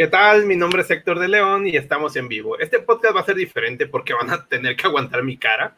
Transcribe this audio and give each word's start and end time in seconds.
¿Qué 0.00 0.06
tal? 0.06 0.46
Mi 0.46 0.56
nombre 0.56 0.80
es 0.80 0.90
Héctor 0.90 1.18
de 1.18 1.28
León 1.28 1.66
y 1.66 1.76
estamos 1.76 2.16
en 2.16 2.26
vivo. 2.26 2.58
Este 2.58 2.78
podcast 2.78 3.14
va 3.14 3.20
a 3.20 3.26
ser 3.26 3.36
diferente 3.36 3.86
porque 3.86 4.14
van 4.14 4.30
a 4.30 4.46
tener 4.46 4.74
que 4.74 4.86
aguantar 4.86 5.22
mi 5.22 5.36
cara. 5.36 5.76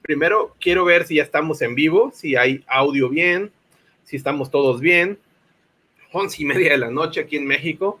Primero, 0.00 0.56
quiero 0.58 0.86
ver 0.86 1.06
si 1.06 1.16
ya 1.16 1.24
estamos 1.24 1.60
en 1.60 1.74
vivo, 1.74 2.10
si 2.14 2.36
hay 2.36 2.64
audio 2.66 3.10
bien, 3.10 3.52
si 4.04 4.16
estamos 4.16 4.50
todos 4.50 4.80
bien. 4.80 5.18
Once 6.10 6.42
y 6.42 6.46
media 6.46 6.70
de 6.70 6.78
la 6.78 6.90
noche 6.90 7.20
aquí 7.20 7.36
en 7.36 7.46
México. 7.46 8.00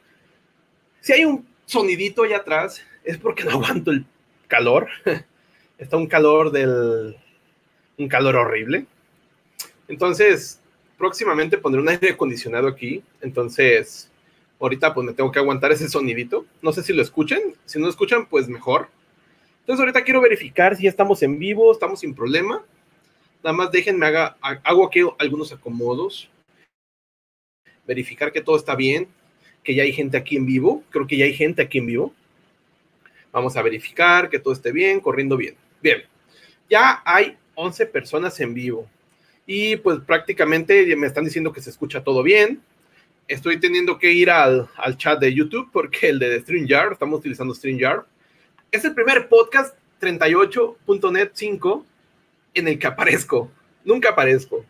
Si 1.02 1.12
hay 1.12 1.26
un 1.26 1.46
sonidito 1.66 2.22
allá 2.22 2.38
atrás, 2.38 2.82
es 3.04 3.18
porque 3.18 3.44
no 3.44 3.50
aguanto 3.62 3.90
el 3.90 4.06
calor. 4.48 4.88
Está 5.76 5.98
un 5.98 6.06
calor 6.06 6.52
del... 6.52 7.18
un 7.98 8.08
calor 8.08 8.36
horrible. 8.36 8.86
Entonces, 9.88 10.58
próximamente 10.96 11.58
pondré 11.58 11.82
un 11.82 11.88
aire 11.90 12.12
acondicionado 12.12 12.66
aquí. 12.66 13.04
Entonces, 13.20 14.09
ahorita 14.60 14.94
pues 14.94 15.06
me 15.06 15.14
tengo 15.14 15.32
que 15.32 15.38
aguantar 15.38 15.72
ese 15.72 15.88
sonidito. 15.88 16.46
No 16.62 16.72
sé 16.72 16.82
si 16.82 16.92
lo 16.92 17.02
escuchen. 17.02 17.54
Si 17.64 17.78
no 17.78 17.86
lo 17.86 17.90
escuchan, 17.90 18.26
pues 18.26 18.48
mejor. 18.48 18.88
Entonces, 19.60 19.80
ahorita 19.80 20.04
quiero 20.04 20.20
verificar 20.20 20.76
si 20.76 20.86
estamos 20.86 21.22
en 21.22 21.38
vivo, 21.38 21.72
estamos 21.72 22.00
sin 22.00 22.14
problema. 22.14 22.64
Nada 23.42 23.56
más 23.56 23.70
déjenme, 23.70 24.06
haga, 24.06 24.36
hago 24.40 24.86
aquí 24.86 25.00
algunos 25.18 25.52
acomodos. 25.52 26.28
Verificar 27.86 28.32
que 28.32 28.42
todo 28.42 28.56
está 28.56 28.74
bien, 28.74 29.08
que 29.64 29.74
ya 29.74 29.82
hay 29.82 29.92
gente 29.92 30.16
aquí 30.16 30.36
en 30.36 30.46
vivo. 30.46 30.82
Creo 30.90 31.06
que 31.06 31.16
ya 31.16 31.24
hay 31.24 31.34
gente 31.34 31.62
aquí 31.62 31.78
en 31.78 31.86
vivo. 31.86 32.14
Vamos 33.32 33.56
a 33.56 33.62
verificar 33.62 34.28
que 34.28 34.38
todo 34.38 34.52
esté 34.52 34.72
bien, 34.72 35.00
corriendo 35.00 35.36
bien. 35.36 35.54
Bien, 35.82 36.02
ya 36.68 37.02
hay 37.04 37.36
11 37.54 37.86
personas 37.86 38.38
en 38.40 38.54
vivo. 38.54 38.88
Y 39.46 39.76
pues 39.76 40.00
prácticamente 40.00 40.94
me 40.96 41.06
están 41.06 41.24
diciendo 41.24 41.52
que 41.52 41.62
se 41.62 41.70
escucha 41.70 42.02
todo 42.02 42.22
bien. 42.22 42.60
Estoy 43.30 43.60
teniendo 43.60 43.96
que 43.96 44.10
ir 44.10 44.28
al, 44.28 44.68
al 44.76 44.96
chat 44.96 45.20
de 45.20 45.32
YouTube 45.32 45.70
porque 45.72 46.08
el 46.08 46.18
de 46.18 46.40
StreamYard, 46.40 46.94
estamos 46.94 47.20
utilizando 47.20 47.54
StreamYard. 47.54 48.02
Es 48.72 48.84
el 48.84 48.92
primer 48.92 49.28
podcast 49.28 49.76
38.net 50.00 51.30
5 51.32 51.86
en 52.54 52.66
el 52.66 52.76
que 52.76 52.88
aparezco. 52.88 53.48
Nunca 53.84 54.10
aparezco. 54.10 54.64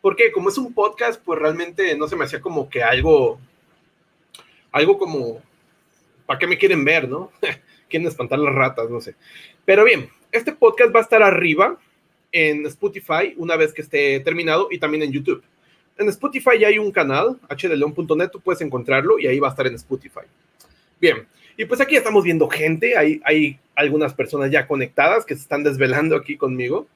Porque 0.00 0.30
como 0.30 0.50
es 0.50 0.56
un 0.56 0.72
podcast, 0.72 1.20
pues 1.20 1.40
realmente 1.40 1.98
no 1.98 2.06
se 2.06 2.14
me 2.14 2.24
hacía 2.24 2.40
como 2.40 2.70
que 2.70 2.80
algo, 2.80 3.40
algo 4.70 4.98
como, 4.98 5.42
¿para 6.26 6.38
qué 6.38 6.46
me 6.46 6.58
quieren 6.58 6.84
ver, 6.84 7.08
no? 7.08 7.32
quieren 7.90 8.06
espantar 8.06 8.38
las 8.38 8.54
ratas, 8.54 8.88
no 8.88 9.00
sé. 9.00 9.16
Pero 9.64 9.82
bien, 9.82 10.08
este 10.30 10.52
podcast 10.52 10.94
va 10.94 11.00
a 11.00 11.02
estar 11.02 11.24
arriba 11.24 11.76
en 12.30 12.66
Spotify 12.66 13.34
una 13.36 13.56
vez 13.56 13.72
que 13.72 13.82
esté 13.82 14.20
terminado 14.20 14.68
y 14.70 14.78
también 14.78 15.02
en 15.02 15.10
YouTube. 15.10 15.42
En 15.98 16.08
Spotify 16.08 16.58
ya 16.58 16.68
hay 16.68 16.78
un 16.78 16.92
canal, 16.92 17.38
hdleon.net, 17.48 18.28
tú 18.30 18.40
puedes 18.40 18.60
encontrarlo 18.60 19.18
y 19.18 19.26
ahí 19.26 19.38
va 19.38 19.48
a 19.48 19.50
estar 19.50 19.66
en 19.66 19.74
Spotify. 19.74 20.26
Bien, 21.00 21.26
y 21.56 21.64
pues 21.64 21.80
aquí 21.80 21.96
estamos 21.96 22.22
viendo 22.22 22.48
gente, 22.48 22.96
hay, 22.96 23.58
algunas 23.74 24.14
personas 24.14 24.50
ya 24.50 24.66
conectadas 24.66 25.26
que 25.26 25.34
se 25.34 25.42
están 25.42 25.62
desvelando 25.62 26.16
aquí 26.16 26.36
conmigo. 26.36 26.86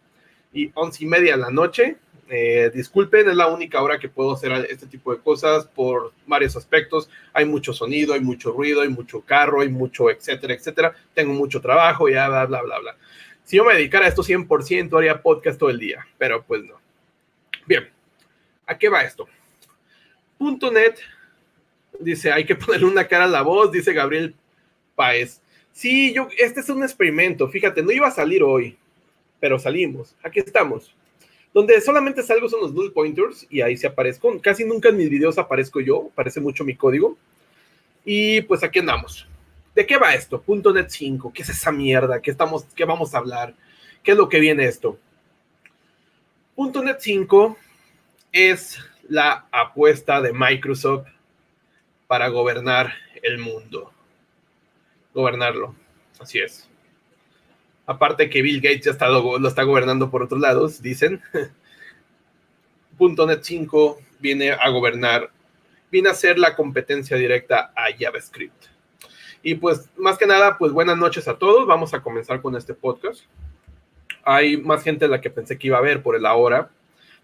Y 0.53 0.71
once 0.75 1.05
y 1.05 1.07
media 1.07 1.33
de 1.33 1.43
la 1.43 1.51
noche, 1.51 1.97
eh, 2.29 2.71
disculpen, 2.75 3.29
es 3.29 3.37
la 3.37 3.49
única 3.49 3.83
hora 3.83 3.99
que 3.99 4.09
puedo 4.09 4.33
hacer 4.33 4.53
este 4.71 4.87
tipo 4.87 5.15
de 5.15 5.21
cosas 5.21 5.67
por 5.67 6.13
varios 6.27 6.57
aspectos. 6.57 7.11
Hay 7.33 7.45
mucho 7.45 7.73
sonido, 7.73 8.15
hay 8.15 8.21
mucho 8.21 8.53
ruido, 8.53 8.81
hay 8.81 8.89
mucho 8.89 9.21
carro, 9.21 9.61
hay 9.61 9.69
mucho, 9.69 10.11
etcétera, 10.11 10.55
etcétera. 10.55 10.95
Tengo 11.15 11.35
mucho 11.35 11.61
trabajo, 11.61 12.09
ya, 12.09 12.29
bla, 12.29 12.47
bla, 12.47 12.63
bla, 12.63 12.79
bla. 12.79 12.97
Si 13.45 13.57
yo 13.57 13.65
me 13.65 13.75
dedicara 13.75 14.07
a 14.07 14.09
esto 14.09 14.23
100%, 14.23 14.97
haría 14.97 15.23
podcast 15.23 15.59
todo 15.59 15.71
el 15.71 15.79
día, 15.79 16.07
pero 16.19 16.43
pues 16.43 16.65
no. 16.65 16.75
Bien, 17.67 17.89
¿a 18.71 18.79
qué 18.79 18.89
va 18.89 19.03
esto? 19.03 19.29
Punto 20.39 20.71
.net 20.71 20.95
dice, 21.99 22.33
hay 22.33 22.45
que 22.45 22.55
ponerle 22.55 22.87
una 22.87 23.07
cara 23.07 23.25
a 23.25 23.29
la 23.29 23.43
voz, 23.43 23.73
dice 23.73 23.93
Gabriel 23.93 24.35
Paez. 24.95 25.41
Sí, 25.73 26.13
yo, 26.15 26.29
este 26.39 26.61
es 26.61 26.69
un 26.69 26.83
experimento, 26.83 27.49
fíjate, 27.49 27.83
no 27.83 27.91
iba 27.91 28.07
a 28.07 28.13
salir 28.13 28.43
hoy, 28.43 28.77
pero 29.41 29.59
salimos, 29.59 30.15
aquí 30.23 30.39
estamos. 30.39 30.95
Donde 31.53 31.81
solamente 31.81 32.23
salgo 32.23 32.49
son 32.49 32.61
los 32.61 32.73
null 32.73 32.93
pointers 32.93 33.45
y 33.51 33.61
ahí 33.61 33.77
se 33.77 33.89
aparezco. 33.89 34.41
Casi 34.41 34.65
nunca 34.65 34.89
en 34.89 34.97
mis 34.97 35.11
videos 35.11 35.37
aparezco 35.37 35.81
yo, 35.81 36.09
parece 36.15 36.41
mucho 36.41 36.63
mi 36.63 36.77
código. 36.77 37.19
Y 38.05 38.43
pues 38.43 38.63
aquí 38.63 38.79
andamos. 38.79 39.27
¿De 39.75 39.85
qué 39.85 39.97
va 39.97 40.15
esto? 40.15 40.41
Punto 40.41 40.73
.NET 40.73 40.91
5, 40.91 41.33
¿qué 41.35 41.43
es 41.43 41.49
esa 41.49 41.73
mierda? 41.73 42.23
¿Qué, 42.23 42.31
estamos, 42.31 42.67
¿Qué 42.77 42.85
vamos 42.85 43.15
a 43.15 43.19
hablar? 43.19 43.53
¿Qué 44.05 44.13
es 44.13 44.17
lo 44.17 44.29
que 44.29 44.39
viene 44.39 44.65
esto? 44.65 44.97
Punto 46.55 46.85
.NET 46.85 47.01
5 47.01 47.57
es 48.33 48.79
la 49.09 49.47
apuesta 49.51 50.21
de 50.21 50.33
Microsoft 50.33 51.09
para 52.07 52.29
gobernar 52.29 52.95
el 53.23 53.39
mundo. 53.39 53.93
Gobernarlo, 55.15 55.75
así 56.21 56.39
es. 56.39 56.69
Aparte 57.87 58.31
que 58.31 58.43
Bill 58.43 58.61
Gates 58.61 58.85
ya 58.85 58.91
está, 58.93 59.09
lo, 59.09 59.47
está 59.47 59.65
gobernando 59.65 60.11
por 60.11 60.23
otros 60.23 60.41
lados, 60.41 60.81
dicen. 60.81 61.23
.NET 62.99 63.43
5 63.43 63.99
viene 64.19 64.53
a 64.53 64.69
gobernar, 64.69 65.31
viene 65.91 66.11
a 66.11 66.15
ser 66.15 66.39
la 66.39 66.55
competencia 66.55 67.17
directa 67.17 67.73
a 67.75 67.87
JavaScript. 67.99 68.67
Y 69.43 69.55
pues, 69.55 69.89
más 69.97 70.19
que 70.19 70.27
nada, 70.27 70.59
pues 70.59 70.71
buenas 70.71 70.99
noches 70.99 71.27
a 71.27 71.39
todos. 71.39 71.67
Vamos 71.67 71.95
a 71.95 72.03
comenzar 72.03 72.43
con 72.43 72.57
este 72.57 72.75
podcast. 72.75 73.23
Hay 74.23 74.59
más 74.59 74.83
gente 74.83 75.07
de 75.07 75.11
la 75.11 75.21
que 75.21 75.31
pensé 75.31 75.59
que 75.59 75.69
iba 75.69 75.79
a 75.79 75.83
ver 75.83 76.03
por 76.03 76.15
el 76.15 76.27
ahora. 76.27 76.71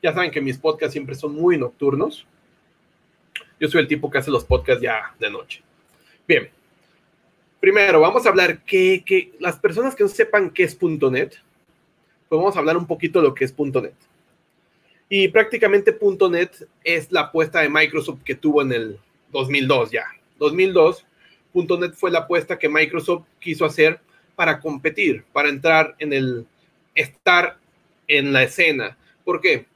Ya 0.03 0.13
saben 0.13 0.31
que 0.31 0.41
mis 0.41 0.59
podcasts 0.59 0.93
siempre 0.93 1.15
son 1.15 1.35
muy 1.35 1.59
nocturnos. 1.59 2.27
Yo 3.59 3.69
soy 3.69 3.81
el 3.81 3.89
tipo 3.89 4.11
que 4.11 4.19
hace 4.19 4.31
los 4.31 4.45
podcasts 4.45 4.83
ya 4.83 5.15
de 5.19 5.31
noche. 5.31 5.63
Bien. 6.27 6.51
Primero, 7.61 8.01
vamos 8.01 8.27
a 8.27 8.29
hablar 8.29 8.63
que, 8.63 9.03
que 9.05 9.33
las 9.41 9.59
personas 9.59 9.95
que 9.95 10.05
no 10.05 10.09
sepan 10.09 10.51
qué 10.51 10.65
es 10.65 10.79
.NET, 10.81 11.35
pues 12.29 12.39
vamos 12.39 12.55
a 12.55 12.59
hablar 12.59 12.77
un 12.77 12.87
poquito 12.87 13.21
de 13.21 13.29
lo 13.29 13.35
que 13.35 13.45
es 13.45 13.55
.NET. 13.59 13.95
Y 15.09 15.29
prácticamente 15.29 15.97
.NET 16.31 16.69
es 16.85 17.11
la 17.11 17.23
apuesta 17.23 17.61
de 17.61 17.69
Microsoft 17.69 18.23
que 18.25 18.35
tuvo 18.35 18.63
en 18.63 18.73
el 18.73 18.99
2002 19.33 19.91
ya. 19.91 20.07
2002 20.39 21.07
.NET 21.55 21.95
fue 21.95 22.11
la 22.11 22.21
apuesta 22.21 22.59
que 22.59 22.69
Microsoft 22.69 23.25
quiso 23.41 23.65
hacer 23.65 24.01
para 24.35 24.61
competir, 24.61 25.25
para 25.33 25.49
entrar 25.49 25.95
en 25.99 26.13
el, 26.13 26.47
estar 26.95 27.57
en 28.07 28.33
la 28.33 28.43
escena. 28.43 28.97
¿Por 29.25 29.41
qué? 29.41 29.67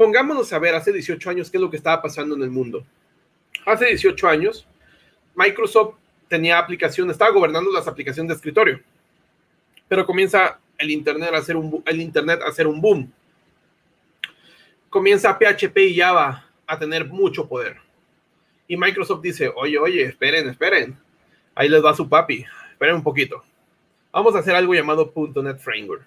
Pongámonos 0.00 0.50
a 0.54 0.58
ver 0.58 0.74
hace 0.74 0.94
18 0.94 1.28
años 1.28 1.50
qué 1.50 1.58
es 1.58 1.60
lo 1.60 1.68
que 1.68 1.76
estaba 1.76 2.00
pasando 2.00 2.34
en 2.34 2.40
el 2.40 2.48
mundo. 2.48 2.82
Hace 3.66 3.84
18 3.84 4.28
años, 4.28 4.66
Microsoft 5.34 5.96
tenía 6.26 6.58
aplicaciones, 6.58 7.12
estaba 7.12 7.32
gobernando 7.32 7.70
las 7.70 7.86
aplicaciones 7.86 8.30
de 8.30 8.34
escritorio, 8.36 8.80
pero 9.88 10.06
comienza 10.06 10.58
el 10.78 10.90
Internet 10.90 11.34
a 11.34 11.36
hacer 11.36 11.54
un, 11.54 11.82
el 11.84 12.00
Internet 12.00 12.40
a 12.42 12.48
hacer 12.48 12.66
un 12.66 12.80
boom. 12.80 13.12
Comienza 14.88 15.38
PHP 15.38 15.76
y 15.76 15.98
Java 15.98 16.48
a 16.66 16.78
tener 16.78 17.04
mucho 17.04 17.46
poder. 17.46 17.76
Y 18.68 18.78
Microsoft 18.78 19.20
dice, 19.20 19.52
oye, 19.54 19.76
oye, 19.78 20.04
esperen, 20.04 20.48
esperen 20.48 20.96
Ahí 21.54 21.68
les 21.68 21.84
va 21.84 21.92
su 21.92 22.08
papi. 22.08 22.46
Esperen 22.72 22.94
un 22.94 23.02
poquito. 23.02 23.44
Vamos 24.12 24.34
a 24.34 24.38
hacer 24.38 24.54
algo 24.54 24.72
llamado 24.72 25.12
.NET 25.14 25.58
Framework. 25.58 26.06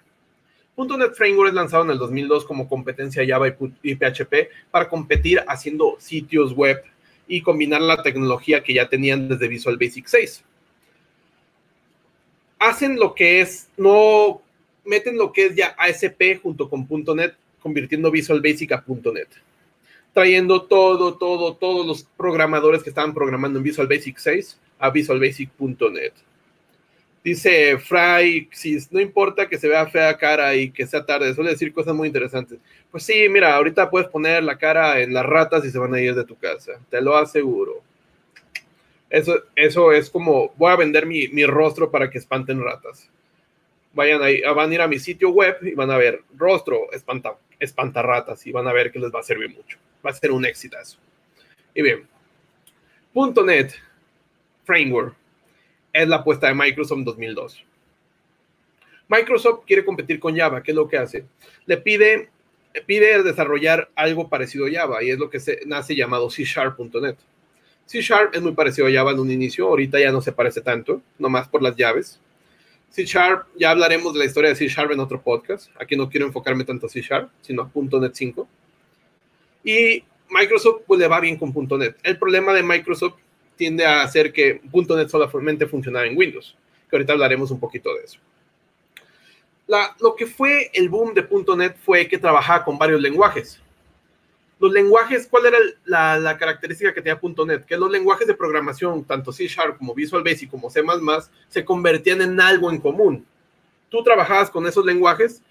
.NET 0.76 1.14
Framework 1.14 1.48
es 1.48 1.54
lanzado 1.54 1.84
en 1.84 1.90
el 1.90 1.98
2002 1.98 2.44
como 2.44 2.68
competencia 2.68 3.24
Java 3.26 3.48
y 3.82 3.94
PHP 3.94 4.50
para 4.70 4.88
competir 4.88 5.42
haciendo 5.46 5.96
sitios 5.98 6.52
web 6.52 6.82
y 7.26 7.40
combinar 7.40 7.80
la 7.80 8.02
tecnología 8.02 8.62
que 8.62 8.74
ya 8.74 8.88
tenían 8.88 9.28
desde 9.28 9.48
Visual 9.48 9.76
Basic 9.76 10.06
6. 10.06 10.44
Hacen 12.58 12.96
lo 12.96 13.14
que 13.14 13.40
es, 13.40 13.68
no 13.76 14.42
meten 14.84 15.16
lo 15.16 15.32
que 15.32 15.46
es 15.46 15.56
ya 15.56 15.74
ASP 15.78 16.40
junto 16.42 16.68
con 16.68 16.86
.NET, 17.16 17.34
convirtiendo 17.60 18.10
Visual 18.10 18.40
Basic 18.40 18.72
a 18.72 18.84
.NET 18.86 19.28
trayendo 20.14 20.62
todo, 20.62 21.18
todo, 21.18 21.56
todos 21.56 21.84
los 21.84 22.04
programadores 22.16 22.82
que 22.82 22.88
estaban 22.88 23.12
programando 23.12 23.58
en 23.58 23.64
Visual 23.64 23.88
Basic 23.88 24.16
6 24.16 24.58
a 24.78 24.90
visualbasic.net. 24.90 26.12
Dice 27.24 27.78
Fry, 27.78 28.50
no 28.90 29.00
importa 29.00 29.48
que 29.48 29.56
se 29.56 29.66
vea 29.66 29.86
fea 29.86 30.14
cara 30.18 30.54
y 30.54 30.70
que 30.70 30.86
sea 30.86 31.06
tarde, 31.06 31.34
suele 31.34 31.52
decir 31.52 31.72
cosas 31.72 31.94
muy 31.94 32.06
interesantes. 32.08 32.58
Pues 32.90 33.02
sí, 33.02 33.30
mira, 33.30 33.56
ahorita 33.56 33.88
puedes 33.88 34.08
poner 34.08 34.44
la 34.44 34.58
cara 34.58 35.00
en 35.00 35.14
las 35.14 35.24
ratas 35.24 35.64
y 35.64 35.70
se 35.70 35.78
van 35.78 35.94
a 35.94 36.00
ir 36.02 36.14
de 36.14 36.24
tu 36.24 36.36
casa, 36.36 36.72
te 36.90 37.00
lo 37.00 37.16
aseguro. 37.16 37.82
Eso, 39.08 39.42
eso 39.56 39.90
es 39.90 40.10
como, 40.10 40.52
voy 40.58 40.70
a 40.70 40.76
vender 40.76 41.06
mi, 41.06 41.28
mi 41.28 41.46
rostro 41.46 41.90
para 41.90 42.10
que 42.10 42.18
espanten 42.18 42.62
ratas. 42.62 43.08
Vayan 43.94 44.22
ahí, 44.22 44.42
van 44.42 44.70
a 44.70 44.74
ir 44.74 44.82
a 44.82 44.88
mi 44.88 44.98
sitio 44.98 45.30
web 45.30 45.56
y 45.62 45.72
van 45.72 45.90
a 45.90 45.96
ver 45.96 46.20
rostro 46.36 46.92
espanta, 46.92 47.38
espantarratas 47.58 48.46
y 48.46 48.52
van 48.52 48.68
a 48.68 48.72
ver 48.74 48.92
que 48.92 48.98
les 48.98 49.10
va 49.10 49.20
a 49.20 49.22
servir 49.22 49.48
mucho. 49.48 49.78
Va 50.04 50.10
a 50.10 50.14
ser 50.14 50.30
un 50.30 50.44
éxito 50.44 50.76
eso. 50.78 50.98
Y 51.74 51.80
bien, 51.80 52.06
.NET 53.14 53.72
Framework 54.64 55.23
es 55.94 56.08
la 56.08 56.16
apuesta 56.16 56.48
de 56.48 56.54
Microsoft 56.54 56.98
en 56.98 57.04
2002. 57.04 57.64
Microsoft 59.08 59.64
quiere 59.66 59.84
competir 59.84 60.18
con 60.18 60.36
Java. 60.36 60.62
¿Qué 60.62 60.72
es 60.72 60.74
lo 60.74 60.88
que 60.88 60.98
hace? 60.98 61.24
Le 61.66 61.76
pide, 61.76 62.30
pide 62.84 63.22
desarrollar 63.22 63.88
algo 63.94 64.28
parecido 64.28 64.66
a 64.66 64.70
Java 64.70 65.02
y 65.04 65.10
es 65.10 65.18
lo 65.18 65.30
que 65.30 65.38
se, 65.38 65.60
nace 65.66 65.94
llamado 65.94 66.28
C 66.28 66.44
Sharp.net. 66.44 67.16
C 67.86 68.00
Sharp 68.00 68.34
es 68.34 68.42
muy 68.42 68.52
parecido 68.52 68.88
a 68.88 68.92
Java 68.92 69.12
en 69.12 69.20
un 69.20 69.30
inicio, 69.30 69.68
ahorita 69.68 70.00
ya 70.00 70.10
no 70.10 70.20
se 70.20 70.32
parece 70.32 70.60
tanto, 70.62 71.00
nomás 71.18 71.48
por 71.48 71.62
las 71.62 71.76
llaves. 71.76 72.18
C 72.90 73.04
Sharp, 73.04 73.46
ya 73.56 73.70
hablaremos 73.70 74.12
de 74.14 74.18
la 74.18 74.24
historia 74.24 74.50
de 74.50 74.56
C 74.56 74.66
Sharp 74.68 74.90
en 74.90 75.00
otro 75.00 75.22
podcast. 75.22 75.70
Aquí 75.80 75.94
no 75.94 76.08
quiero 76.08 76.26
enfocarme 76.26 76.64
tanto 76.64 76.86
a 76.86 76.88
C 76.88 77.02
Sharp, 77.02 77.30
sino 77.40 77.62
a 77.62 77.70
.NET 78.00 78.14
5. 78.14 78.48
Y 79.64 80.04
Microsoft 80.30 80.82
pues 80.86 80.98
le 80.98 81.06
va 81.06 81.20
bien 81.20 81.36
con 81.36 81.52
.NET. 81.78 81.96
El 82.02 82.18
problema 82.18 82.52
de 82.52 82.62
Microsoft 82.62 83.16
tiende 83.56 83.84
a 83.84 84.02
hacer 84.02 84.32
que 84.32 84.60
.NET 84.72 85.08
solamente 85.08 85.66
funcionara 85.66 86.06
en 86.06 86.16
Windows, 86.16 86.56
que 86.88 86.96
ahorita 86.96 87.12
hablaremos 87.12 87.50
un 87.50 87.60
poquito 87.60 87.94
de 87.94 88.04
eso. 88.04 88.18
lo 90.00 90.14
que 90.14 90.26
fue 90.26 90.70
el 90.74 90.88
boom 90.88 91.14
de 91.14 91.26
.NET 91.56 91.76
fue 91.78 92.06
que 92.08 92.18
trabajaba 92.18 92.64
con 92.64 92.78
varios 92.78 93.00
lenguajes. 93.00 93.60
Los 94.60 94.72
lenguajes, 94.72 95.26
¿cuál 95.26 95.46
era 95.46 95.58
la, 95.84 96.38
característica 96.38 96.94
que 96.94 97.02
tenía 97.02 97.20
.NET? 97.46 97.64
Que 97.64 97.76
los 97.76 97.90
lenguajes 97.90 98.26
de 98.26 98.34
programación, 98.34 99.04
tanto 99.04 99.32
C 99.32 99.46
Sharp 99.46 99.78
como 99.78 99.94
Visual 99.94 100.22
Basic 100.22 100.50
como 100.50 100.70
C++, 100.70 100.82
se 101.48 101.64
convertían 101.64 102.22
en 102.22 102.40
algo 102.40 102.70
en 102.70 102.78
común. 102.78 103.26
Tú 103.88 104.02
trabajabas 104.02 104.50
con 104.50 104.66
esos 104.66 104.84
lenguajes, 104.84 105.42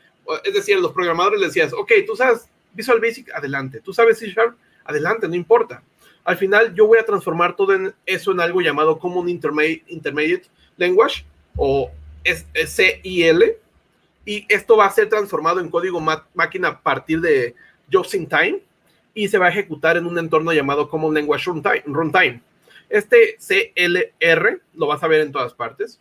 es 0.44 0.54
decir, 0.54 0.80
los 0.80 0.94
programadores 0.94 1.40
les 1.40 1.50
decías, 1.50 1.74
ok, 1.74 1.92
tú 2.08 2.16
sabes 2.16 2.48
Visual 2.74 3.00
Basic, 3.00 3.32
adelante. 3.34 3.82
Tú 3.82 3.94
sabes 3.94 4.18
C 4.18 4.30
Sharp, 4.30 4.58
adelante, 4.86 5.28
no 5.28 5.36
importa. 5.36 5.84
Al 6.24 6.38
final 6.38 6.74
yo 6.74 6.88
voy 6.88 7.00
a 7.00 7.06
transformar 7.06 7.56
todo 7.56 7.74
eso 8.06 8.32
en 8.32 8.40
algo 8.40 8.62
llamado 8.62 8.98
Common 8.98 9.28
Intermediate, 9.28 10.48
Language 10.78 11.26
o 11.58 11.92
CIL 12.66 13.56
y 14.26 14.46
esto 14.48 14.78
va 14.78 14.86
a 14.86 14.92
ser 14.92 15.10
transformado 15.10 15.60
en 15.60 15.70
código 15.70 16.00
máquina 16.34 16.70
a 16.70 16.80
partir 16.82 17.20
de 17.20 17.56
Just 17.92 18.14
in 18.14 18.28
Time 18.28 18.62
y 19.14 19.28
se 19.28 19.38
va 19.38 19.48
a 19.48 19.50
ejecutar 19.50 19.98
en 19.98 20.06
un 20.06 20.18
entorno 20.18 20.54
llamado 20.54 20.90
Common 20.90 21.14
Language 21.14 21.52
Runtime. 21.86 22.42
Este 22.90 23.38
CLR 23.38 24.62
lo 24.76 24.88
vas 24.88 25.04
a 25.04 25.08
ver 25.08 25.22
en 25.22 25.32
todas 25.32 25.54
partes. 25.54 26.00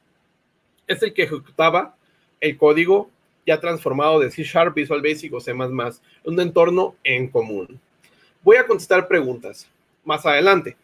Es 0.86 1.02
el 1.02 1.12
que 1.12 1.24
ejecutaba 1.24 1.96
el 2.40 2.56
código 2.56 3.10
ya 3.44 3.58
transformado 3.58 4.20
de 4.20 4.30
C 4.30 4.44
Sharp, 4.44 4.74
Visual 4.74 5.02
Basic 5.02 5.32
o 5.34 5.40
C++, 5.40 5.52
un 5.52 6.40
entorno 6.40 6.94
en 7.02 7.28
común. 7.28 7.80
Voy 8.42 8.56
a 8.56 8.66
contestar 8.66 9.08
preguntas 9.08 9.68
más 10.04 10.24
adelante. 10.26 10.76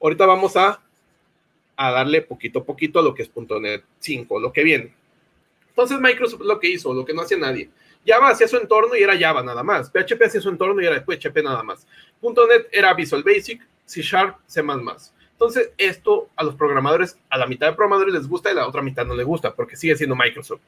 Ahorita 0.00 0.26
vamos 0.26 0.56
a, 0.56 0.80
a 1.76 1.90
darle 1.90 2.22
poquito 2.22 2.60
a 2.60 2.64
poquito 2.64 2.98
a 2.98 3.02
lo 3.02 3.14
que 3.14 3.22
es 3.22 3.30
.NET 3.34 3.84
5, 3.98 4.40
lo 4.40 4.52
que 4.52 4.64
viene. 4.64 4.94
Entonces 5.68 5.98
Microsoft 6.00 6.42
lo 6.42 6.60
que 6.60 6.68
hizo, 6.68 6.92
lo 6.92 7.04
que 7.04 7.14
no 7.14 7.22
hacía 7.22 7.38
nadie. 7.38 7.70
Java 8.06 8.30
hacía 8.30 8.48
su 8.48 8.56
entorno 8.56 8.96
y 8.96 9.02
era 9.02 9.18
Java 9.18 9.42
nada 9.42 9.62
más. 9.62 9.90
PHP 9.90 10.22
hacía 10.24 10.40
su 10.40 10.48
entorno 10.48 10.82
y 10.82 10.86
era 10.86 11.02
PHP 11.02 11.42
nada 11.42 11.62
más. 11.62 11.86
.NET 12.20 12.68
era 12.72 12.92
Visual 12.94 13.22
Basic, 13.22 13.66
C 13.84 14.02
Sharp, 14.02 14.36
C++. 14.46 14.60
Entonces 14.60 15.70
esto 15.78 16.28
a 16.36 16.44
los 16.44 16.54
programadores, 16.54 17.16
a 17.30 17.38
la 17.38 17.46
mitad 17.46 17.68
de 17.68 17.72
programadores 17.74 18.14
les 18.14 18.28
gusta 18.28 18.50
y 18.50 18.54
la 18.54 18.66
otra 18.66 18.82
mitad 18.82 19.06
no 19.06 19.14
les 19.14 19.26
gusta 19.26 19.54
porque 19.54 19.76
sigue 19.76 19.96
siendo 19.96 20.14
Microsoft. 20.14 20.60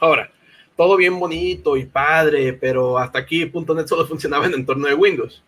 Ahora, 0.00 0.30
todo 0.76 0.96
bien 0.96 1.18
bonito 1.18 1.76
y 1.76 1.86
padre, 1.86 2.52
pero 2.52 2.98
hasta 2.98 3.18
aquí 3.18 3.50
.NET 3.52 3.86
solo 3.86 4.06
funcionaba 4.08 4.46
en 4.46 4.54
entorno 4.54 4.86
de 4.86 4.94
Windows. 4.94 5.42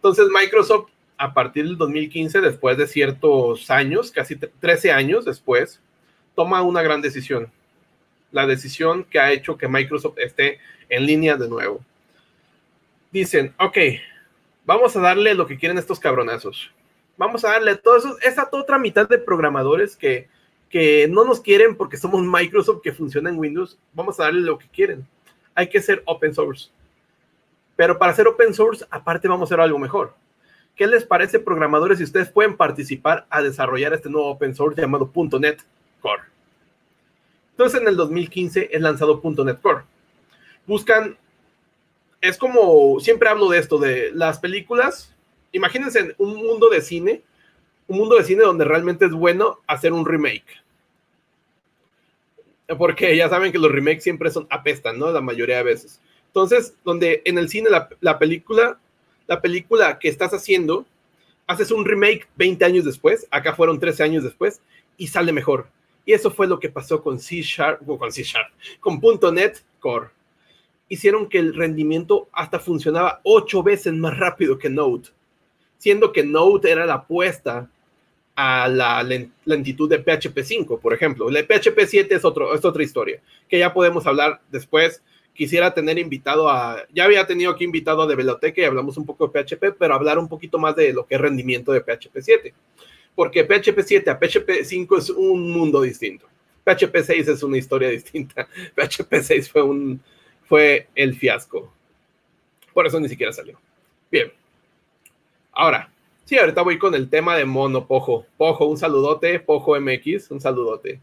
Entonces 0.00 0.28
Microsoft, 0.32 0.90
a 1.16 1.34
partir 1.34 1.64
del 1.64 1.76
2015, 1.76 2.40
después 2.40 2.76
de 2.78 2.86
ciertos 2.86 3.70
años, 3.70 4.10
casi 4.10 4.36
13 4.36 4.92
años 4.92 5.24
después, 5.24 5.80
toma 6.34 6.62
una 6.62 6.82
gran 6.82 7.02
decisión. 7.02 7.50
La 8.32 8.46
decisión 8.46 9.04
que 9.04 9.20
ha 9.20 9.32
hecho 9.32 9.58
que 9.58 9.68
Microsoft 9.68 10.18
esté 10.18 10.58
en 10.88 11.06
línea 11.06 11.36
de 11.36 11.48
nuevo. 11.48 11.84
Dicen, 13.12 13.54
ok, 13.58 13.76
vamos 14.64 14.96
a 14.96 15.00
darle 15.00 15.34
lo 15.34 15.46
que 15.46 15.58
quieren 15.58 15.78
estos 15.78 16.00
cabronazos. 16.00 16.70
Vamos 17.16 17.44
a 17.44 17.50
darle 17.50 17.76
todo 17.76 17.96
eso, 17.96 18.16
esa 18.22 18.48
otra 18.50 18.78
mitad 18.78 19.08
de 19.08 19.18
programadores 19.18 19.96
que 19.96 20.28
que 20.70 21.08
no 21.08 21.24
nos 21.24 21.40
quieren 21.40 21.76
porque 21.76 21.96
somos 21.96 22.22
Microsoft 22.22 22.80
que 22.82 22.92
funciona 22.92 23.28
en 23.28 23.38
Windows, 23.38 23.76
vamos 23.92 24.18
a 24.18 24.24
darle 24.24 24.42
lo 24.42 24.56
que 24.56 24.68
quieren. 24.68 25.06
Hay 25.54 25.68
que 25.68 25.82
ser 25.82 26.02
open 26.06 26.32
source. 26.32 26.70
Pero 27.80 27.96
para 27.96 28.12
ser 28.12 28.28
open 28.28 28.52
source, 28.52 28.84
aparte 28.90 29.26
vamos 29.26 29.46
a 29.46 29.54
hacer 29.54 29.58
algo 29.58 29.78
mejor. 29.78 30.12
¿Qué 30.76 30.86
les 30.86 31.02
parece, 31.06 31.38
programadores, 31.38 31.96
si 31.96 32.04
ustedes 32.04 32.28
pueden 32.28 32.54
participar 32.54 33.24
a 33.30 33.40
desarrollar 33.40 33.94
este 33.94 34.10
nuevo 34.10 34.28
open 34.28 34.54
source 34.54 34.78
llamado 34.78 35.10
.NET 35.40 35.62
Core? 36.02 36.24
Entonces, 37.52 37.80
en 37.80 37.88
el 37.88 37.96
2015 37.96 38.68
es 38.70 38.80
lanzado 38.82 39.22
.NET 39.24 39.62
Core. 39.62 39.84
Buscan, 40.66 41.16
es 42.20 42.36
como, 42.36 43.00
siempre 43.00 43.30
hablo 43.30 43.48
de 43.48 43.58
esto, 43.58 43.78
de 43.78 44.10
las 44.12 44.40
películas. 44.40 45.16
Imagínense 45.52 46.14
un 46.18 46.36
mundo 46.36 46.68
de 46.68 46.82
cine 46.82 47.22
un 47.86 47.96
mundo 47.96 48.18
de 48.18 48.24
cine 48.24 48.42
donde 48.42 48.66
realmente 48.66 49.06
es 49.06 49.12
bueno 49.12 49.60
hacer 49.66 49.94
un 49.94 50.04
remake. 50.04 50.62
Porque 52.76 53.16
ya 53.16 53.30
saben 53.30 53.52
que 53.52 53.58
los 53.58 53.72
remakes 53.72 54.02
siempre 54.02 54.30
son 54.30 54.46
apestan, 54.50 54.98
¿no? 54.98 55.10
La 55.10 55.22
mayoría 55.22 55.56
de 55.56 55.62
veces. 55.62 55.98
Entonces, 56.30 56.74
donde 56.84 57.22
en 57.24 57.38
el 57.38 57.48
cine 57.48 57.68
la, 58.00 58.18
película, 58.18 58.78
la 59.26 59.40
película 59.40 59.98
que 59.98 60.08
estás 60.08 60.32
haciendo, 60.32 60.86
haces 61.48 61.72
un 61.72 61.84
remake 61.84 62.28
20 62.36 62.64
años 62.64 62.84
después, 62.84 63.26
acá 63.32 63.52
fueron 63.54 63.80
13 63.80 64.04
años 64.04 64.22
después, 64.22 64.60
y 64.96 65.08
sale 65.08 65.32
mejor. 65.32 65.66
Y 66.06 66.12
eso 66.12 66.30
fue 66.30 66.46
lo 66.46 66.60
que 66.60 66.68
pasó 66.68 67.02
con 67.02 67.18
C 67.18 67.42
Sharp, 67.42 67.84
con 67.84 68.12
C 68.12 68.22
Sharp, 68.22 68.48
con 68.78 69.00
.NET 69.34 69.60
Core. 69.80 70.10
Hicieron 70.88 71.28
que 71.28 71.38
el 71.38 71.54
rendimiento 71.54 72.28
hasta 72.32 72.60
funcionaba 72.60 73.20
ocho 73.24 73.64
veces 73.64 73.92
más 73.92 74.16
rápido 74.16 74.56
que 74.56 74.70
Node, 74.70 75.08
siendo 75.78 76.12
que 76.12 76.22
Node 76.22 76.70
era 76.70 76.86
la 76.86 76.94
apuesta 76.94 77.68
a 78.36 78.68
la 78.68 79.02
lentitud 79.44 79.90
de 79.90 79.98
PHP 79.98 80.42
5, 80.44 80.78
por 80.78 80.94
ejemplo. 80.94 81.28
El 81.28 81.44
PHP 81.44 81.80
7 81.86 82.14
es, 82.14 82.24
otro, 82.24 82.54
es 82.54 82.64
otra 82.64 82.82
historia, 82.82 83.20
que 83.48 83.58
ya 83.58 83.74
podemos 83.74 84.06
hablar 84.06 84.40
después. 84.50 85.02
Quisiera 85.34 85.72
tener 85.72 85.98
invitado 85.98 86.48
a, 86.48 86.84
ya 86.92 87.04
había 87.04 87.26
tenido 87.26 87.50
aquí 87.50 87.64
invitado 87.64 88.02
a 88.02 88.06
Develoteca 88.06 88.60
y 88.60 88.64
hablamos 88.64 88.96
un 88.96 89.06
poco 89.06 89.26
de 89.26 89.42
PHP, 89.42 89.76
pero 89.78 89.94
hablar 89.94 90.18
un 90.18 90.28
poquito 90.28 90.58
más 90.58 90.76
de 90.76 90.92
lo 90.92 91.06
que 91.06 91.14
es 91.14 91.20
rendimiento 91.20 91.72
de 91.72 91.80
PHP 91.80 92.18
7. 92.20 92.54
Porque 93.14 93.44
PHP 93.44 93.80
7 93.80 94.10
a 94.10 94.18
PHP 94.18 94.64
5 94.64 94.98
es 94.98 95.10
un 95.10 95.50
mundo 95.50 95.80
distinto. 95.80 96.26
PHP 96.64 96.96
6 97.02 97.28
es 97.28 97.42
una 97.42 97.58
historia 97.58 97.88
distinta. 97.88 98.46
PHP 98.74 99.14
6 99.22 99.50
fue, 99.50 99.62
un, 99.62 100.00
fue 100.44 100.88
el 100.94 101.14
fiasco. 101.14 101.72
Por 102.74 102.86
eso 102.86 103.00
ni 103.00 103.08
siquiera 103.08 103.32
salió. 103.32 103.58
Bien. 104.10 104.32
Ahora, 105.52 105.90
Sí, 106.30 106.38
ahorita 106.38 106.62
voy 106.62 106.78
con 106.78 106.94
el 106.94 107.10
tema 107.10 107.34
de 107.34 107.44
mono, 107.44 107.88
Pojo. 107.88 108.24
Pojo, 108.36 108.66
un 108.66 108.78
saludote, 108.78 109.40
Pojo 109.40 109.74
MX, 109.80 110.30
un 110.30 110.40
saludote. 110.40 111.00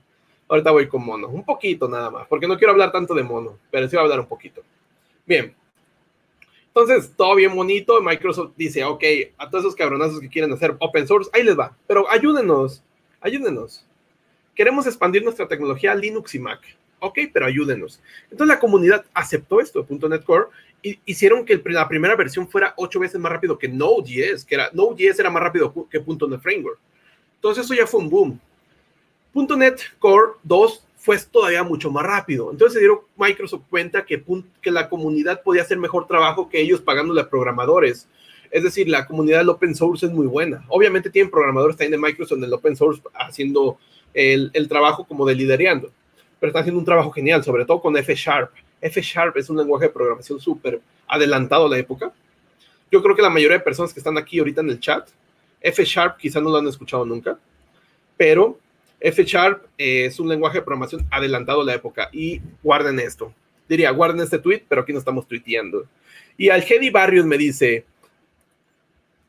Ahorita 0.49 0.71
voy 0.71 0.87
con 0.87 1.03
mono, 1.03 1.27
un 1.27 1.43
poquito 1.43 1.87
nada 1.89 2.09
más, 2.09 2.27
porque 2.27 2.47
no 2.47 2.57
quiero 2.57 2.71
hablar 2.71 2.91
tanto 2.91 3.13
de 3.13 3.23
mono, 3.23 3.57
pero 3.69 3.87
sí 3.87 3.95
voy 3.95 4.01
a 4.01 4.03
hablar 4.03 4.19
un 4.21 4.27
poquito. 4.27 4.61
Bien. 5.25 5.53
Entonces, 6.67 7.11
todo 7.17 7.35
bien 7.35 7.55
bonito. 7.55 7.99
Microsoft 8.01 8.51
dice, 8.55 8.83
ok, 8.83 9.03
a 9.37 9.49
todos 9.49 9.65
esos 9.65 9.75
cabronazos 9.75 10.19
que 10.19 10.29
quieren 10.29 10.53
hacer 10.53 10.75
open 10.79 11.07
source, 11.07 11.29
ahí 11.33 11.43
les 11.43 11.57
va. 11.57 11.75
Pero 11.87 12.09
ayúdenos, 12.09 12.83
ayúdenos. 13.19 13.83
Queremos 14.53 14.85
expandir 14.85 15.23
nuestra 15.23 15.47
tecnología 15.47 15.91
a 15.91 15.95
Linux 15.95 16.35
y 16.35 16.39
Mac. 16.39 16.61
Ok, 16.99 17.19
pero 17.33 17.45
ayúdenos. 17.45 17.99
Entonces 18.23 18.47
la 18.47 18.59
comunidad 18.59 19.05
aceptó 19.13 19.59
esto, 19.59 19.85
.NET 19.89 20.23
Core, 20.23 20.47
hicieron 21.05 21.45
que 21.45 21.61
la 21.65 21.87
primera 21.87 22.15
versión 22.15 22.47
fuera 22.47 22.73
ocho 22.77 22.99
veces 22.99 23.19
más 23.19 23.31
rápido 23.31 23.57
que 23.57 23.67
Node.js, 23.67 24.45
que 24.45 24.55
era 24.55 24.69
Node.js 24.73 25.19
era 25.19 25.29
más 25.29 25.43
rápido 25.43 25.73
que 25.89 25.99
.NET 25.99 26.41
Framework. 26.41 26.79
Entonces 27.35 27.65
eso 27.65 27.73
ya 27.73 27.85
fue 27.85 27.99
un 27.99 28.09
boom. 28.09 28.39
.NET 29.45 29.79
Core 29.99 30.33
2 30.43 30.83
fue 30.97 31.17
todavía 31.19 31.63
mucho 31.63 31.89
más 31.89 32.05
rápido. 32.05 32.51
Entonces 32.51 32.73
se 32.73 32.79
dieron 32.79 32.99
Microsoft 33.15 33.63
cuenta 33.69 34.05
que, 34.05 34.21
que 34.61 34.71
la 34.71 34.89
comunidad 34.89 35.41
podía 35.41 35.61
hacer 35.61 35.77
mejor 35.77 36.05
trabajo 36.07 36.49
que 36.49 36.59
ellos 36.59 36.81
pagándole 36.81 37.21
a 37.21 37.29
programadores. 37.29 38.07
Es 38.51 38.63
decir, 38.63 38.89
la 38.89 39.05
comunidad 39.05 39.39
del 39.39 39.49
open 39.49 39.75
source 39.75 40.05
es 40.05 40.11
muy 40.11 40.27
buena. 40.27 40.65
Obviamente 40.67 41.09
tienen 41.09 41.31
programadores 41.31 41.77
también 41.77 41.99
de 41.99 42.07
Microsoft 42.07 42.39
en 42.39 42.43
el 42.43 42.53
open 42.53 42.75
source 42.75 43.01
haciendo 43.13 43.77
el, 44.13 44.49
el 44.53 44.67
trabajo 44.67 45.05
como 45.05 45.25
de 45.25 45.35
liderando, 45.35 45.91
pero 46.39 46.49
están 46.49 46.61
haciendo 46.61 46.79
un 46.79 46.85
trabajo 46.85 47.11
genial, 47.11 47.43
sobre 47.43 47.65
todo 47.65 47.81
con 47.81 47.95
F 47.95 48.13
Sharp. 48.15 48.51
F 48.81 49.01
Sharp 49.01 49.37
es 49.37 49.49
un 49.49 49.57
lenguaje 49.57 49.85
de 49.85 49.93
programación 49.93 50.39
súper 50.39 50.81
adelantado 51.07 51.67
a 51.67 51.69
la 51.69 51.77
época. 51.77 52.11
Yo 52.91 53.01
creo 53.01 53.15
que 53.15 53.21
la 53.21 53.29
mayoría 53.29 53.57
de 53.57 53.63
personas 53.63 53.93
que 53.93 53.99
están 53.99 54.17
aquí 54.17 54.39
ahorita 54.39 54.61
en 54.61 54.69
el 54.69 54.79
chat, 54.79 55.07
F 55.61 55.83
Sharp 55.83 56.17
quizá 56.17 56.39
no 56.39 56.49
lo 56.49 56.57
han 56.57 56.67
escuchado 56.67 57.05
nunca, 57.05 57.37
pero 58.15 58.57
F 58.99 59.23
Sharp 59.23 59.65
es 59.77 60.19
un 60.19 60.27
lenguaje 60.27 60.59
de 60.59 60.63
programación 60.63 61.07
adelantado 61.11 61.61
a 61.61 61.65
la 61.65 61.75
época 61.75 62.09
y 62.11 62.41
guarden 62.63 62.99
esto. 62.99 63.33
Diría, 63.69 63.91
guarden 63.91 64.21
este 64.21 64.39
tweet, 64.39 64.63
pero 64.67 64.81
aquí 64.81 64.93
no 64.93 64.99
estamos 64.99 65.27
tuiteando. 65.27 65.85
Y 66.37 66.49
al 66.49 66.63
Hedy 66.63 66.89
Barrios 66.89 67.25
me 67.25 67.37
dice, 67.37 67.85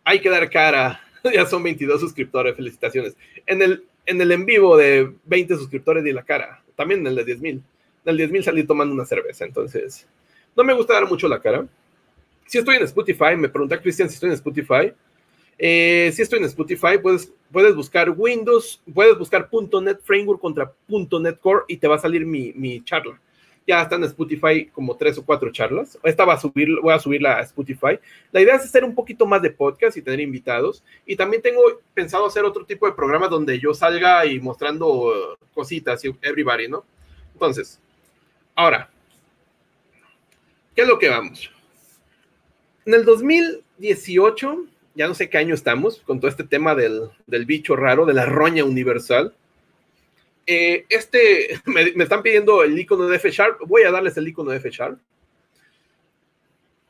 hay 0.04 0.20
que 0.20 0.30
dar 0.30 0.48
cara, 0.48 1.00
ya 1.34 1.44
son 1.46 1.62
22 1.62 2.00
suscriptores, 2.00 2.56
felicitaciones. 2.56 3.16
En 3.46 3.60
el, 3.62 3.84
en 4.06 4.20
el 4.20 4.32
en 4.32 4.46
vivo 4.46 4.76
de 4.76 5.12
20 5.24 5.56
suscriptores 5.56 6.04
di 6.04 6.12
la 6.12 6.22
cara, 6.22 6.62
también 6.76 7.00
en 7.00 7.08
el 7.08 7.16
de 7.16 7.24
10 7.24 7.40
mil 7.40 7.62
del 8.12 8.30
10.000 8.30 8.42
salí 8.42 8.64
tomando 8.64 8.94
una 8.94 9.04
cerveza, 9.04 9.44
entonces 9.44 10.06
no 10.56 10.64
me 10.64 10.72
gusta 10.72 10.94
dar 10.94 11.08
mucho 11.08 11.28
la 11.28 11.40
cara. 11.40 11.66
Si 12.46 12.58
estoy 12.58 12.76
en 12.76 12.82
Spotify, 12.84 13.36
me 13.36 13.48
pregunta 13.48 13.80
Cristian 13.80 14.08
si 14.08 14.14
estoy 14.14 14.30
en 14.30 14.34
Spotify. 14.34 14.92
Eh, 15.58 16.12
si 16.14 16.22
estoy 16.22 16.38
en 16.38 16.44
Spotify, 16.44 16.98
puedes, 17.02 17.32
puedes 17.50 17.74
buscar 17.74 18.10
Windows, 18.10 18.80
puedes 18.94 19.18
buscar 19.18 19.48
.NET 19.82 20.00
Framework 20.02 20.40
contra 20.40 20.72
.NET 20.88 21.40
Core 21.40 21.64
y 21.66 21.76
te 21.76 21.88
va 21.88 21.96
a 21.96 21.98
salir 21.98 22.24
mi, 22.24 22.52
mi 22.54 22.84
charla. 22.84 23.20
Ya 23.66 23.82
está 23.82 23.96
en 23.96 24.04
Spotify 24.04 24.66
como 24.72 24.96
tres 24.96 25.18
o 25.18 25.26
cuatro 25.26 25.52
charlas. 25.52 25.98
Esta 26.02 26.24
va 26.24 26.34
a 26.34 26.40
subir, 26.40 26.68
voy 26.80 26.94
a 26.94 26.98
subirla 26.98 27.36
a 27.36 27.42
Spotify. 27.42 27.98
La 28.32 28.40
idea 28.40 28.54
es 28.54 28.64
hacer 28.64 28.82
un 28.82 28.94
poquito 28.94 29.26
más 29.26 29.42
de 29.42 29.50
podcast 29.50 29.96
y 29.98 30.02
tener 30.02 30.20
invitados. 30.20 30.82
Y 31.04 31.16
también 31.16 31.42
tengo 31.42 31.60
pensado 31.92 32.24
hacer 32.24 32.44
otro 32.46 32.64
tipo 32.64 32.86
de 32.86 32.94
programa 32.94 33.28
donde 33.28 33.58
yo 33.58 33.74
salga 33.74 34.24
y 34.24 34.40
mostrando 34.40 35.36
cositas 35.52 36.02
y 36.04 36.16
everybody, 36.22 36.66
¿no? 36.66 36.82
Entonces, 37.34 37.78
ahora, 38.54 38.88
¿qué 40.74 40.80
es 40.80 40.88
lo 40.88 40.98
que 40.98 41.10
vamos? 41.10 41.50
En 42.86 42.94
el 42.94 43.04
2018, 43.04 44.64
ya 44.98 45.06
no 45.06 45.14
sé 45.14 45.30
qué 45.30 45.38
año 45.38 45.54
estamos, 45.54 46.00
con 46.00 46.18
todo 46.18 46.28
este 46.28 46.42
tema 46.42 46.74
del, 46.74 47.08
del 47.28 47.46
bicho 47.46 47.76
raro, 47.76 48.04
de 48.04 48.14
la 48.14 48.26
roña 48.26 48.64
universal. 48.64 49.32
Eh, 50.44 50.86
este, 50.88 51.60
me, 51.66 51.92
me, 51.92 52.02
están 52.02 52.20
pidiendo 52.20 52.64
el 52.64 52.76
icono 52.76 53.06
de 53.06 53.16
F 53.16 53.30
Sharp, 53.30 53.60
voy 53.64 53.84
a 53.84 53.92
darles 53.92 54.16
el 54.16 54.26
icono 54.26 54.50
de 54.50 54.56
F 54.56 54.68
Sharp. 54.70 54.98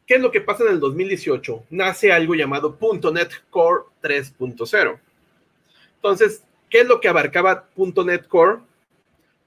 ¿Qué 0.06 0.14
es 0.14 0.22
lo 0.22 0.30
que 0.30 0.40
pasa 0.40 0.64
en 0.64 0.70
el 0.70 0.80
2018? 0.80 1.66
Nace 1.68 2.10
algo 2.10 2.34
llamado 2.34 2.78
.NET 3.12 3.30
Core 3.50 3.84
3.0. 4.02 4.98
Entonces, 5.96 6.44
¿qué 6.70 6.80
es 6.80 6.88
lo 6.88 7.00
que 7.00 7.08
abarcaba 7.08 7.68
.NET 7.76 8.26
Core 8.26 8.60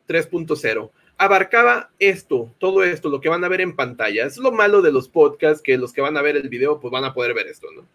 3.0? 0.08 0.92
Abarcaba 1.18 1.90
esto, 1.98 2.54
todo 2.60 2.84
esto, 2.84 3.10
lo 3.10 3.22
que 3.22 3.30
van 3.30 3.44
a 3.44 3.48
ver 3.48 3.62
en 3.62 3.76
pantalla. 3.76 4.28
Es 4.28 4.38
lo 4.38 4.52
malo 4.52 4.84
de 4.84 4.92
los 4.92 5.10
podcasts, 5.10 5.64
que 5.64 5.80
los 5.80 5.94
que 5.94 6.02
van 6.02 6.16
a 6.16 6.22
ver 6.22 6.38
el 6.38 6.48
video, 6.48 6.80
pues 6.80 6.92
van 6.92 7.06
a 7.06 7.14
poder 7.16 7.34
ver 7.34 7.48
esto, 7.48 7.66
¿no? 7.76 7.88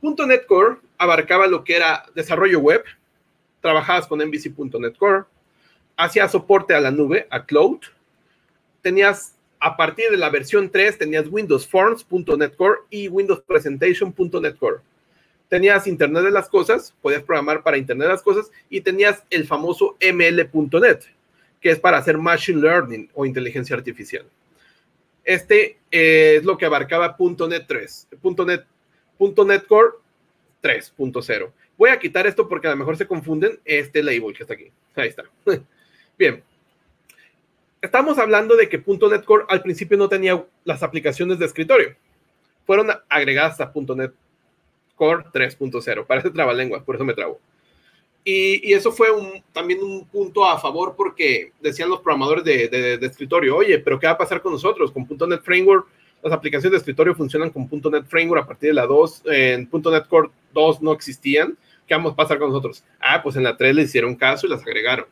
.NET 0.00 0.46
Core 0.46 0.76
abarcaba 0.96 1.46
lo 1.46 1.64
que 1.64 1.76
era 1.76 2.04
desarrollo 2.14 2.60
web, 2.60 2.84
trabajabas 3.60 4.06
con 4.06 4.20
MVC.NET 4.20 4.96
Core, 4.96 5.24
hacías 5.96 6.32
soporte 6.32 6.74
a 6.74 6.80
la 6.80 6.90
nube, 6.90 7.26
a 7.30 7.44
cloud, 7.44 7.80
tenías 8.82 9.34
a 9.60 9.76
partir 9.76 10.10
de 10.10 10.16
la 10.16 10.30
versión 10.30 10.70
3 10.70 10.98
tenías 10.98 11.26
Windows 11.28 11.66
Forms.NET 11.66 12.56
Core 12.56 12.80
y 12.90 13.08
Windows 13.08 13.42
Presentation.NET 13.46 14.56
Core. 14.58 14.78
Tenías 15.48 15.86
Internet 15.86 16.24
de 16.24 16.30
las 16.30 16.48
cosas, 16.48 16.94
podías 17.00 17.22
programar 17.22 17.62
para 17.62 17.78
Internet 17.78 18.06
de 18.06 18.12
las 18.12 18.22
cosas 18.22 18.50
y 18.68 18.82
tenías 18.82 19.24
el 19.30 19.46
famoso 19.46 19.96
ML.NET, 20.00 21.04
que 21.60 21.70
es 21.70 21.80
para 21.80 21.98
hacer 21.98 22.18
Machine 22.18 22.60
Learning 22.60 23.10
o 23.14 23.24
inteligencia 23.24 23.74
artificial. 23.74 24.26
Este 25.24 25.78
eh, 25.90 26.36
es 26.36 26.44
lo 26.44 26.56
que 26.56 26.66
abarcaba 26.66 27.16
.NET 27.18 27.64
3, 27.66 28.08
.NET, 28.46 28.64
.NET 29.18 29.66
Core 29.66 29.90
3.0. 30.62 31.52
Voy 31.76 31.90
a 31.90 31.98
quitar 31.98 32.26
esto 32.26 32.48
porque 32.48 32.66
a 32.66 32.70
lo 32.70 32.76
mejor 32.76 32.96
se 32.96 33.06
confunden 33.06 33.60
este 33.64 34.02
label 34.02 34.34
que 34.34 34.42
está 34.42 34.54
aquí. 34.54 34.70
Ahí 34.94 35.08
está. 35.08 35.24
Bien. 36.18 36.42
Estamos 37.80 38.18
hablando 38.18 38.56
de 38.56 38.68
que 38.68 38.78
.NET 38.78 39.24
Core 39.24 39.44
al 39.48 39.62
principio 39.62 39.96
no 39.96 40.08
tenía 40.08 40.44
las 40.64 40.82
aplicaciones 40.82 41.38
de 41.38 41.46
escritorio. 41.46 41.94
Fueron 42.66 42.88
agregadas 43.08 43.60
a 43.60 43.72
.NET 43.74 44.12
Core 44.96 45.24
3.0. 45.32 46.06
Parece 46.06 46.30
trabalengua, 46.30 46.84
por 46.84 46.96
eso 46.96 47.04
me 47.04 47.14
trabo. 47.14 47.40
Y, 48.24 48.74
eso 48.74 48.92
fue 48.92 49.08
también 49.52 49.82
un 49.82 50.06
punto 50.06 50.44
a 50.44 50.58
favor 50.58 50.94
porque 50.96 51.52
decían 51.62 51.88
los 51.88 52.00
programadores 52.00 52.44
de, 52.44 52.98
escritorio, 53.00 53.56
oye, 53.56 53.78
pero 53.78 53.98
¿qué 53.98 54.06
va 54.06 54.12
a 54.12 54.18
pasar 54.18 54.42
con 54.42 54.52
nosotros? 54.52 54.92
Con 54.92 55.06
.NET 55.28 55.42
Framework, 55.42 55.88
las 56.22 56.32
aplicaciones 56.32 56.72
de 56.72 56.78
escritorio 56.78 57.14
funcionan 57.14 57.50
con 57.50 57.68
.NET 57.70 58.06
Framework 58.06 58.44
a 58.44 58.46
partir 58.46 58.70
de 58.70 58.74
la 58.74 58.86
2, 58.86 59.22
en 59.26 59.68
.NET 59.72 60.08
Core 60.08 60.30
2 60.52 60.82
no 60.82 60.92
existían 60.92 61.56
¿qué 61.88 61.94
vamos 61.94 62.12
a 62.12 62.16
pasar 62.16 62.38
con 62.38 62.50
nosotros? 62.50 62.84
Ah, 63.00 63.20
pues 63.22 63.34
en 63.34 63.42
la 63.42 63.56
3 63.56 63.74
le 63.74 63.82
hicieron 63.82 64.14
caso 64.14 64.46
y 64.46 64.50
las 64.50 64.60
agregaron. 64.60 65.06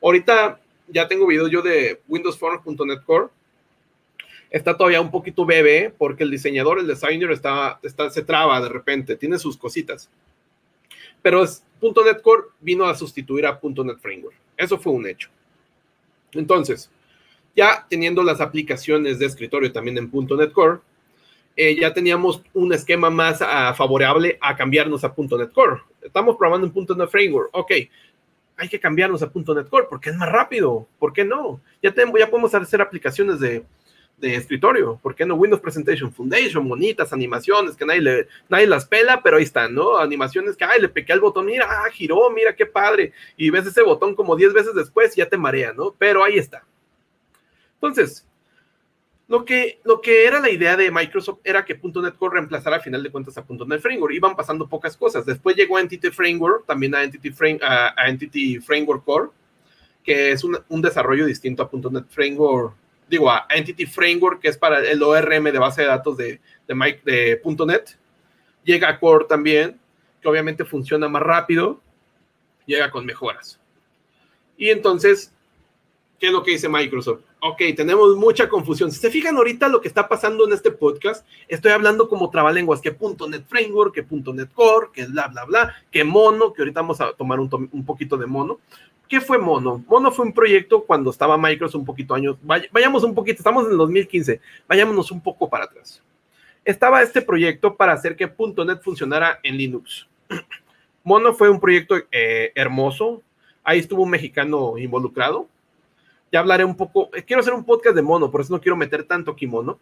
Ahorita 0.00 0.60
ya 0.88 1.08
tengo 1.08 1.26
videos 1.26 1.50
yo 1.50 1.60
de 1.60 2.00
Windows 2.08 2.38
Forms.NET 2.38 3.02
Core. 3.04 3.28
Está 4.48 4.76
todavía 4.76 5.00
un 5.00 5.10
poquito 5.10 5.44
bebé 5.44 5.92
porque 5.96 6.22
el 6.22 6.30
diseñador, 6.30 6.78
el 6.78 6.86
designer, 6.86 7.32
está, 7.32 7.78
está, 7.82 8.08
se 8.10 8.22
traba 8.22 8.60
de 8.60 8.68
repente, 8.68 9.16
tiene 9.16 9.38
sus 9.38 9.56
cositas. 9.56 10.08
Pero 11.20 11.42
es, 11.42 11.62
.NET 11.82 12.22
Core 12.22 12.44
vino 12.60 12.86
a 12.86 12.94
sustituir 12.94 13.44
a 13.46 13.60
.NET 13.62 13.98
Framework. 13.98 14.36
Eso 14.56 14.78
fue 14.78 14.92
un 14.92 15.06
hecho. 15.06 15.28
Entonces, 16.32 16.90
ya 17.56 17.86
teniendo 17.88 18.22
las 18.22 18.40
aplicaciones 18.40 19.18
de 19.18 19.26
escritorio 19.26 19.72
también 19.72 19.98
en 19.98 20.10
.NET 20.12 20.52
Core, 20.52 20.78
eh, 21.56 21.76
ya 21.78 21.92
teníamos 21.92 22.42
un 22.54 22.72
esquema 22.72 23.10
más 23.10 23.40
uh, 23.40 23.74
favorable 23.74 24.38
a 24.40 24.56
cambiarnos 24.56 25.04
a 25.04 25.14
.NET 25.16 25.52
Core. 25.52 25.82
Estamos 26.00 26.36
probando 26.36 26.66
en 26.66 26.72
.NET 26.96 27.08
Framework. 27.08 27.50
Ok, 27.52 27.72
hay 28.56 28.68
que 28.68 28.80
cambiarnos 28.80 29.22
a 29.22 29.30
.NET 29.34 29.68
Core 29.68 29.86
porque 29.90 30.10
es 30.10 30.16
más 30.16 30.30
rápido. 30.30 30.86
¿Por 30.98 31.12
qué 31.12 31.24
no? 31.24 31.60
Ya, 31.82 31.92
tenemos, 31.92 32.18
ya 32.18 32.30
podemos 32.30 32.54
hacer 32.54 32.80
aplicaciones 32.80 33.40
de, 33.40 33.64
de 34.18 34.36
escritorio. 34.36 34.98
¿Por 35.02 35.14
qué 35.14 35.26
no? 35.26 35.34
Windows 35.34 35.60
Presentation 35.60 36.12
Foundation, 36.12 36.68
bonitas 36.68 37.12
animaciones 37.12 37.76
que 37.76 37.84
nadie, 37.84 38.00
le, 38.00 38.28
nadie 38.48 38.66
las 38.66 38.86
pela, 38.86 39.22
pero 39.22 39.38
ahí 39.38 39.42
están, 39.42 39.74
¿no? 39.74 39.98
Animaciones 39.98 40.56
que, 40.56 40.64
ay, 40.64 40.80
le 40.80 40.88
pequé 40.88 41.12
al 41.12 41.20
botón, 41.20 41.46
mira, 41.46 41.66
ah, 41.68 41.90
giró, 41.90 42.30
mira 42.30 42.54
qué 42.54 42.66
padre. 42.66 43.12
Y 43.36 43.50
ves 43.50 43.66
ese 43.66 43.82
botón 43.82 44.14
como 44.14 44.36
10 44.36 44.52
veces 44.52 44.74
después 44.74 45.16
ya 45.16 45.26
te 45.26 45.36
marea, 45.36 45.72
¿no? 45.72 45.94
Pero 45.98 46.22
ahí 46.22 46.38
está. 46.38 46.62
Entonces, 47.80 48.26
lo 49.30 49.44
que, 49.44 49.78
lo 49.84 50.00
que 50.00 50.26
era 50.26 50.40
la 50.40 50.50
idea 50.50 50.76
de 50.76 50.90
Microsoft 50.90 51.38
era 51.44 51.64
que 51.64 51.78
.NET 51.80 52.16
Core 52.16 52.34
reemplazara 52.34 52.76
al 52.76 52.82
final 52.82 53.00
de 53.00 53.12
cuentas 53.12 53.38
a 53.38 53.44
.NET 53.48 53.80
Framework. 53.80 54.12
Iban 54.12 54.34
pasando 54.34 54.68
pocas 54.68 54.96
cosas. 54.96 55.24
Después 55.24 55.54
llegó 55.54 55.78
Entity 55.78 56.10
Framework, 56.10 56.66
también 56.66 56.96
a 56.96 57.04
Entity, 57.04 57.30
Frame, 57.30 57.60
a, 57.62 57.94
a 57.96 58.08
Entity 58.08 58.58
Framework 58.58 59.04
Core, 59.04 59.28
que 60.02 60.32
es 60.32 60.42
un, 60.42 60.82
desarrollo 60.82 61.26
distinto 61.26 61.62
a 61.62 61.70
.NET 61.72 62.08
Framework. 62.08 62.74
Digo, 63.08 63.30
a 63.30 63.46
Entity 63.50 63.86
Framework, 63.86 64.40
que 64.40 64.48
es 64.48 64.58
para 64.58 64.80
el 64.80 65.00
ORM 65.00 65.44
de 65.44 65.58
base 65.60 65.82
de 65.82 65.86
datos 65.86 66.16
de, 66.16 66.40
de, 66.66 67.00
de 67.04 67.40
.NET. 67.66 67.96
Llega 68.64 68.88
a 68.88 68.98
Core 68.98 69.26
también, 69.28 69.78
que 70.20 70.28
obviamente 70.28 70.64
funciona 70.64 71.08
más 71.08 71.22
rápido. 71.22 71.80
Llega 72.66 72.90
con 72.90 73.06
mejoras. 73.06 73.60
Y 74.56 74.70
entonces, 74.70 75.32
¿qué 76.18 76.26
es 76.26 76.32
lo 76.32 76.42
que 76.42 76.50
dice 76.50 76.68
Microsoft? 76.68 77.29
Ok, 77.42 77.62
tenemos 77.74 78.16
mucha 78.16 78.50
confusión. 78.50 78.92
Si 78.92 78.98
se 78.98 79.10
fijan 79.10 79.36
ahorita 79.36 79.68
lo 79.68 79.80
que 79.80 79.88
está 79.88 80.08
pasando 80.08 80.46
en 80.46 80.52
este 80.52 80.70
podcast, 80.70 81.26
estoy 81.48 81.72
hablando 81.72 82.06
como 82.06 82.28
trabalenguas, 82.28 82.82
que 82.82 82.90
.NET 82.90 83.46
Framework, 83.46 83.94
que 83.94 84.32
.NET 84.32 84.52
Core, 84.52 84.88
que 84.92 85.06
bla, 85.06 85.28
bla, 85.28 85.46
bla, 85.46 85.74
que 85.90 86.04
Mono, 86.04 86.52
que 86.52 86.60
ahorita 86.60 86.82
vamos 86.82 87.00
a 87.00 87.14
tomar 87.14 87.40
un, 87.40 87.48
un 87.72 87.84
poquito 87.86 88.18
de 88.18 88.26
Mono. 88.26 88.60
¿Qué 89.08 89.22
fue 89.22 89.38
Mono? 89.38 89.82
Mono 89.88 90.12
fue 90.12 90.26
un 90.26 90.34
proyecto 90.34 90.84
cuando 90.84 91.10
estaba 91.10 91.38
Microsoft 91.38 91.80
un 91.80 91.86
poquito 91.86 92.14
años, 92.14 92.36
vayamos 92.42 93.04
un 93.04 93.14
poquito, 93.14 93.38
estamos 93.38 93.64
en 93.64 93.72
el 93.72 93.78
2015, 93.78 94.40
vayámonos 94.68 95.10
un 95.10 95.22
poco 95.22 95.48
para 95.48 95.64
atrás. 95.64 96.02
Estaba 96.62 97.02
este 97.02 97.22
proyecto 97.22 97.74
para 97.74 97.94
hacer 97.94 98.16
que 98.16 98.26
.NET 98.26 98.82
funcionara 98.82 99.40
en 99.42 99.56
Linux. 99.56 100.06
Mono 101.04 101.32
fue 101.32 101.48
un 101.48 101.58
proyecto 101.58 101.96
eh, 102.12 102.52
hermoso, 102.54 103.22
ahí 103.64 103.78
estuvo 103.78 104.02
un 104.02 104.10
mexicano 104.10 104.76
involucrado, 104.76 105.48
ya 106.32 106.40
hablaré 106.40 106.64
un 106.64 106.76
poco. 106.76 107.10
Eh, 107.14 107.22
quiero 107.22 107.40
hacer 107.40 107.54
un 107.54 107.64
podcast 107.64 107.94
de 107.94 108.02
mono, 108.02 108.30
por 108.30 108.40
eso 108.40 108.52
no 108.52 108.60
quiero 108.60 108.76
meter 108.76 109.04
tanto 109.04 109.34
kimono. 109.34 109.78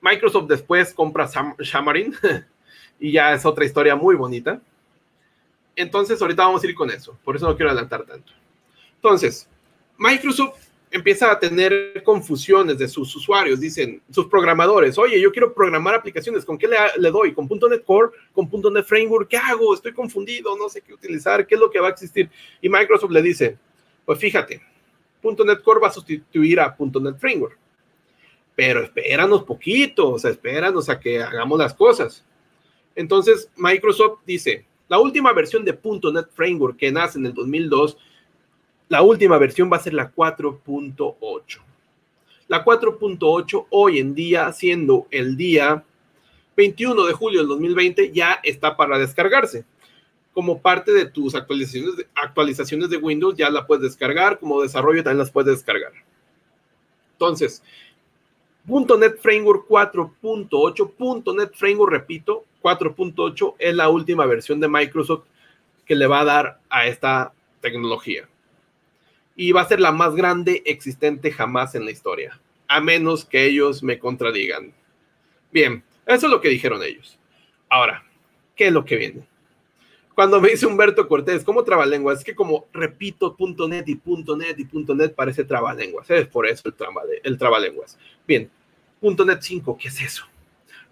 Microsoft 0.00 0.48
después 0.48 0.92
compra 0.92 1.28
Xamarin 1.58 2.14
y 3.00 3.12
ya 3.12 3.32
es 3.32 3.46
otra 3.46 3.64
historia 3.64 3.94
muy 3.94 4.16
bonita. 4.16 4.60
Entonces, 5.76 6.20
ahorita 6.20 6.44
vamos 6.44 6.62
a 6.62 6.66
ir 6.66 6.74
con 6.74 6.90
eso. 6.90 7.16
Por 7.24 7.36
eso 7.36 7.48
no 7.48 7.56
quiero 7.56 7.70
adelantar 7.70 8.04
tanto. 8.04 8.32
Entonces, 8.96 9.48
Microsoft 9.96 10.58
empieza 10.90 11.30
a 11.30 11.38
tener 11.38 12.02
confusiones 12.02 12.76
de 12.76 12.86
sus 12.86 13.14
usuarios, 13.16 13.58
dicen 13.58 14.02
sus 14.10 14.26
programadores, 14.26 14.98
oye, 14.98 15.18
yo 15.18 15.32
quiero 15.32 15.54
programar 15.54 15.94
aplicaciones, 15.94 16.44
¿con 16.44 16.58
qué 16.58 16.68
le, 16.68 16.76
le 16.98 17.10
doy? 17.10 17.32
¿Con 17.32 17.48
.NET 17.48 17.82
Core? 17.82 18.10
¿Con 18.34 18.50
.NET 18.50 18.84
Framework? 18.84 19.28
¿Qué 19.28 19.38
hago? 19.38 19.72
Estoy 19.72 19.94
confundido, 19.94 20.54
no 20.58 20.68
sé 20.68 20.82
qué 20.82 20.92
utilizar, 20.92 21.46
qué 21.46 21.54
es 21.54 21.60
lo 21.60 21.70
que 21.70 21.80
va 21.80 21.88
a 21.88 21.92
existir. 21.92 22.28
Y 22.60 22.68
Microsoft 22.68 23.10
le 23.10 23.22
dice, 23.22 23.56
pues 24.04 24.18
fíjate, 24.18 24.60
.NET 25.22 25.62
Core 25.62 25.80
va 25.80 25.88
a 25.88 25.92
sustituir 25.92 26.60
a 26.60 26.76
.NET 26.78 27.18
Framework. 27.18 27.58
Pero 28.54 28.82
espéranos 28.82 29.44
poquito, 29.44 30.10
o 30.10 30.18
sea, 30.18 30.30
espéranos 30.30 30.88
a 30.88 31.00
que 31.00 31.22
hagamos 31.22 31.58
las 31.58 31.74
cosas. 31.74 32.24
Entonces, 32.94 33.50
Microsoft 33.56 34.20
dice, 34.26 34.66
la 34.88 34.98
última 34.98 35.32
versión 35.32 35.64
de 35.64 35.72
.NET 35.72 36.28
Framework 36.34 36.76
que 36.76 36.92
nace 36.92 37.18
en 37.18 37.26
el 37.26 37.34
2002, 37.34 37.96
la 38.88 39.02
última 39.02 39.38
versión 39.38 39.72
va 39.72 39.78
a 39.78 39.80
ser 39.80 39.94
la 39.94 40.12
4.8. 40.12 41.60
La 42.48 42.64
4.8 42.64 43.66
hoy 43.70 43.98
en 43.98 44.14
día, 44.14 44.52
siendo 44.52 45.06
el 45.10 45.36
día 45.36 45.82
21 46.56 47.06
de 47.06 47.12
julio 47.14 47.40
del 47.40 47.48
2020, 47.48 48.12
ya 48.12 48.40
está 48.42 48.76
para 48.76 48.98
descargarse 48.98 49.64
como 50.32 50.60
parte 50.60 50.92
de 50.92 51.06
tus 51.06 51.34
actualizaciones 51.34 52.90
de, 52.90 52.96
Windows, 52.96 53.36
ya 53.36 53.50
la 53.50 53.66
puedes 53.66 53.82
descargar, 53.82 54.38
como 54.38 54.62
desarrollo 54.62 55.02
también 55.02 55.18
las 55.18 55.30
puedes 55.30 55.56
descargar. 55.56 55.92
Entonces, 57.12 57.62
.NET 58.66 59.18
Framework 59.20 59.68
4.8, 59.68 61.36
.NET 61.36 61.54
Framework, 61.54 61.92
repito, 61.92 62.44
4.8 62.62 63.56
es 63.58 63.74
la 63.74 63.90
última 63.90 64.24
versión 64.24 64.60
de 64.60 64.68
Microsoft 64.68 65.24
que 65.84 65.94
le 65.94 66.06
va 66.06 66.20
a 66.20 66.24
dar 66.24 66.60
a 66.70 66.86
esta 66.86 67.32
tecnología. 67.60 68.28
Y 69.36 69.52
va 69.52 69.62
a 69.62 69.68
ser 69.68 69.80
la 69.80 69.92
más 69.92 70.14
grande 70.14 70.62
existente 70.64 71.32
jamás 71.32 71.74
en 71.74 71.84
la 71.84 71.90
historia, 71.90 72.40
a 72.68 72.80
menos 72.80 73.24
que 73.24 73.46
ellos 73.46 73.82
me 73.82 73.98
contradigan. 73.98 74.72
Bien, 75.50 75.82
eso 76.06 76.26
es 76.26 76.32
lo 76.32 76.40
que 76.40 76.48
dijeron 76.48 76.82
ellos. 76.82 77.18
Ahora, 77.68 78.04
¿qué 78.56 78.68
es 78.68 78.72
lo 78.72 78.84
que 78.84 78.96
viene? 78.96 79.31
Cuando 80.22 80.40
me 80.40 80.50
dice 80.50 80.66
Humberto 80.66 81.08
Cortés, 81.08 81.42
¿cómo 81.42 81.64
trabalenguas? 81.64 82.20
Es 82.20 82.24
que 82.24 82.36
como 82.36 82.68
repito 82.72 83.36
.net 83.68 83.88
y 83.88 84.00
.net 84.36 84.56
y 84.56 84.94
.net 84.94 85.14
parece 85.16 85.42
trabalenguas. 85.42 86.08
Es 86.08 86.28
por 86.28 86.46
eso 86.46 86.68
el, 86.68 86.74
traba, 86.74 87.02
el 87.24 87.36
trabalenguas. 87.36 87.98
Bien, 88.24 88.48
.net 89.00 89.38
5, 89.40 89.76
¿qué 89.76 89.88
es 89.88 90.00
eso? 90.00 90.24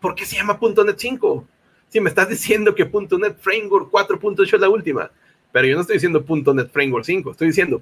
¿Por 0.01 0.17
qué 0.17 0.25
se 0.27 0.35
llama 0.35 0.59
.net 0.85 0.97
5? 0.97 1.47
Si 1.87 2.01
me 2.01 2.09
estás 2.09 2.29
diciendo 2.29 2.75
que 2.75 2.85
.NET 2.85 3.39
Framework 3.39 3.93
4.8 3.93 4.53
es 4.53 4.61
la 4.61 4.69
última, 4.69 5.13
pero 5.53 5.69
yo 5.69 5.77
no 5.77 5.83
estoy 5.83 5.95
diciendo 5.95 6.25
.NET 6.53 6.73
Framework 6.73 7.05
5, 7.05 7.31
estoy 7.31 7.47
diciendo 7.47 7.81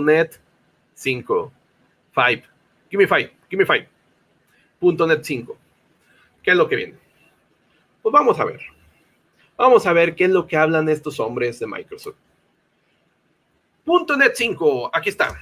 .NET 0.00 0.40
5. 0.94 1.52
5. 2.14 2.46
Give 2.90 3.04
me 3.04 3.06
5, 3.06 3.34
give 3.50 3.62
me 3.62 3.86
5. 4.80 5.06
.NET 5.06 5.22
5. 5.22 5.58
¿Qué 6.42 6.50
es 6.52 6.56
lo 6.56 6.66
que 6.66 6.76
viene? 6.76 6.94
Pues 8.00 8.10
vamos 8.10 8.40
a 8.40 8.46
ver. 8.46 8.77
Vamos 9.58 9.86
a 9.86 9.92
ver 9.92 10.14
qué 10.14 10.24
es 10.24 10.30
lo 10.30 10.46
que 10.46 10.56
hablan 10.56 10.88
estos 10.88 11.18
hombres 11.18 11.58
de 11.58 11.66
Microsoft. 11.66 12.14
.NET 13.84 14.32
5, 14.36 14.90
aquí 14.94 15.08
está. 15.08 15.36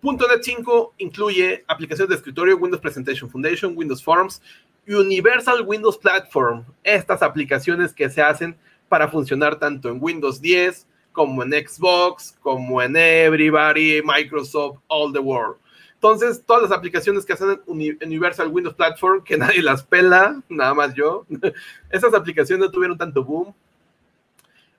.NET 0.00 0.42
5 0.42 0.94
incluye 0.98 1.64
aplicaciones 1.66 2.08
de 2.10 2.14
escritorio, 2.14 2.56
Windows 2.56 2.80
Presentation 2.80 3.28
Foundation, 3.28 3.76
Windows 3.76 4.00
Forms, 4.00 4.40
Universal 4.86 5.64
Windows 5.66 5.98
Platform, 5.98 6.64
estas 6.84 7.20
aplicaciones 7.20 7.92
que 7.92 8.08
se 8.08 8.22
hacen 8.22 8.56
para 8.88 9.08
funcionar 9.08 9.58
tanto 9.58 9.88
en 9.88 9.98
Windows 10.00 10.40
10 10.40 10.86
como 11.10 11.42
en 11.42 11.50
Xbox, 11.50 12.38
como 12.40 12.80
en 12.80 12.94
Everybody, 12.94 14.02
Microsoft, 14.04 14.78
All 14.86 15.12
the 15.12 15.18
World. 15.18 15.56
Entonces, 15.98 16.44
todas 16.46 16.62
las 16.62 16.70
aplicaciones 16.70 17.26
que 17.26 17.32
hacen 17.32 17.60
en 17.66 18.08
Universal 18.08 18.48
Windows 18.48 18.76
Platform, 18.76 19.24
que 19.24 19.36
nadie 19.36 19.62
las 19.62 19.82
pela, 19.82 20.40
nada 20.48 20.72
más 20.72 20.94
yo, 20.94 21.26
esas 21.90 22.14
aplicaciones 22.14 22.64
no 22.64 22.70
tuvieron 22.70 22.96
tanto 22.96 23.24
boom, 23.24 23.52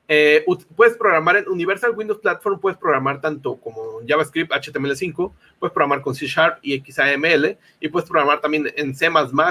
eh, 0.08 0.44
puedes 0.76 0.98
programar 0.98 1.38
en 1.38 1.48
Universal 1.50 1.92
Windows 1.92 2.20
Platform, 2.20 2.60
puedes 2.60 2.80
programar 2.80 3.22
tanto 3.22 3.58
como 3.58 4.00
JavaScript, 4.08 4.52
HTML5, 4.52 5.32
puedes 5.60 5.74
programar 5.74 6.02
con 6.02 6.16
C 6.16 6.26
Sharp 6.26 6.58
y 6.64 6.82
XAML, 6.82 7.58
y 7.80 7.90
puedes 7.90 8.10
programar 8.10 8.40
también 8.40 8.74
en 8.76 8.96
C 8.96 9.08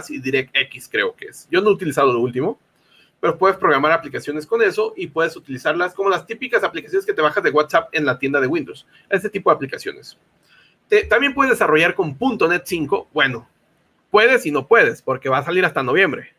y 0.08 0.18
DirectX, 0.18 0.88
creo 0.88 1.14
que 1.14 1.26
es. 1.26 1.46
Yo 1.50 1.60
no 1.60 1.68
he 1.68 1.72
utilizado 1.75 2.12
lo 2.12 2.20
último, 2.20 2.58
pero 3.20 3.37
puedes 3.37 3.56
programar 3.58 3.92
aplicaciones 3.92 4.46
con 4.46 4.62
eso 4.62 4.94
y 4.96 5.06
puedes 5.08 5.37
utilizarlas 5.37 5.94
como 5.94 6.08
las 6.08 6.26
típicas 6.26 6.64
aplicaciones 6.64 7.04
que 7.04 7.12
te 7.12 7.22
bajas 7.22 7.44
de 7.44 7.50
WhatsApp 7.50 7.90
en 7.92 8.06
la 8.06 8.18
tienda 8.18 8.40
de 8.40 8.46
Windows. 8.46 8.87
Este 9.10 9.28
tipo 9.28 9.50
de 9.50 9.56
aplicaciones. 9.56 10.16
También 11.09 11.35
puedes 11.35 11.52
desarrollar 11.52 11.95
con 11.95 12.16
.NET 12.18 12.62
5. 12.64 13.09
Bueno, 13.12 13.49
puedes 14.11 14.47
y 14.47 14.50
no 14.50 14.66
puedes, 14.66 15.02
porque 15.02 15.28
va 15.28 15.38
a 15.38 15.45
salir 15.45 15.64
hasta 15.64 15.83
noviembre. 15.83 16.35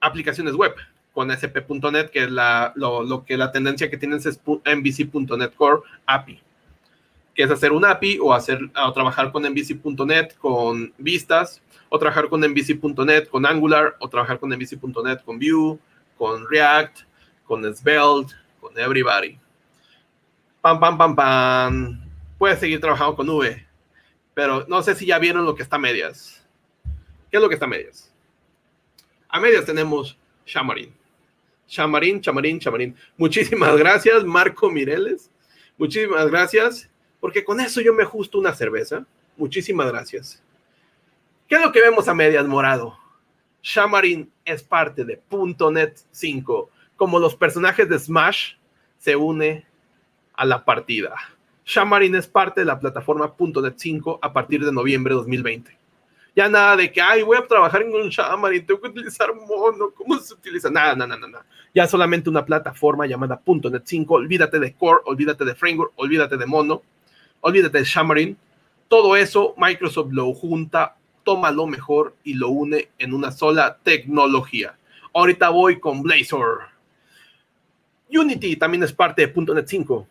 Aplicaciones 0.00 0.54
web 0.54 0.74
con 1.12 1.30
SP.NET, 1.34 2.10
que 2.10 2.24
es 2.24 2.30
la, 2.30 2.72
lo, 2.76 3.24
que 3.24 3.36
la 3.36 3.50
tendencia 3.52 3.90
que 3.90 3.96
tienes 3.96 4.24
es 4.26 4.40
MVC.NET 4.46 5.54
Core 5.54 5.82
API, 6.06 6.40
que 7.34 7.42
es 7.42 7.50
hacer 7.50 7.72
un 7.72 7.84
API 7.84 8.18
o, 8.20 8.32
hacer, 8.32 8.60
o 8.74 8.92
trabajar 8.92 9.32
con 9.32 9.42
MVC.NET 9.42 10.36
con 10.38 10.92
vistas, 10.98 11.60
o 11.88 11.98
trabajar 11.98 12.28
con 12.28 12.40
MVC.NET 12.40 13.28
con 13.28 13.44
Angular, 13.44 13.96
o 13.98 14.08
trabajar 14.08 14.38
con 14.38 14.50
MVC.NET 14.50 15.24
con 15.24 15.38
Vue, 15.38 15.78
con 16.16 16.48
React, 16.48 17.00
con 17.44 17.62
Svelte, 17.74 18.34
con 18.60 18.78
Everybody. 18.78 19.38
Pam, 20.60 20.78
pam, 20.78 20.96
pam, 20.96 21.16
pam. 21.16 22.09
Puedes 22.40 22.58
seguir 22.58 22.80
trabajando 22.80 23.16
con 23.16 23.28
V, 23.28 23.66
pero 24.32 24.64
no 24.66 24.82
sé 24.82 24.94
si 24.94 25.04
ya 25.04 25.18
vieron 25.18 25.44
lo 25.44 25.54
que 25.54 25.62
está 25.62 25.76
a 25.76 25.78
medias. 25.78 26.42
¿Qué 27.30 27.36
es 27.36 27.42
lo 27.42 27.50
que 27.50 27.54
está 27.56 27.66
a 27.66 27.68
medias? 27.68 28.10
A 29.28 29.38
medias 29.38 29.66
tenemos 29.66 30.18
Xamarin. 30.46 30.90
Chamarín, 31.68 32.18
Chamarín, 32.22 32.58
Chamarín. 32.58 32.96
Muchísimas 33.18 33.76
gracias, 33.76 34.24
Marco 34.24 34.70
Mireles. 34.70 35.30
Muchísimas 35.76 36.30
gracias, 36.30 36.88
porque 37.20 37.44
con 37.44 37.60
eso 37.60 37.82
yo 37.82 37.92
me 37.92 38.04
ajusto 38.04 38.38
una 38.38 38.54
cerveza. 38.54 39.04
Muchísimas 39.36 39.92
gracias. 39.92 40.42
¿Qué 41.46 41.56
es 41.56 41.60
lo 41.60 41.70
que 41.70 41.82
vemos 41.82 42.08
a 42.08 42.14
medias 42.14 42.46
morado? 42.46 42.96
Xamarin 43.62 44.32
es 44.46 44.62
parte 44.62 45.04
de 45.04 45.20
.NET 45.70 46.00
5, 46.10 46.70
como 46.96 47.18
los 47.18 47.36
personajes 47.36 47.86
de 47.86 47.98
Smash 47.98 48.54
se 48.96 49.14
une 49.14 49.66
a 50.32 50.46
la 50.46 50.64
partida. 50.64 51.14
Xamarin 51.70 52.16
es 52.16 52.26
parte 52.26 52.62
de 52.62 52.64
la 52.64 52.80
plataforma 52.80 53.32
.NET 53.38 53.74
5 53.76 54.18
a 54.20 54.32
partir 54.32 54.64
de 54.64 54.72
noviembre 54.72 55.14
de 55.14 55.20
2020. 55.20 55.78
Ya 56.34 56.48
nada 56.48 56.76
de 56.76 56.90
que, 56.90 57.00
ay, 57.00 57.22
voy 57.22 57.36
a 57.36 57.46
trabajar 57.46 57.82
en 57.82 57.94
un 57.94 58.10
Xamarin, 58.10 58.66
tengo 58.66 58.80
que 58.80 58.88
utilizar 58.88 59.32
mono, 59.32 59.90
¿cómo 59.94 60.18
se 60.18 60.34
utiliza? 60.34 60.68
Nada, 60.68 60.96
nada, 60.96 61.14
nada, 61.14 61.28
nada. 61.28 61.46
Ya 61.72 61.86
solamente 61.86 62.28
una 62.28 62.44
plataforma 62.44 63.06
llamada 63.06 63.40
.NET 63.46 63.82
5, 63.84 64.14
olvídate 64.14 64.58
de 64.58 64.74
Core, 64.74 65.02
olvídate 65.04 65.44
de 65.44 65.54
Framework, 65.54 65.92
olvídate 65.94 66.36
de 66.36 66.44
mono, 66.44 66.82
olvídate 67.40 67.78
de 67.78 67.84
Xamarin. 67.84 68.36
Todo 68.88 69.14
eso 69.14 69.54
Microsoft 69.56 70.10
lo 70.10 70.34
junta, 70.34 70.96
toma 71.22 71.52
lo 71.52 71.68
mejor 71.68 72.16
y 72.24 72.34
lo 72.34 72.48
une 72.48 72.88
en 72.98 73.14
una 73.14 73.30
sola 73.30 73.78
tecnología. 73.80 74.74
Ahorita 75.14 75.50
voy 75.50 75.78
con 75.78 76.02
Blazor. 76.02 76.62
Unity 78.12 78.56
también 78.56 78.82
es 78.82 78.92
parte 78.92 79.24
de 79.24 79.54
.NET 79.54 79.68
5. 79.68 80.08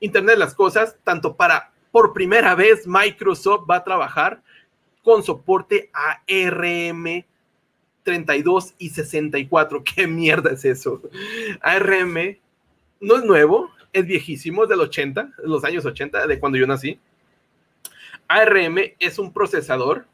Internet 0.00 0.34
de 0.34 0.40
las 0.40 0.54
cosas, 0.54 0.96
tanto 1.04 1.36
para 1.36 1.72
por 1.90 2.12
primera 2.12 2.54
vez 2.54 2.86
Microsoft 2.86 3.68
va 3.68 3.76
a 3.76 3.84
trabajar 3.84 4.42
con 5.02 5.22
soporte 5.22 5.90
ARM 5.92 7.24
32 8.02 8.74
y 8.78 8.90
64. 8.90 9.82
¿Qué 9.84 10.06
mierda 10.06 10.52
es 10.52 10.64
eso? 10.64 11.02
ARM 11.60 12.38
no 13.00 13.16
es 13.16 13.24
nuevo, 13.24 13.70
es 13.92 14.06
viejísimo, 14.06 14.64
es 14.64 14.68
del 14.68 14.80
80, 14.80 15.32
los 15.44 15.64
años 15.64 15.84
80, 15.84 16.26
de 16.26 16.38
cuando 16.38 16.58
yo 16.58 16.66
nací. 16.66 16.98
ARM 18.28 18.78
es 18.98 19.18
un 19.18 19.32
procesador 19.32 20.06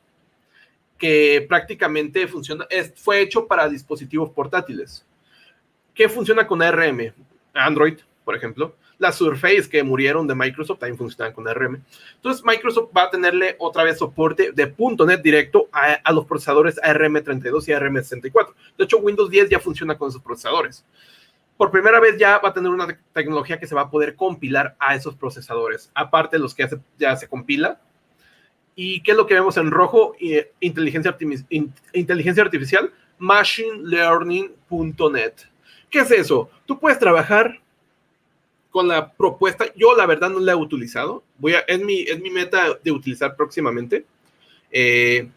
que 0.96 1.44
prácticamente 1.48 2.26
funciona, 2.28 2.66
fue 2.94 3.20
hecho 3.20 3.46
para 3.46 3.68
dispositivos 3.68 4.30
portátiles. 4.30 5.04
¿Qué 5.92 6.08
funciona 6.08 6.46
con 6.46 6.62
ARM? 6.62 7.12
Android, 7.52 7.98
por 8.24 8.36
ejemplo 8.36 8.74
las 8.98 9.16
Surface 9.16 9.68
que 9.68 9.82
murieron 9.82 10.26
de 10.26 10.34
Microsoft 10.34 10.78
también 10.78 10.98
funcionan 10.98 11.32
con 11.32 11.46
ARM. 11.48 11.82
Entonces 12.16 12.44
Microsoft 12.44 12.90
va 12.96 13.04
a 13.04 13.10
tenerle 13.10 13.56
otra 13.58 13.84
vez 13.84 13.98
soporte 13.98 14.52
de 14.52 14.74
.NET 15.06 15.22
directo 15.22 15.68
a, 15.72 16.12
los 16.12 16.26
procesadores 16.26 16.80
ARM32 16.82 17.68
y 17.68 17.72
ARM64. 17.72 18.54
De 18.78 18.84
hecho, 18.84 18.98
Windows 18.98 19.30
10 19.30 19.50
ya 19.50 19.58
funciona 19.58 19.96
con 19.96 20.08
esos 20.08 20.22
procesadores. 20.22 20.84
Por 21.56 21.70
primera 21.70 22.00
vez 22.00 22.18
ya 22.18 22.38
va 22.38 22.48
a 22.48 22.52
tener 22.52 22.70
una 22.70 22.98
tecnología 23.12 23.58
que 23.58 23.66
se 23.66 23.74
va 23.74 23.82
a 23.82 23.90
poder 23.90 24.16
compilar 24.16 24.74
a 24.78 24.94
esos 24.94 25.14
procesadores, 25.14 25.90
aparte 25.94 26.36
de 26.36 26.42
los 26.42 26.54
que 26.54 26.68
ya 26.98 27.16
se 27.16 27.28
compila. 27.28 27.80
¿Y 28.76 29.02
qué 29.02 29.12
es 29.12 29.16
lo 29.16 29.26
que 29.26 29.34
vemos 29.34 29.56
en 29.56 29.70
rojo? 29.70 30.16
Inteligencia, 30.58 31.16
inteligencia 31.92 32.42
artificial, 32.42 32.92
machine 33.18 33.82
learning.net. 33.84 35.32
¿Qué 35.90 36.00
es 36.00 36.10
eso? 36.10 36.50
Tú 36.66 36.80
puedes 36.80 36.98
trabajar 36.98 37.60
con 38.74 38.88
la 38.88 39.12
propuesta. 39.12 39.66
Yo 39.76 39.94
la 39.94 40.04
verdad 40.04 40.30
no 40.30 40.40
la 40.40 40.50
he 40.50 40.56
utilizado. 40.56 41.22
Voy 41.38 41.54
a, 41.54 41.60
es, 41.60 41.80
mi, 41.80 42.00
es 42.00 42.20
mi 42.20 42.28
meta 42.28 42.76
de 42.82 42.90
utilizar 42.90 43.36
próximamente. 43.36 44.04
Eh, 44.72 45.28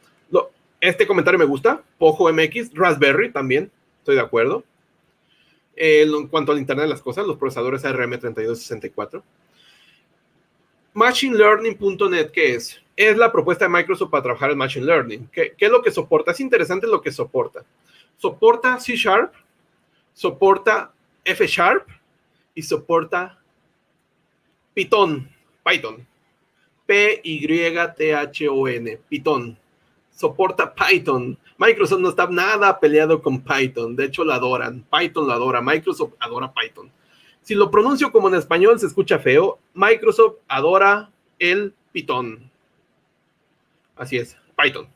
este 0.81 1.05
comentario 1.05 1.37
me 1.37 1.45
gusta. 1.45 1.83
Pojo 1.99 2.33
MX, 2.33 2.73
Raspberry 2.73 3.31
también, 3.31 3.69
estoy 3.99 4.15
de 4.15 4.21
acuerdo. 4.21 4.63
en 5.75 6.27
cuanto 6.29 6.51
al 6.51 6.57
Internet 6.57 6.85
de 6.85 6.89
las 6.89 7.03
Cosas, 7.03 7.27
los 7.27 7.37
procesadores 7.37 7.85
ARM3264. 7.85 9.21
MachineLearning.net, 10.95 12.31
¿qué 12.31 12.55
es? 12.55 12.81
Es 12.95 13.17
la 13.17 13.31
propuesta 13.31 13.65
de 13.65 13.69
Microsoft 13.69 14.09
para 14.09 14.23
trabajar 14.23 14.49
en 14.49 14.57
Machine 14.57 14.83
Learning. 14.87 15.29
¿Qué, 15.31 15.53
¿Qué, 15.55 15.65
es 15.65 15.71
lo 15.71 15.83
que 15.83 15.91
soporta? 15.91 16.31
Es 16.31 16.39
interesante 16.39 16.87
lo 16.87 17.03
que 17.03 17.11
soporta. 17.11 17.63
Soporta 18.17 18.79
C 18.79 18.95
Sharp, 18.95 19.31
soporta 20.15 20.91
F 21.23 21.45
Sharp, 21.45 21.87
y 22.57 22.61
soporta 22.63 23.39
Python, 24.73 25.29
Python, 25.63 26.07
P-Y-T-H-O-N, 26.87 27.39
Python. 29.07 29.55
Soporta 30.09 30.73
Python. 30.73 31.37
Microsoft 31.59 31.99
no 31.99 32.09
está 32.09 32.25
nada 32.27 32.79
peleado 32.79 33.21
con 33.21 33.43
Python. 33.43 33.95
De 33.95 34.05
hecho, 34.05 34.23
lo 34.23 34.33
adoran. 34.33 34.83
Python 34.91 35.27
lo 35.27 35.33
adora. 35.33 35.61
Microsoft 35.61 36.13
adora 36.17 36.51
Python. 36.51 36.91
Si 37.43 37.53
lo 37.53 37.69
pronuncio 37.69 38.11
como 38.11 38.27
en 38.27 38.33
español, 38.33 38.79
se 38.79 38.87
escucha 38.87 39.19
feo. 39.19 39.59
Microsoft 39.75 40.37
adora 40.47 41.11
el 41.37 41.75
Python. 41.91 42.49
Así 43.95 44.17
es, 44.17 44.35
Python. 44.59 44.87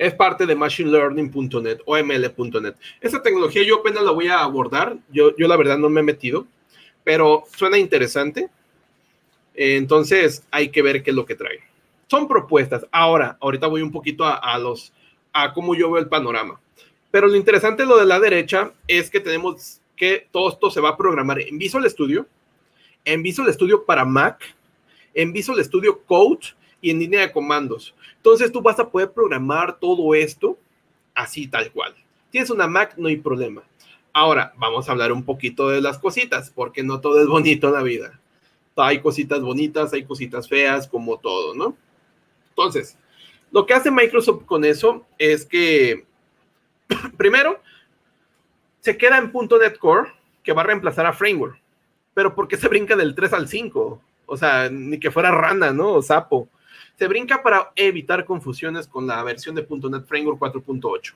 Es 0.00 0.14
parte 0.14 0.46
de 0.46 0.54
machinelearning.net 0.54 1.80
o 1.84 1.94
ml.net. 1.94 2.74
Esa 3.02 3.20
tecnología 3.20 3.62
yo 3.64 3.80
apenas 3.80 4.02
la 4.02 4.12
voy 4.12 4.28
a 4.28 4.40
abordar. 4.40 4.96
Yo, 5.12 5.36
yo 5.36 5.46
la 5.46 5.58
verdad 5.58 5.76
no 5.76 5.90
me 5.90 6.00
he 6.00 6.02
metido, 6.02 6.46
pero 7.04 7.44
suena 7.54 7.76
interesante. 7.76 8.48
Entonces 9.52 10.42
hay 10.50 10.70
que 10.70 10.80
ver 10.80 11.02
qué 11.02 11.10
es 11.10 11.16
lo 11.16 11.26
que 11.26 11.34
trae. 11.34 11.60
Son 12.08 12.26
propuestas. 12.26 12.86
Ahora, 12.90 13.36
ahorita 13.42 13.66
voy 13.66 13.82
un 13.82 13.92
poquito 13.92 14.24
a, 14.24 14.36
a 14.36 14.58
los 14.58 14.90
a 15.34 15.52
cómo 15.52 15.74
yo 15.74 15.90
veo 15.90 16.00
el 16.00 16.08
panorama. 16.08 16.58
Pero 17.10 17.26
lo 17.26 17.36
interesante 17.36 17.84
lo 17.84 17.98
de 17.98 18.06
la 18.06 18.18
derecha 18.18 18.72
es 18.88 19.10
que 19.10 19.20
tenemos 19.20 19.82
que 19.96 20.26
todo 20.30 20.48
esto 20.48 20.70
se 20.70 20.80
va 20.80 20.88
a 20.88 20.96
programar 20.96 21.42
en 21.42 21.58
Visual 21.58 21.84
Studio, 21.90 22.26
en 23.04 23.22
Visual 23.22 23.52
Studio 23.52 23.84
para 23.84 24.06
Mac, 24.06 24.56
en 25.12 25.30
Visual 25.30 25.62
Studio 25.62 26.02
Code 26.06 26.54
y 26.80 26.90
en 26.90 26.98
línea 26.98 27.20
de 27.20 27.32
comandos. 27.32 27.94
Entonces 28.16 28.50
tú 28.52 28.62
vas 28.62 28.78
a 28.78 28.88
poder 28.88 29.12
programar 29.12 29.78
todo 29.78 30.14
esto 30.14 30.58
así 31.14 31.46
tal 31.46 31.70
cual. 31.72 31.94
Tienes 32.30 32.50
una 32.50 32.66
Mac, 32.66 32.94
no 32.96 33.08
hay 33.08 33.16
problema. 33.16 33.62
Ahora 34.12 34.52
vamos 34.56 34.88
a 34.88 34.92
hablar 34.92 35.12
un 35.12 35.24
poquito 35.24 35.68
de 35.68 35.80
las 35.80 35.98
cositas, 35.98 36.50
porque 36.50 36.82
no 36.82 37.00
todo 37.00 37.20
es 37.20 37.28
bonito 37.28 37.68
en 37.68 37.74
la 37.74 37.82
vida. 37.82 38.20
Hay 38.76 39.00
cositas 39.00 39.40
bonitas, 39.40 39.92
hay 39.92 40.04
cositas 40.04 40.48
feas, 40.48 40.88
como 40.88 41.18
todo, 41.18 41.54
¿no? 41.54 41.76
Entonces, 42.50 42.96
lo 43.50 43.66
que 43.66 43.74
hace 43.74 43.90
Microsoft 43.90 44.44
con 44.44 44.64
eso 44.64 45.06
es 45.18 45.44
que, 45.44 46.06
primero, 47.16 47.60
se 48.80 48.96
queda 48.96 49.18
en 49.18 49.32
.NET 49.32 49.78
Core, 49.78 50.12
que 50.42 50.52
va 50.52 50.62
a 50.62 50.66
reemplazar 50.66 51.06
a 51.06 51.12
Framework. 51.12 51.60
Pero 52.14 52.34
¿por 52.34 52.48
qué 52.48 52.56
se 52.56 52.68
brinca 52.68 52.96
del 52.96 53.14
3 53.14 53.32
al 53.34 53.48
5? 53.48 54.02
O 54.26 54.36
sea, 54.36 54.68
ni 54.70 54.98
que 54.98 55.10
fuera 55.10 55.30
rana, 55.30 55.72
¿no? 55.72 55.94
O 55.94 56.02
sapo. 56.02 56.48
Se 57.00 57.08
brinca 57.08 57.42
para 57.42 57.72
evitar 57.76 58.26
confusiones 58.26 58.86
con 58.86 59.06
la 59.06 59.22
versión 59.22 59.54
de 59.54 59.66
.NET 59.66 60.04
Framework 60.04 60.38
4.8. 60.38 61.14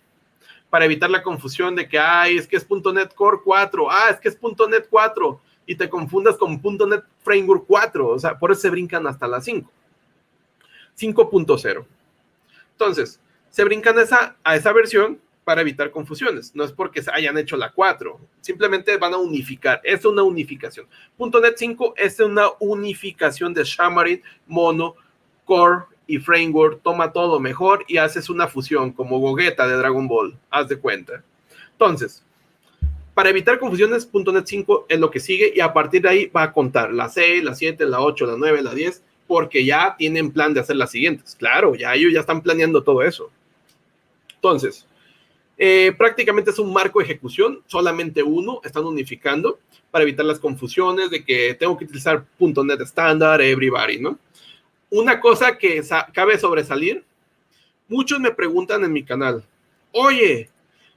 Para 0.70 0.86
evitar 0.86 1.10
la 1.10 1.22
confusión 1.22 1.76
de 1.76 1.86
que, 1.86 1.98
ay, 1.98 2.38
es 2.38 2.46
que 2.46 2.56
es 2.56 2.66
.NET 2.70 3.14
Core 3.14 3.40
4, 3.44 3.90
ah, 3.90 4.08
es 4.08 4.18
que 4.18 4.30
es 4.30 4.38
.NET 4.42 4.86
4, 4.88 5.40
y 5.66 5.76
te 5.76 5.90
confundas 5.90 6.38
con 6.38 6.58
.NET 6.88 7.04
Framework 7.22 7.64
4. 7.66 8.08
O 8.08 8.18
sea, 8.18 8.38
por 8.38 8.50
eso 8.50 8.62
se 8.62 8.70
brincan 8.70 9.06
hasta 9.06 9.28
la 9.28 9.42
5. 9.42 9.70
5.0. 10.98 11.84
Entonces, 12.70 13.20
se 13.50 13.64
brincan 13.64 13.98
a 13.98 14.02
esa, 14.04 14.36
a 14.42 14.56
esa 14.56 14.72
versión 14.72 15.20
para 15.44 15.60
evitar 15.60 15.90
confusiones. 15.90 16.54
No 16.54 16.64
es 16.64 16.72
porque 16.72 17.02
se 17.02 17.10
hayan 17.12 17.36
hecho 17.36 17.58
la 17.58 17.72
4, 17.72 18.18
simplemente 18.40 18.96
van 18.96 19.12
a 19.12 19.18
unificar. 19.18 19.82
Es 19.84 20.06
una 20.06 20.22
unificación. 20.22 20.86
.NET 21.18 21.58
5 21.58 21.92
es 21.98 22.20
una 22.20 22.46
unificación 22.58 23.52
de 23.52 23.66
Xamarin, 23.66 24.22
Mono, 24.46 24.96
Core 25.44 25.84
y 26.06 26.18
Framework. 26.18 26.82
Toma 26.82 27.12
todo 27.12 27.40
mejor 27.40 27.84
y 27.88 27.96
haces 27.96 28.28
una 28.30 28.48
fusión 28.48 28.92
como 28.92 29.18
Gogeta 29.18 29.66
de 29.66 29.76
Dragon 29.76 30.06
Ball. 30.08 30.36
Haz 30.50 30.68
de 30.68 30.78
cuenta. 30.78 31.22
Entonces, 31.72 32.22
para 33.14 33.30
evitar 33.30 33.58
confusiones, 33.58 34.08
.NET 34.12 34.46
5 34.46 34.86
es 34.88 34.98
lo 34.98 35.10
que 35.10 35.20
sigue 35.20 35.52
y 35.54 35.60
a 35.60 35.72
partir 35.72 36.02
de 36.02 36.08
ahí 36.08 36.26
va 36.26 36.44
a 36.44 36.52
contar 36.52 36.92
la 36.92 37.08
6, 37.08 37.44
la 37.44 37.54
7, 37.54 37.86
la 37.86 38.00
8, 38.00 38.26
la 38.26 38.36
9, 38.36 38.62
la 38.62 38.74
10 38.74 39.02
porque 39.26 39.64
ya 39.64 39.94
tienen 39.96 40.32
plan 40.32 40.52
de 40.52 40.60
hacer 40.60 40.76
las 40.76 40.90
siguientes. 40.90 41.36
Claro, 41.38 41.74
ya 41.74 41.94
ellos 41.94 42.12
ya 42.12 42.20
están 42.20 42.42
planeando 42.42 42.82
todo 42.82 43.02
eso. 43.02 43.30
Entonces, 44.34 44.86
eh, 45.56 45.94
prácticamente 45.96 46.50
es 46.50 46.58
un 46.58 46.72
marco 46.72 46.98
de 46.98 47.06
ejecución, 47.06 47.62
solamente 47.66 48.22
uno, 48.22 48.60
están 48.64 48.84
unificando 48.84 49.58
para 49.90 50.02
evitar 50.02 50.26
las 50.26 50.40
confusiones 50.40 51.10
de 51.10 51.24
que 51.24 51.54
tengo 51.54 51.76
que 51.78 51.84
utilizar 51.84 52.24
.NET 52.38 52.80
estándar, 52.80 53.40
everybody, 53.40 53.98
¿no? 53.98 54.18
Una 54.94 55.18
cosa 55.18 55.58
que 55.58 55.82
cabe 56.12 56.38
sobresalir, 56.38 57.04
muchos 57.88 58.20
me 58.20 58.30
preguntan 58.30 58.84
en 58.84 58.92
mi 58.92 59.02
canal, 59.02 59.44
oye, 59.90 60.48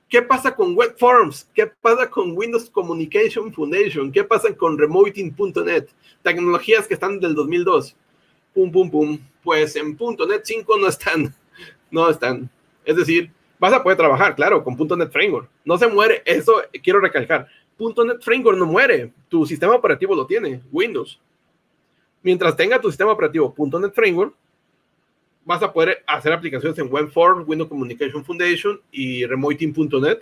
¿qué 0.07 0.21
pasa 0.21 0.55
con 0.55 0.75
Web 0.75 0.95
Forms? 0.99 1.49
¿Qué 1.51 1.65
pasa 1.65 2.07
con 2.07 2.37
Windows 2.37 2.69
Communication 2.69 3.51
Foundation? 3.51 4.11
¿Qué 4.11 4.23
pasa 4.23 4.55
con 4.55 4.77
Remoting.net? 4.77 5.87
Tecnologías 6.21 6.87
que 6.87 6.93
están 6.93 7.19
del 7.19 7.33
2002 7.33 7.95
pum, 8.53 8.71
pum, 8.71 8.91
pum, 8.91 9.19
pues 9.43 9.75
en 9.75 9.97
.NET 9.99 10.41
5 10.43 10.77
no 10.77 10.87
están, 10.87 11.33
no 11.89 12.07
están. 12.07 12.47
Es 12.85 12.97
decir, 12.97 13.31
vas 13.57 13.73
a 13.73 13.81
poder 13.81 13.97
trabajar, 13.97 14.35
claro, 14.35 14.63
con 14.63 14.77
.NET 14.77 15.11
Framework. 15.11 15.49
No 15.65 15.75
se 15.79 15.87
muere, 15.87 16.21
eso 16.23 16.61
quiero 16.83 16.99
recalcar. 16.99 17.47
.NET 17.79 18.21
Framework 18.21 18.59
no 18.59 18.67
muere, 18.67 19.11
tu 19.27 19.43
sistema 19.47 19.73
operativo 19.73 20.13
lo 20.13 20.27
tiene, 20.27 20.61
Windows. 20.71 21.19
Mientras 22.23 22.55
tenga 22.55 22.81
tu 22.81 22.89
sistema 22.89 23.11
operativo 23.11 23.53
.NET 23.57 23.93
Framework, 23.93 24.33
vas 25.45 25.63
a 25.63 25.71
poder 25.71 26.03
hacer 26.07 26.33
aplicaciones 26.33 26.77
en 26.79 26.91
WebForm, 26.91 27.45
Windows 27.47 27.69
Communication 27.69 28.25
Foundation 28.25 28.81
y 28.91 29.25
Remoting.net, 29.25 30.19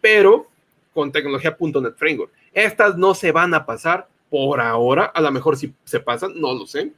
pero 0.00 0.48
con 0.92 1.12
tecnología 1.12 1.56
.NET 1.58 1.96
Framework. 1.96 2.32
Estas 2.52 2.96
no 2.96 3.14
se 3.14 3.32
van 3.32 3.54
a 3.54 3.64
pasar 3.64 4.08
por 4.30 4.60
ahora, 4.60 5.04
a 5.04 5.20
lo 5.20 5.30
mejor 5.30 5.56
si 5.56 5.72
se 5.84 6.00
pasan, 6.00 6.32
no 6.40 6.54
lo 6.54 6.66
sé 6.66 6.92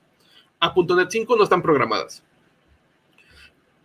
a 0.61 0.75
.NET 0.75 1.11
5 1.11 1.37
no 1.37 1.45
están 1.45 1.63
programadas. 1.63 2.23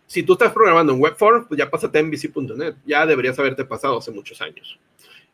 Si 0.06 0.22
tú 0.22 0.34
estás 0.34 0.52
programando 0.52 0.92
en 0.92 1.00
Webform, 1.00 1.46
pues 1.46 1.58
ya 1.58 1.70
pásate 1.70 1.98
a 1.98 2.02
MVC.net. 2.02 2.74
Ya 2.84 3.06
deberías 3.06 3.38
haberte 3.38 3.64
pasado 3.64 3.98
hace 3.98 4.10
muchos 4.10 4.40
años. 4.42 4.78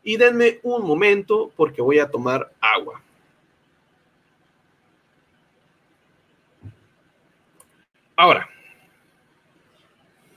Y 0.03 0.15
denme 0.15 0.59
un 0.63 0.85
momento 0.85 1.51
porque 1.55 1.81
voy 1.81 1.99
a 1.99 2.09
tomar 2.09 2.51
agua. 2.61 3.01
Ahora, 8.19 8.49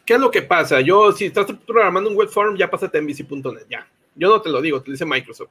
¿qué 0.06 0.14
es 0.14 0.20
lo 0.20 0.30
que 0.30 0.42
pasa? 0.42 0.80
Yo, 0.80 1.10
si 1.10 1.24
estás 1.24 1.46
programando 1.66 2.10
un 2.10 2.16
webform, 2.16 2.56
ya 2.56 2.70
pásate 2.70 2.96
a 2.96 3.02
MVC.net, 3.02 3.66
ya. 3.68 3.88
Yo 4.14 4.28
no 4.28 4.40
te 4.40 4.50
lo 4.50 4.60
digo, 4.60 4.80
te 4.80 4.92
dice 4.92 5.04
Microsoft. 5.04 5.50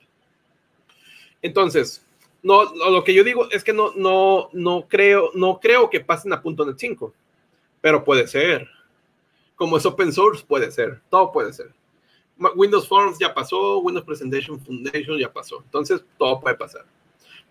Entonces, 1.42 2.08
no, 2.42 2.74
lo 2.74 3.04
que 3.04 3.14
yo 3.14 3.26
digo 3.26 3.52
es 3.52 3.66
que 3.66 3.74
no, 3.74 3.92
no, 3.98 4.48
no 4.54 4.88
creo, 4.88 5.32
no 5.34 5.60
creo 5.60 5.90
que 5.90 6.00
pasen 6.00 6.32
a 6.32 6.42
.NET 6.42 6.78
5, 6.78 7.14
pero 7.82 8.02
puede 8.02 8.26
ser. 8.28 8.66
Como 9.56 9.76
es 9.76 9.86
open 9.86 10.14
source, 10.14 10.46
puede 10.48 10.72
ser. 10.72 11.02
Todo 11.10 11.34
puede 11.34 11.52
ser. 11.52 11.74
Windows 12.56 12.88
Forms 12.88 13.20
ya 13.20 13.34
pasó, 13.34 13.80
Windows 13.80 14.06
Presentation 14.06 14.58
Foundation 14.58 15.18
ya 15.18 15.34
pasó. 15.34 15.62
Entonces, 15.66 16.02
todo 16.18 16.40
puede 16.40 16.56
pasar. 16.56 16.86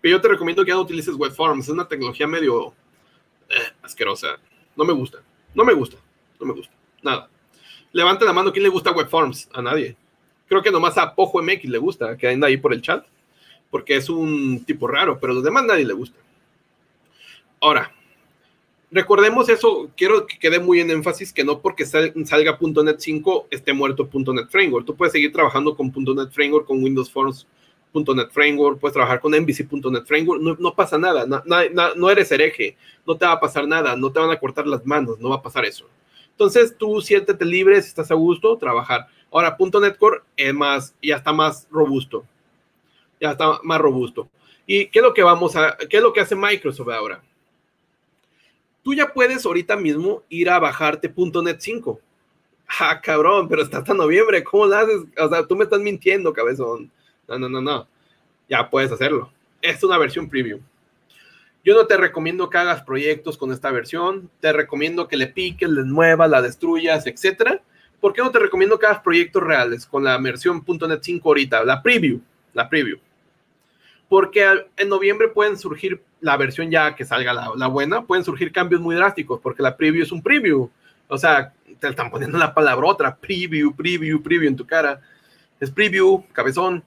Pero 0.01 0.17
yo 0.17 0.21
te 0.21 0.29
recomiendo 0.29 0.63
que 0.63 0.69
ya 0.69 0.75
no 0.75 0.81
utilices 0.81 1.13
Web 1.13 1.33
Forms. 1.33 1.65
Es 1.65 1.69
una 1.69 1.87
tecnología 1.87 2.25
medio 2.25 2.73
eh, 3.47 3.73
asquerosa. 3.83 4.39
No 4.75 4.85
me 4.85 4.93
gusta. 4.93 5.19
No 5.53 5.63
me 5.63 5.73
gusta. 5.73 5.97
No 6.39 6.45
me 6.45 6.53
gusta. 6.53 6.73
Nada. 7.01 7.29
Levante 7.91 8.25
la 8.25 8.33
mano. 8.33 8.51
¿Quién 8.51 8.63
le 8.63 8.69
gusta 8.69 8.91
Web 8.91 9.09
Forms? 9.09 9.49
A 9.53 9.61
nadie. 9.61 9.95
Creo 10.47 10.61
que 10.61 10.71
nomás 10.71 10.97
a 10.97 11.15
Pojo 11.15 11.41
MX 11.41 11.65
le 11.65 11.77
gusta, 11.77 12.17
que 12.17 12.27
anda 12.27 12.47
ahí 12.47 12.57
por 12.57 12.73
el 12.73 12.81
chat 12.81 13.05
porque 13.71 13.95
es 13.95 14.09
un 14.09 14.63
tipo 14.65 14.85
raro, 14.87 15.17
pero 15.19 15.31
a 15.31 15.35
los 15.35 15.43
demás 15.43 15.63
nadie 15.65 15.85
le 15.85 15.93
gusta. 15.93 16.19
Ahora, 17.61 17.91
recordemos 18.91 19.47
eso, 19.49 19.89
quiero 19.95 20.27
que 20.27 20.37
quede 20.37 20.59
muy 20.59 20.81
en 20.81 20.91
énfasis 20.91 21.31
que 21.31 21.45
no 21.45 21.61
porque 21.61 21.85
salga 21.85 22.59
.NET 22.59 22.99
5 22.99 23.47
esté 23.49 23.73
muerto 23.73 24.09
.NET 24.13 24.49
Framework. 24.49 24.85
Tú 24.85 24.95
puedes 24.95 25.13
seguir 25.13 25.31
trabajando 25.31 25.75
con 25.75 25.91
.NET 25.91 26.31
Framework, 26.31 26.67
con 26.67 26.83
Windows 26.83 27.09
Forms 27.09 27.47
.NET 27.93 28.31
Framework, 28.31 28.79
puedes 28.79 28.93
trabajar 28.93 29.19
con 29.19 29.31
MVC.NET 29.31 30.05
Framework, 30.05 30.41
no, 30.59 30.73
pasa 30.73 30.97
nada, 30.97 31.25
no, 31.25 32.09
eres 32.09 32.31
hereje, 32.31 32.77
no 33.05 33.15
te 33.17 33.25
va 33.25 33.33
a 33.33 33.39
pasar 33.39 33.67
nada, 33.67 33.95
no 33.95 34.11
te 34.11 34.19
van 34.19 34.31
a 34.31 34.39
cortar 34.39 34.67
las 34.67 34.85
manos, 34.85 35.19
no 35.19 35.29
va 35.29 35.37
a 35.37 35.41
pasar 35.41 35.65
eso. 35.65 35.85
Entonces 36.31 36.75
tú 36.77 37.01
siéntete 37.01 37.45
libre, 37.45 37.81
si 37.81 37.89
estás 37.89 38.11
a 38.11 38.15
gusto, 38.15 38.57
trabajar. 38.57 39.07
Ahora, 39.31 39.55
.NET 39.59 39.97
Core 39.97 40.21
es 40.35 40.53
más, 40.53 40.95
ya 41.01 41.17
está 41.17 41.31
más 41.31 41.67
robusto 41.69 42.25
ya 43.21 43.31
está 43.31 43.59
más 43.63 43.79
robusto. 43.79 44.27
¿Y 44.65 44.87
qué 44.87 44.99
es 44.99 45.03
lo 45.03 45.13
que 45.13 45.23
vamos 45.23 45.55
a, 45.55 45.77
qué 45.89 45.97
es 45.97 46.03
lo 46.03 46.11
que 46.11 46.21
hace 46.21 46.35
Microsoft 46.35 46.89
ahora? 46.89 47.23
Tú 48.83 48.95
ya 48.95 49.13
puedes 49.13 49.45
ahorita 49.45 49.77
mismo 49.77 50.23
ir 50.27 50.49
a 50.49 50.59
bajarte 50.59 51.13
.NET 51.15 51.59
5. 51.59 52.01
Ah, 52.79 52.99
cabrón, 52.99 53.47
pero 53.47 53.61
está 53.61 53.79
hasta 53.79 53.93
noviembre, 53.93 54.43
¿cómo 54.43 54.65
lo 54.65 54.75
haces? 54.75 55.01
O 55.19 55.29
sea, 55.29 55.45
tú 55.45 55.55
me 55.55 55.65
estás 55.65 55.79
mintiendo, 55.79 56.33
cabezón. 56.33 56.91
No, 57.31 57.39
no, 57.39 57.49
no, 57.49 57.61
no. 57.61 57.87
Ya 58.49 58.69
puedes 58.69 58.91
hacerlo. 58.91 59.31
Es 59.61 59.83
una 59.83 59.97
versión 59.97 60.29
preview. 60.29 60.59
Yo 61.63 61.75
no 61.75 61.85
te 61.85 61.95
recomiendo 61.95 62.49
que 62.49 62.57
hagas 62.57 62.83
proyectos 62.83 63.37
con 63.37 63.51
esta 63.51 63.71
versión. 63.71 64.29
Te 64.39 64.51
recomiendo 64.51 65.07
que 65.07 65.17
le 65.17 65.27
piques, 65.27 65.69
le 65.69 65.83
muevas, 65.83 66.29
la 66.29 66.41
destruyas, 66.41 67.05
etcétera. 67.07 67.61
¿Por 67.99 68.13
qué 68.13 68.21
no 68.21 68.31
te 68.31 68.39
recomiendo 68.39 68.79
que 68.79 68.87
hagas 68.87 69.01
proyectos 69.01 69.43
reales 69.43 69.85
con 69.85 70.03
la 70.03 70.17
versión 70.17 70.63
.NET 70.65 71.03
5 71.03 71.29
ahorita? 71.29 71.63
La 71.63 71.83
preview, 71.83 72.19
la 72.53 72.67
preview 72.67 72.97
porque 74.11 74.45
en 74.75 74.89
noviembre 74.89 75.29
pueden 75.29 75.57
surgir 75.57 76.03
la 76.19 76.35
versión 76.35 76.69
ya 76.69 76.93
que 76.93 77.05
salga 77.05 77.31
la, 77.31 77.67
buena, 77.67 78.05
pueden 78.05 78.25
surgir 78.25 78.51
cambios 78.51 78.81
muy 78.81 78.93
drásticos, 78.93 79.39
porque 79.39 79.63
la 79.63 79.77
preview 79.77 80.03
es 80.03 80.11
un 80.11 80.21
preview. 80.21 80.69
O 81.07 81.17
sea, 81.17 81.53
te 81.79 81.87
están 81.87 82.11
poniendo 82.11 82.37
la 82.37 82.53
palabra 82.53 82.85
otra, 82.87 83.15
preview, 83.15 83.73
preview, 83.73 84.21
preview 84.21 84.49
en 84.49 84.57
tu 84.57 84.67
cara. 84.67 84.99
Es 85.61 85.71
preview, 85.71 86.25
cabezón, 86.33 86.83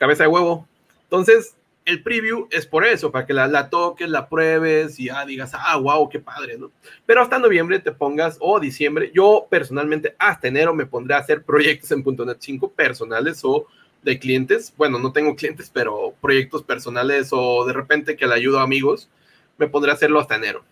cabeza 0.00 0.24
de 0.24 0.30
huevo. 0.30 0.66
Entonces, 1.04 1.54
el 1.84 2.02
preview 2.02 2.48
es 2.50 2.66
por 2.66 2.86
eso, 2.86 3.12
para 3.12 3.26
que 3.26 3.34
la, 3.34 3.68
toques, 3.68 4.08
la 4.08 4.28
pruebes 4.28 4.98
y 4.98 5.10
digas, 5.26 5.52
ah, 5.54 5.76
wow, 5.76 6.08
qué 6.08 6.18
padre, 6.18 6.56
¿no? 6.56 6.72
Pero 7.04 7.20
hasta 7.20 7.38
noviembre 7.38 7.78
te 7.78 7.92
pongas, 7.92 8.38
o 8.40 8.58
diciembre, 8.58 9.10
yo 9.14 9.46
personalmente 9.50 10.14
hasta 10.18 10.48
enero 10.48 10.74
me 10.74 10.86
pondré 10.86 11.14
a 11.14 11.18
hacer 11.18 11.42
proyectos 11.42 11.90
en 11.92 12.02
.NET 12.04 12.38
5 12.40 12.70
personales 12.72 13.40
o 13.44 13.66
de 14.02 14.18
clientes. 14.18 14.72
Bueno, 14.76 14.98
no 14.98 15.12
tengo 15.12 15.36
clientes, 15.36 15.70
pero 15.72 16.14
proyectos 16.20 16.62
personales 16.62 17.28
o 17.32 17.66
de 17.66 17.72
repente 17.72 18.16
que 18.16 18.26
le 18.26 18.34
ayudo 18.34 18.58
a 18.58 18.62
amigos, 18.62 19.10
me 19.58 19.68
pondré 19.68 19.90
a 19.90 19.94
hacerlo 19.94 20.18
hasta 20.18 20.36
enero. 20.36 20.64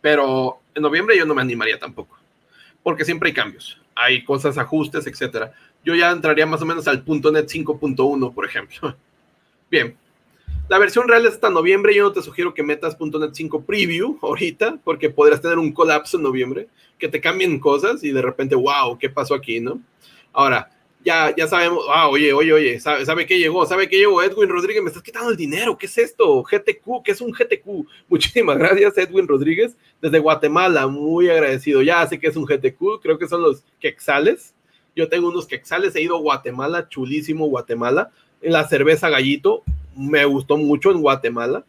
Pero 0.00 0.58
en 0.74 0.82
noviembre 0.82 1.16
yo 1.16 1.26
no 1.26 1.34
me 1.34 1.42
animaría 1.42 1.78
tampoco, 1.78 2.18
porque 2.82 3.04
siempre 3.04 3.28
hay 3.28 3.34
cambios, 3.34 3.80
hay 3.94 4.24
cosas, 4.24 4.58
ajustes, 4.58 5.06
etcétera. 5.06 5.52
Yo 5.86 5.94
ya 5.94 6.10
entraría 6.10 6.46
más 6.46 6.60
o 6.60 6.66
menos 6.66 6.88
al 6.88 7.04
.NET 7.06 7.48
5.1, 7.48 8.34
por 8.34 8.44
ejemplo. 8.44 8.96
Bien, 9.70 9.96
la 10.68 10.80
versión 10.80 11.06
real 11.06 11.24
es 11.24 11.34
hasta 11.34 11.48
noviembre. 11.48 11.94
Yo 11.94 12.02
no 12.02 12.12
te 12.12 12.22
sugiero 12.22 12.52
que 12.52 12.64
metas 12.64 12.96
.NET 13.00 13.30
5 13.32 13.62
Preview 13.62 14.18
ahorita, 14.20 14.80
porque 14.82 15.10
podrás 15.10 15.40
tener 15.40 15.58
un 15.58 15.72
colapso 15.72 16.16
en 16.16 16.24
noviembre, 16.24 16.66
que 16.98 17.06
te 17.06 17.20
cambien 17.20 17.60
cosas 17.60 18.02
y 18.02 18.10
de 18.10 18.20
repente, 18.20 18.56
wow, 18.56 18.98
¿qué 18.98 19.08
pasó 19.08 19.32
aquí, 19.32 19.60
no? 19.60 19.80
Ahora, 20.32 20.68
ya, 21.04 21.32
ya 21.36 21.46
sabemos, 21.46 21.84
ah, 21.88 22.08
oye, 22.08 22.32
oye, 22.32 22.52
oye, 22.52 22.80
¿sabe, 22.80 23.06
¿sabe 23.06 23.24
qué 23.24 23.38
llegó? 23.38 23.64
¿Sabe 23.64 23.88
qué 23.88 23.98
llegó? 23.98 24.20
Edwin 24.24 24.48
Rodríguez, 24.48 24.82
me 24.82 24.88
estás 24.88 25.04
quitando 25.04 25.30
el 25.30 25.36
dinero, 25.36 25.78
¿qué 25.78 25.86
es 25.86 25.96
esto? 25.98 26.42
GTQ, 26.42 27.04
¿qué 27.04 27.12
es 27.12 27.20
un 27.20 27.30
GTQ? 27.30 27.86
Muchísimas 28.08 28.58
gracias, 28.58 28.98
Edwin 28.98 29.28
Rodríguez, 29.28 29.76
desde 30.02 30.18
Guatemala, 30.18 30.88
muy 30.88 31.30
agradecido. 31.30 31.80
Ya 31.80 32.04
sé 32.08 32.18
que 32.18 32.26
es 32.26 32.34
un 32.34 32.44
GTQ, 32.44 33.00
creo 33.00 33.18
que 33.18 33.28
son 33.28 33.40
los 33.42 33.62
quexales. 33.78 34.55
Yo 34.96 35.08
tengo 35.08 35.28
unos 35.28 35.46
quexales, 35.46 35.94
he 35.94 36.02
ido 36.02 36.16
a 36.16 36.20
Guatemala, 36.20 36.88
chulísimo 36.88 37.46
Guatemala 37.46 38.10
la 38.42 38.66
cerveza 38.68 39.08
gallito 39.08 39.62
me 39.96 40.24
gustó 40.24 40.56
mucho 40.56 40.90
en 40.90 41.00
Guatemala. 41.00 41.64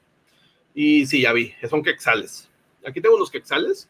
Y 0.73 1.05
sí, 1.05 1.21
ya 1.21 1.33
vi, 1.33 1.53
son 1.69 1.81
quexales. 1.81 2.49
Aquí 2.85 3.01
tengo 3.01 3.15
unos 3.15 3.31
quexales. 3.31 3.89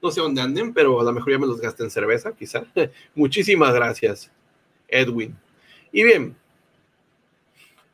No 0.00 0.10
sé 0.10 0.20
dónde 0.20 0.40
anden, 0.40 0.72
pero 0.72 1.00
a 1.00 1.04
lo 1.04 1.12
mejor 1.12 1.32
ya 1.32 1.38
me 1.38 1.46
los 1.46 1.60
gasté 1.60 1.82
en 1.82 1.90
cerveza, 1.90 2.34
quizá. 2.34 2.64
Muchísimas 3.14 3.74
gracias, 3.74 4.30
Edwin. 4.88 5.36
Y 5.92 6.04
bien, 6.04 6.36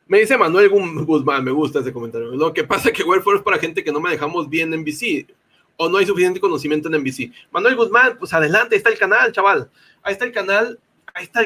me 0.07 0.19
dice 0.19 0.37
Manuel 0.37 0.69
Guzmán, 0.69 1.43
me 1.43 1.51
gusta 1.51 1.79
ese 1.79 1.93
comentario. 1.93 2.31
Lo 2.31 2.53
que 2.53 2.63
pasa 2.63 2.89
es 2.89 2.95
que 2.95 3.03
Webflow 3.03 3.37
es 3.37 3.41
para 3.41 3.59
gente 3.59 3.83
que 3.83 3.91
no 3.91 3.99
manejamos 3.99 4.49
bien 4.49 4.73
en 4.73 4.83
BC 4.83 5.27
o 5.77 5.89
no 5.89 5.97
hay 5.97 6.05
suficiente 6.05 6.39
conocimiento 6.39 6.87
en 6.87 7.01
NBC. 7.01 7.31
Manuel 7.51 7.75
Guzmán, 7.75 8.17
pues 8.17 8.33
adelante, 8.33 8.75
está 8.75 8.89
el 8.89 8.97
canal, 8.97 9.31
chaval. 9.31 9.69
Ahí 10.03 10.13
está 10.13 10.25
el 10.25 10.31
canal 10.31 10.79
ahí 11.13 11.25
está, 11.25 11.41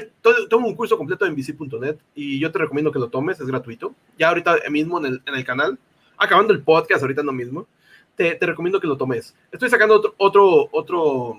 tomo 0.49 0.67
un 0.67 0.75
curso 0.75 0.97
completo 0.97 1.25
en 1.25 1.35
VC.net 1.35 1.97
y 2.13 2.39
yo 2.39 2.51
te 2.51 2.59
recomiendo 2.59 2.91
que 2.91 2.99
lo 2.99 3.09
tomes, 3.09 3.39
es 3.39 3.47
gratuito. 3.47 3.95
Ya 4.17 4.29
ahorita 4.29 4.57
mismo 4.69 4.99
en 4.99 5.05
el, 5.05 5.21
en 5.25 5.35
el 5.35 5.43
canal, 5.43 5.77
acabando 6.17 6.53
el 6.53 6.61
podcast, 6.61 7.01
ahorita 7.01 7.23
no 7.23 7.31
mismo, 7.31 7.67
te, 8.15 8.35
te, 8.35 8.45
recomiendo 8.45 8.79
que 8.79 8.88
lo 8.88 8.97
tomes. 8.97 9.35
Estoy 9.51 9.69
sacando 9.69 9.95
otro, 9.95 10.13
otro, 10.17 10.69
otro 10.71 11.38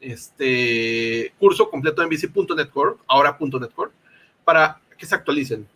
este, 0.00 1.32
curso 1.38 1.70
completo 1.70 2.02
en 2.02 2.08
VC.net 2.08 2.68
Core, 2.70 2.96
ahora.net 3.06 3.70
Core, 3.74 3.92
para 4.44 4.80
que 4.96 5.06
se 5.06 5.14
actualicen. 5.14 5.66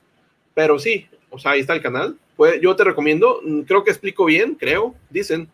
Pero 0.54 0.78
sí, 0.78 1.06
o 1.30 1.38
sea, 1.38 1.52
ahí 1.52 1.60
está 1.60 1.74
el 1.74 1.82
canal. 1.82 2.18
Pues, 2.36 2.60
yo 2.60 2.74
te 2.74 2.84
recomiendo, 2.84 3.40
mm, 3.44 3.60
creo 3.62 3.84
que 3.84 3.90
explico 3.90 4.24
bien, 4.24 4.54
creo, 4.54 4.94
dicen, 5.10 5.48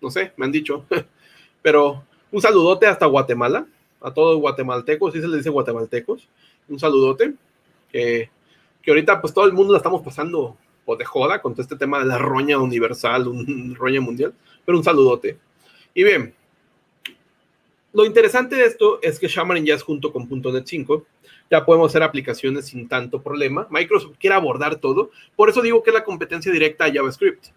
no 0.00 0.10
sé, 0.10 0.32
me 0.36 0.46
han 0.46 0.52
dicho. 0.52 0.84
Pero 1.62 2.04
un 2.30 2.40
saludote 2.40 2.86
hasta 2.86 3.06
Guatemala 3.06 3.66
a 4.00 4.12
todos 4.12 4.38
guatemaltecos, 4.38 5.12
si 5.12 5.20
se 5.20 5.28
les 5.28 5.38
dice 5.38 5.50
guatemaltecos, 5.50 6.28
un 6.68 6.78
saludote, 6.78 7.34
que, 7.90 8.30
que 8.82 8.90
ahorita 8.90 9.20
pues 9.20 9.34
todo 9.34 9.46
el 9.46 9.52
mundo 9.52 9.72
la 9.72 9.78
estamos 9.78 10.02
pasando 10.02 10.56
o 10.84 10.96
de 10.96 11.04
joda 11.04 11.42
con 11.42 11.52
todo 11.52 11.62
este 11.62 11.76
tema 11.76 11.98
de 11.98 12.06
la 12.06 12.18
roña 12.18 12.58
universal, 12.58 13.28
un 13.28 13.74
roña 13.78 14.00
mundial, 14.00 14.34
pero 14.64 14.78
un 14.78 14.84
saludote. 14.84 15.38
Y 15.94 16.04
bien, 16.04 16.34
lo 17.92 18.04
interesante 18.04 18.56
de 18.56 18.66
esto 18.66 19.00
es 19.02 19.18
que 19.18 19.28
Xamarin 19.28 19.66
ya 19.66 19.74
es 19.74 19.82
junto 19.82 20.12
con 20.12 20.28
.NET 20.28 20.66
5, 20.66 21.04
ya 21.50 21.64
podemos 21.64 21.90
hacer 21.90 22.02
aplicaciones 22.02 22.66
sin 22.66 22.88
tanto 22.88 23.22
problema. 23.22 23.66
Microsoft 23.70 24.16
quiere 24.18 24.36
abordar 24.36 24.76
todo, 24.76 25.10
por 25.34 25.48
eso 25.48 25.62
digo 25.62 25.82
que 25.82 25.90
es 25.90 25.94
la 25.94 26.04
competencia 26.04 26.52
directa 26.52 26.84
a 26.84 26.92
JavaScript 26.92 27.48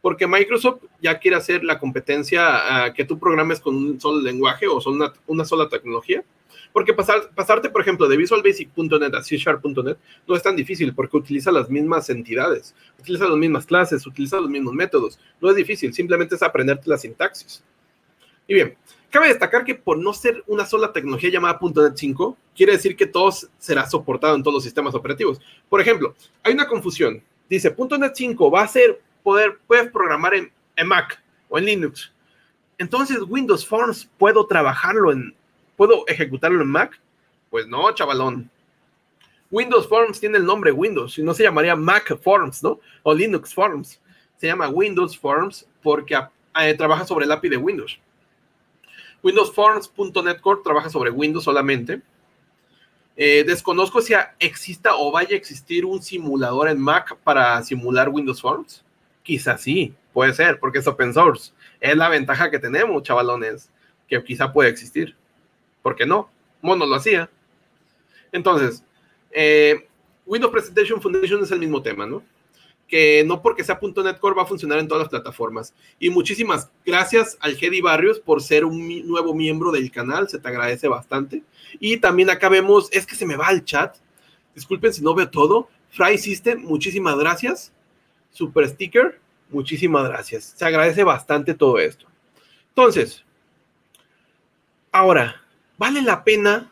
porque 0.00 0.26
Microsoft 0.26 0.82
ya 1.00 1.18
quiere 1.18 1.36
hacer 1.36 1.64
la 1.64 1.78
competencia 1.78 2.84
a 2.84 2.92
que 2.92 3.04
tú 3.04 3.18
programes 3.18 3.60
con 3.60 3.74
un 3.74 4.00
solo 4.00 4.20
lenguaje 4.20 4.66
o 4.66 4.80
son 4.80 5.00
una, 5.26 5.44
sola 5.44 5.68
tecnología. 5.68 6.24
Porque 6.72 6.92
pasar, 6.92 7.30
pasarte, 7.34 7.70
por 7.70 7.80
ejemplo, 7.80 8.06
de 8.08 8.16
Visual 8.16 8.42
Basic.net 8.42 9.14
a 9.14 9.22
C 9.22 9.36
Sharp.net 9.36 9.96
no 10.26 10.36
es 10.36 10.42
tan 10.42 10.54
difícil 10.54 10.94
porque 10.94 11.16
utiliza 11.16 11.50
las 11.50 11.68
mismas 11.70 12.10
entidades, 12.10 12.74
utiliza 12.98 13.26
las 13.26 13.36
mismas 13.36 13.66
clases, 13.66 14.06
utiliza 14.06 14.40
los 14.40 14.50
mismos 14.50 14.74
métodos. 14.74 15.18
No 15.40 15.50
es 15.50 15.56
difícil, 15.56 15.92
simplemente 15.92 16.34
es 16.34 16.42
aprenderte 16.42 16.88
la 16.88 16.98
sintaxis. 16.98 17.64
Y 18.46 18.54
bien, 18.54 18.76
cabe 19.10 19.28
destacar 19.28 19.64
que 19.64 19.74
por 19.74 19.98
no 19.98 20.12
ser 20.12 20.44
una 20.46 20.66
sola 20.66 20.92
tecnología 20.92 21.30
llamada 21.30 21.58
.NET 21.60 21.96
5, 21.96 22.36
quiere 22.54 22.72
decir 22.72 22.96
que 22.96 23.06
todo 23.06 23.30
será 23.58 23.88
soportado 23.88 24.36
en 24.36 24.42
todos 24.42 24.54
los 24.54 24.64
sistemas 24.64 24.94
operativos. 24.94 25.40
Por 25.68 25.80
ejemplo, 25.80 26.14
hay 26.42 26.52
una 26.54 26.66
confusión. 26.66 27.22
Dice, 27.48 27.74
.NET 27.98 28.12
5 28.14 28.50
va 28.50 28.62
a 28.62 28.68
ser 28.68 29.00
poder, 29.28 29.58
puedes 29.66 29.92
programar 29.92 30.32
en, 30.34 30.50
Mac 30.86 31.22
o 31.50 31.58
en 31.58 31.66
Linux. 31.66 32.10
Entonces, 32.78 33.18
Windows 33.28 33.66
Forms, 33.66 34.08
¿puedo 34.16 34.46
trabajarlo 34.46 35.12
en, 35.12 35.34
puedo 35.76 36.06
ejecutarlo 36.06 36.62
en 36.62 36.68
Mac? 36.68 36.98
Pues 37.50 37.68
no, 37.68 37.92
chavalón. 37.92 38.50
Windows 39.50 39.86
Forms 39.86 40.18
tiene 40.18 40.38
el 40.38 40.46
nombre 40.46 40.72
Windows 40.72 41.18
y 41.18 41.22
no 41.22 41.34
se 41.34 41.42
llamaría 41.42 41.76
Mac 41.76 42.18
Forms, 42.22 42.62
¿no? 42.62 42.80
O 43.02 43.12
Linux 43.12 43.52
Forms. 43.52 44.00
Se 44.38 44.46
llama 44.46 44.70
Windows 44.70 45.18
Forms 45.18 45.68
porque 45.82 46.18
trabaja 46.78 47.04
sobre 47.04 47.26
el 47.26 47.32
API 47.32 47.50
de 47.50 47.56
Windows. 47.58 47.98
Windows 49.22 49.52
Forms.NET 49.52 50.40
Core 50.40 50.62
trabaja 50.64 50.88
sobre 50.88 51.10
Windows 51.10 51.44
solamente. 51.44 52.00
Eh, 53.14 53.44
desconozco 53.46 54.00
si 54.00 54.14
exista 54.38 54.96
o 54.96 55.12
vaya 55.12 55.34
a 55.34 55.36
existir 55.36 55.84
un 55.84 56.00
simulador 56.00 56.70
en 56.70 56.80
Mac 56.80 57.14
para 57.24 57.62
simular 57.62 58.08
Windows 58.08 58.40
Forms. 58.40 58.82
Quizás 59.28 59.60
sí, 59.60 59.94
puede 60.14 60.32
ser, 60.32 60.58
porque 60.58 60.78
es 60.78 60.86
open 60.86 61.12
source. 61.12 61.52
Es 61.80 61.94
la 61.94 62.08
ventaja 62.08 62.50
que 62.50 62.58
tenemos, 62.58 63.02
chavalones, 63.02 63.68
que 64.08 64.24
quizá 64.24 64.54
puede 64.54 64.70
existir. 64.70 65.14
¿Por 65.82 65.96
qué 65.96 66.06
no? 66.06 66.30
Mono 66.62 66.86
lo 66.86 66.94
hacía. 66.94 67.28
Entonces, 68.32 68.82
eh, 69.30 69.86
Windows 70.24 70.50
Presentation 70.50 71.02
Foundation 71.02 71.42
es 71.42 71.50
el 71.50 71.58
mismo 71.58 71.82
tema, 71.82 72.06
¿no? 72.06 72.22
Que 72.88 73.22
no 73.26 73.42
porque 73.42 73.62
sea 73.62 73.78
.NET 73.82 74.18
Core 74.18 74.34
va 74.34 74.44
a 74.44 74.46
funcionar 74.46 74.78
en 74.78 74.88
todas 74.88 75.02
las 75.02 75.10
plataformas. 75.10 75.74
Y 76.00 76.08
muchísimas 76.08 76.70
gracias 76.86 77.36
al 77.40 77.54
Gedi 77.56 77.82
Barrios 77.82 78.18
por 78.18 78.40
ser 78.40 78.64
un 78.64 79.06
nuevo 79.06 79.34
miembro 79.34 79.70
del 79.72 79.90
canal, 79.90 80.30
se 80.30 80.38
te 80.38 80.48
agradece 80.48 80.88
bastante. 80.88 81.42
Y 81.80 81.98
también 81.98 82.30
acá 82.30 82.48
vemos, 82.48 82.88
es 82.92 83.04
que 83.04 83.14
se 83.14 83.26
me 83.26 83.36
va 83.36 83.50
el 83.50 83.62
chat, 83.62 83.94
disculpen 84.54 84.94
si 84.94 85.02
no 85.02 85.14
veo 85.14 85.28
todo. 85.28 85.68
Fry 85.90 86.16
System, 86.16 86.62
muchísimas 86.62 87.18
gracias 87.18 87.72
super 88.30 88.68
sticker. 88.68 89.20
Muchísimas 89.50 90.08
gracias. 90.08 90.54
Se 90.56 90.64
agradece 90.64 91.04
bastante 91.04 91.54
todo 91.54 91.78
esto. 91.78 92.06
Entonces, 92.68 93.24
ahora, 94.92 95.42
¿vale 95.76 96.02
la 96.02 96.22
pena 96.22 96.70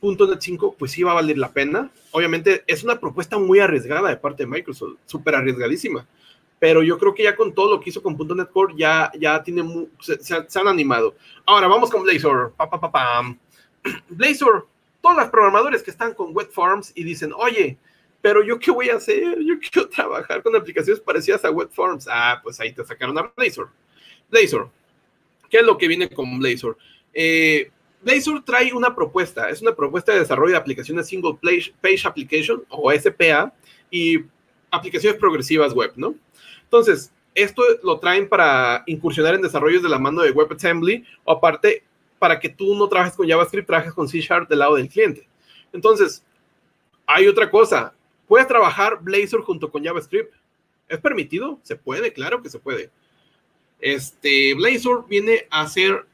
.NET 0.00 0.40
5? 0.40 0.76
Pues 0.78 0.92
sí 0.92 1.02
va 1.02 1.12
a 1.12 1.14
valer 1.14 1.38
la 1.38 1.52
pena. 1.52 1.90
Obviamente 2.12 2.64
es 2.66 2.84
una 2.84 2.98
propuesta 2.98 3.38
muy 3.38 3.58
arriesgada 3.58 4.08
de 4.08 4.16
parte 4.16 4.44
de 4.44 4.48
Microsoft, 4.48 4.96
súper 5.06 5.34
arriesgadísima. 5.34 6.06
Pero 6.58 6.82
yo 6.82 6.98
creo 6.98 7.14
que 7.14 7.22
ya 7.22 7.36
con 7.36 7.54
todo 7.54 7.70
lo 7.70 7.80
que 7.80 7.90
hizo 7.90 8.02
con 8.02 8.16
.NET 8.16 8.50
Core 8.50 8.74
ya, 8.76 9.12
ya 9.18 9.42
tiene 9.42 9.88
se, 10.00 10.58
han 10.58 10.68
animado. 10.68 11.14
Ahora 11.46 11.68
vamos 11.68 11.90
con 11.90 12.02
Blazor. 12.02 12.52
Pa, 12.56 13.22
Blazor, 14.08 14.66
todos 15.00 15.16
los 15.16 15.28
programadores 15.28 15.82
que 15.82 15.90
están 15.90 16.14
con 16.14 16.34
Web 16.34 16.50
Forms 16.50 16.92
y 16.94 17.04
dicen, 17.04 17.32
oye, 17.36 17.78
pero 18.20 18.42
yo 18.42 18.58
qué 18.58 18.70
voy 18.70 18.90
a 18.90 18.96
hacer? 18.96 19.38
Yo 19.40 19.54
quiero 19.60 19.88
trabajar 19.94 20.42
con 20.42 20.54
aplicaciones 20.56 21.00
parecidas 21.00 21.44
a 21.44 21.50
Web 21.50 21.70
Forms. 21.72 22.08
Ah, 22.10 22.40
pues 22.42 22.58
ahí 22.60 22.72
te 22.72 22.84
sacaron 22.84 23.16
a 23.18 23.32
Blazor. 23.36 23.70
Blazor. 24.30 24.70
¿Qué 25.48 25.58
es 25.58 25.64
lo 25.64 25.78
que 25.78 25.88
viene 25.88 26.08
con 26.08 26.38
Blazor? 26.38 26.76
Eh, 27.14 27.70
Blazor 28.02 28.44
trae 28.44 28.72
una 28.72 28.94
propuesta, 28.94 29.48
es 29.48 29.62
una 29.62 29.74
propuesta 29.74 30.12
de 30.12 30.20
desarrollo 30.20 30.52
de 30.52 30.58
aplicaciones 30.58 31.06
Single 31.06 31.38
Page 31.42 32.06
Application 32.06 32.64
o 32.68 32.92
SPA 32.92 33.52
y 33.90 34.18
aplicaciones 34.70 35.18
progresivas 35.18 35.72
web, 35.72 35.92
¿no? 35.96 36.14
Entonces, 36.62 37.12
esto 37.34 37.62
lo 37.82 37.98
traen 37.98 38.28
para 38.28 38.82
incursionar 38.86 39.34
en 39.34 39.42
desarrollos 39.42 39.82
de 39.82 39.88
la 39.88 39.98
mano 39.98 40.22
de 40.22 40.32
WebAssembly 40.32 41.04
o 41.24 41.32
aparte 41.32 41.84
para 42.18 42.38
que 42.38 42.48
tú 42.48 42.74
no 42.74 42.88
trabajes 42.88 43.16
con 43.16 43.28
JavaScript, 43.28 43.66
trabajes 43.66 43.94
con 43.94 44.08
C 44.08 44.20
Sharp 44.20 44.48
del 44.48 44.58
lado 44.58 44.74
del 44.74 44.88
cliente. 44.88 45.26
Entonces, 45.72 46.24
hay 47.06 47.26
otra 47.26 47.50
cosa, 47.50 47.94
¿Puedes 48.28 48.46
trabajar 48.46 48.98
Blazor 49.00 49.42
junto 49.42 49.70
con 49.70 49.82
JavaScript? 49.82 50.32
¿Es 50.88 50.98
permitido? 50.98 51.58
Se 51.62 51.76
puede, 51.76 52.12
claro 52.12 52.42
que 52.42 52.50
se 52.50 52.58
puede. 52.58 52.90
Este, 53.80 54.54
Blazor 54.54 55.06
viene 55.08 55.46
a 55.50 55.62
hacer 55.62 56.04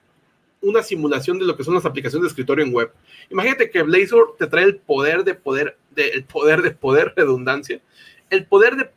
una 0.62 0.82
simulación 0.82 1.38
de 1.38 1.44
lo 1.44 1.56
que 1.56 1.64
son 1.64 1.74
las 1.74 1.84
aplicaciones 1.84 2.22
de 2.22 2.28
escritorio 2.28 2.64
en 2.64 2.72
web. 2.72 2.90
Imagínate 3.30 3.68
que 3.68 3.82
Blazor 3.82 4.36
te 4.38 4.46
trae 4.46 4.64
el 4.64 4.76
poder 4.76 5.24
de 5.24 5.34
poder, 5.34 5.76
de, 5.90 6.08
el 6.08 6.24
poder 6.24 6.62
de 6.62 6.70
poder 6.70 7.12
redundancia 7.14 7.82
el 8.30 8.46
poder 8.46 8.76
de 8.76 8.90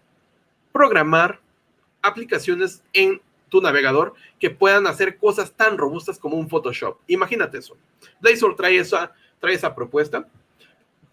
programar 0.72 1.40
aplicaciones 2.02 2.84
en 2.94 3.22
tu 3.50 3.62
navegador 3.62 4.14
que 4.40 4.50
puedan 4.50 4.88
hacer 4.88 5.18
cosas 5.18 5.54
tan 5.54 5.78
robustas 5.78 6.20
como 6.20 6.38
un 6.38 6.50
Photoshop. 6.50 7.00
Imagínate 7.08 7.60
eso. 7.60 7.78
Blazor 8.20 8.56
trae 8.56 8.78
esa, 8.78 9.14
trae 9.40 9.54
esa 9.54 9.74
propuesta. 9.74 10.28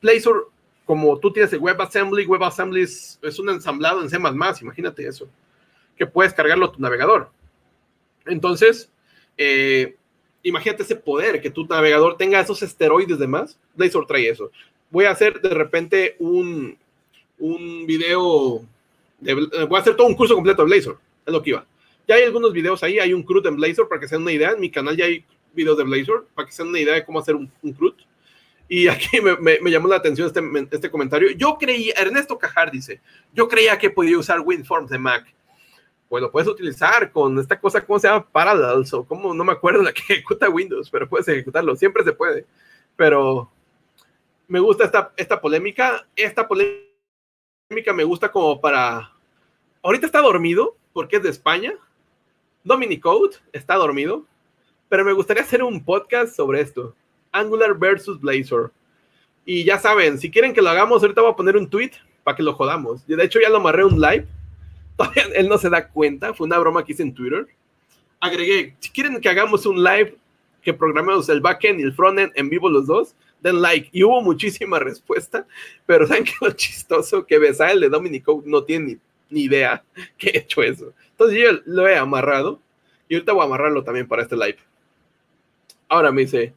Blazor, 0.03 0.51
como 0.85 1.19
tú 1.19 1.33
tienes 1.33 1.53
el 1.53 1.61
WebAssembly, 1.61 2.27
WebAssembly 2.27 2.83
es, 2.83 3.19
un 3.39 3.49
ensamblado 3.51 4.03
en 4.03 4.11
C++, 4.11 4.17
imagínate 4.17 5.07
eso, 5.07 5.29
que 5.97 6.07
puedes 6.07 6.35
cargarlo 6.35 6.67
a 6.67 6.73
tu 6.73 6.81
navegador. 6.81 7.31
Entonces, 8.27 8.91
eh, 9.37 9.97
imagínate 10.43 10.83
ese 10.83 10.97
poder, 10.97 11.41
que 11.41 11.51
tu 11.51 11.67
navegador 11.67 12.17
tenga 12.17 12.41
esos 12.41 12.63
esteroides 12.63 13.19
de 13.19 13.27
más. 13.27 13.59
Blazor 13.75 14.07
trae 14.07 14.29
eso. 14.29 14.51
Voy 14.91 15.07
a 15.07 15.11
hacer 15.11 15.41
de 15.41 15.51
repente 15.51 16.17
un, 16.19 16.77
un 17.39 17.87
video, 17.87 18.63
voy 19.21 19.77
a 19.77 19.79
hacer 19.79 19.97
todo 19.97 20.07
un 20.07 20.15
curso 20.15 20.35
completo 20.35 20.63
de 20.63 20.67
Blazor, 20.67 20.99
es 21.27 21.33
lo 21.33 21.43
que 21.43 21.51
iba. 21.51 21.67
Ya 22.07 22.17
hay 22.17 22.25
algunos 22.25 22.53
videos 22.53 22.83
ahí, 22.83 22.99
hay 22.99 23.15
un 23.15 23.23
CRUD 23.23 23.47
en 23.47 23.57
Blazor 23.57 23.89
para 23.89 24.01
que 24.01 24.09
se 24.09 24.17
una 24.17 24.33
idea. 24.33 24.51
En 24.51 24.61
mi 24.61 24.71
canal 24.71 24.95
ya 24.97 25.07
hay 25.07 25.25
videos 25.55 25.79
de 25.79 25.85
Blazor 25.85 26.27
para 26.35 26.47
que 26.47 26.53
se 26.53 26.63
una 26.63 26.79
idea 26.79 26.95
de 26.95 27.05
cómo 27.05 27.19
hacer 27.19 27.35
un, 27.35 27.51
un 27.63 27.73
CRUD. 27.73 27.95
Y 28.69 28.89
aquí 28.89 29.21
me, 29.21 29.37
me, 29.61 29.71
llamó 29.71 29.89
la 29.89 29.97
atención 29.97 30.27
este, 30.27 30.41
este 30.71 30.91
comentario. 30.91 31.31
Yo 31.37 31.57
creía, 31.59 31.95
Ernesto 31.97 32.39
Cajar 32.39 32.71
dice, 32.71 33.01
yo 33.33 33.49
creía 33.49 33.79
que 33.79 33.91
podía 33.91 34.19
usar 34.19 34.41
WinForms 34.41 34.91
de 34.91 34.99
Mac. 34.99 35.27
Pues 36.09 36.23
lo 36.23 36.31
puedes 36.31 36.49
utilizar 36.49 37.11
con 37.13 37.39
esta 37.39 37.59
cosa, 37.59 37.85
¿cómo 37.85 37.99
se 37.99 38.09
llama? 38.09 38.27
Parallels 38.31 38.93
o 38.95 39.05
como, 39.05 39.35
no 39.35 39.45
me 39.45 39.53
acuerdo 39.53 39.83
la 39.83 39.93
que 39.93 40.03
ejecuta 40.09 40.49
Windows, 40.49 40.91
pero 40.91 41.09
puedes 41.09 41.29
ejecutarlo, 41.29 41.77
siempre 41.77 42.05
se 42.05 42.13
puede. 42.13 42.47
Pero 42.97 43.51
me 44.49 44.61
gusta 44.61 44.85
esta, 44.85 45.13
esta 45.17 45.41
polémica. 45.41 46.07
Esta 46.17 46.47
polémica 46.47 47.93
me 47.95 48.05
gusta 48.05 48.31
como 48.31 48.61
para... 48.61 49.13
Ahorita 49.83 50.07
está 50.07 50.21
dormido 50.21 50.77
porque 50.95 51.17
es 51.17 51.23
de 51.23 51.29
España, 51.29 51.75
Dominic 52.63 53.03
Code 53.03 53.37
está 53.53 53.75
dormido, 53.75 54.25
pero 54.89 55.05
me 55.05 55.13
gustaría 55.13 55.43
hacer 55.43 55.63
un 55.63 55.85
podcast 55.85 56.35
sobre 56.35 56.61
esto. 56.63 56.95
Angular 57.35 57.75
versus 57.75 58.21
Blazor. 58.21 58.73
Y 59.45 59.65
ya 59.65 59.79
saben, 59.79 60.19
si 60.19 60.31
quieren 60.31 60.55
que 60.55 60.63
lo 60.63 60.71
hagamos, 60.71 61.03
ahorita 61.03 61.21
voy 61.21 61.33
a 61.33 61.37
poner 61.37 61.57
un 61.57 61.69
tweet 61.69 61.91
para 62.23 62.37
que 62.37 62.43
lo 62.43 62.55
jodamos. 62.55 63.07
De 63.07 63.23
hecho, 63.23 63.41
ya 63.41 63.51
lo 63.51 63.59
amarré 63.59 63.85
un 63.85 64.01
live. 64.01 64.27
Todavía 64.97 65.25
él 65.35 65.49
no 65.49 65.59
se 65.59 65.69
da 65.69 65.89
cuenta. 65.89 66.33
Fue 66.33 66.47
una 66.47 66.59
broma 66.59 66.85
que 66.85 66.93
hice 66.93 67.03
en 67.03 67.13
Twitter. 67.13 67.47
Agregué, 68.21 68.75
si 68.79 68.91
quieren 68.91 69.21
que 69.21 69.29
hagamos 69.29 69.67
un 69.67 69.83
live 69.83 70.17
que 70.63 70.73
programemos 70.73 71.29
el 71.29 71.41
backend 71.41 71.81
y 71.81 71.83
el 71.83 71.93
frontend 71.93 72.33
en 72.37 72.49
vivo 72.49 72.71
los 72.71 72.87
dos, 72.87 73.15
den 73.43 73.61
like. 73.61 73.91
Y 73.93 74.03
hubo 74.03 74.23
muchísima 74.23 74.79
respuesta, 74.79 75.47
pero 75.85 76.07
¿saben 76.07 76.25
qué 76.25 76.33
lo 76.41 76.53
chistoso? 76.53 77.27
Que 77.27 77.35
el 77.35 77.81
de 77.81 77.89
Dominic 77.91 78.25
Code 78.25 78.45
no 78.47 78.65
tiene 78.65 78.87
ni, 78.87 78.99
ni 79.29 79.43
idea 79.43 79.85
que 80.17 80.31
he 80.31 80.39
hecho 80.39 80.63
eso. 80.63 80.95
Entonces 81.11 81.39
yo 81.39 81.61
lo 81.67 81.87
he 81.87 81.97
amarrado 81.97 82.61
y 83.09 83.15
ahorita 83.15 83.33
voy 83.33 83.43
a 83.43 83.45
amarrarlo 83.45 83.85
también 83.85 84.09
para 84.09 84.23
este 84.23 84.37
live. 84.37 84.59
Ahora 85.89 86.11
me 86.11 86.23
dice, 86.23 86.55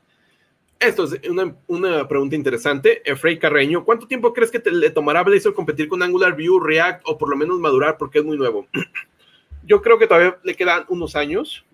esto 0.80 1.06
es 1.06 1.20
una, 1.68 2.08
pregunta 2.08 2.36
interesante. 2.36 3.02
Efrey 3.10 3.40
Carreño, 3.40 3.84
¿cuánto 3.84 4.08
tiempo 4.08 4.34
crees 4.34 4.52
que 4.52 4.62
le 4.70 4.90
tomará 4.90 5.22
a 5.22 5.24
Blazor 5.24 5.54
competir 5.54 5.88
con 5.88 6.04
Angular 6.04 6.36
View, 6.36 6.60
React 6.60 7.02
o 7.06 7.18
por 7.18 7.30
lo 7.30 7.36
menos 7.36 7.60
madurar 7.60 7.98
porque 7.98 8.20
es 8.20 8.26
muy 8.26 8.38
nuevo? 8.38 8.68
Yo 9.64 9.82
creo 9.82 9.98
que 9.98 10.08
todavía 10.08 10.38
le 10.44 10.56
quedan 10.56 10.86
unos 10.90 11.16
años 11.16 11.66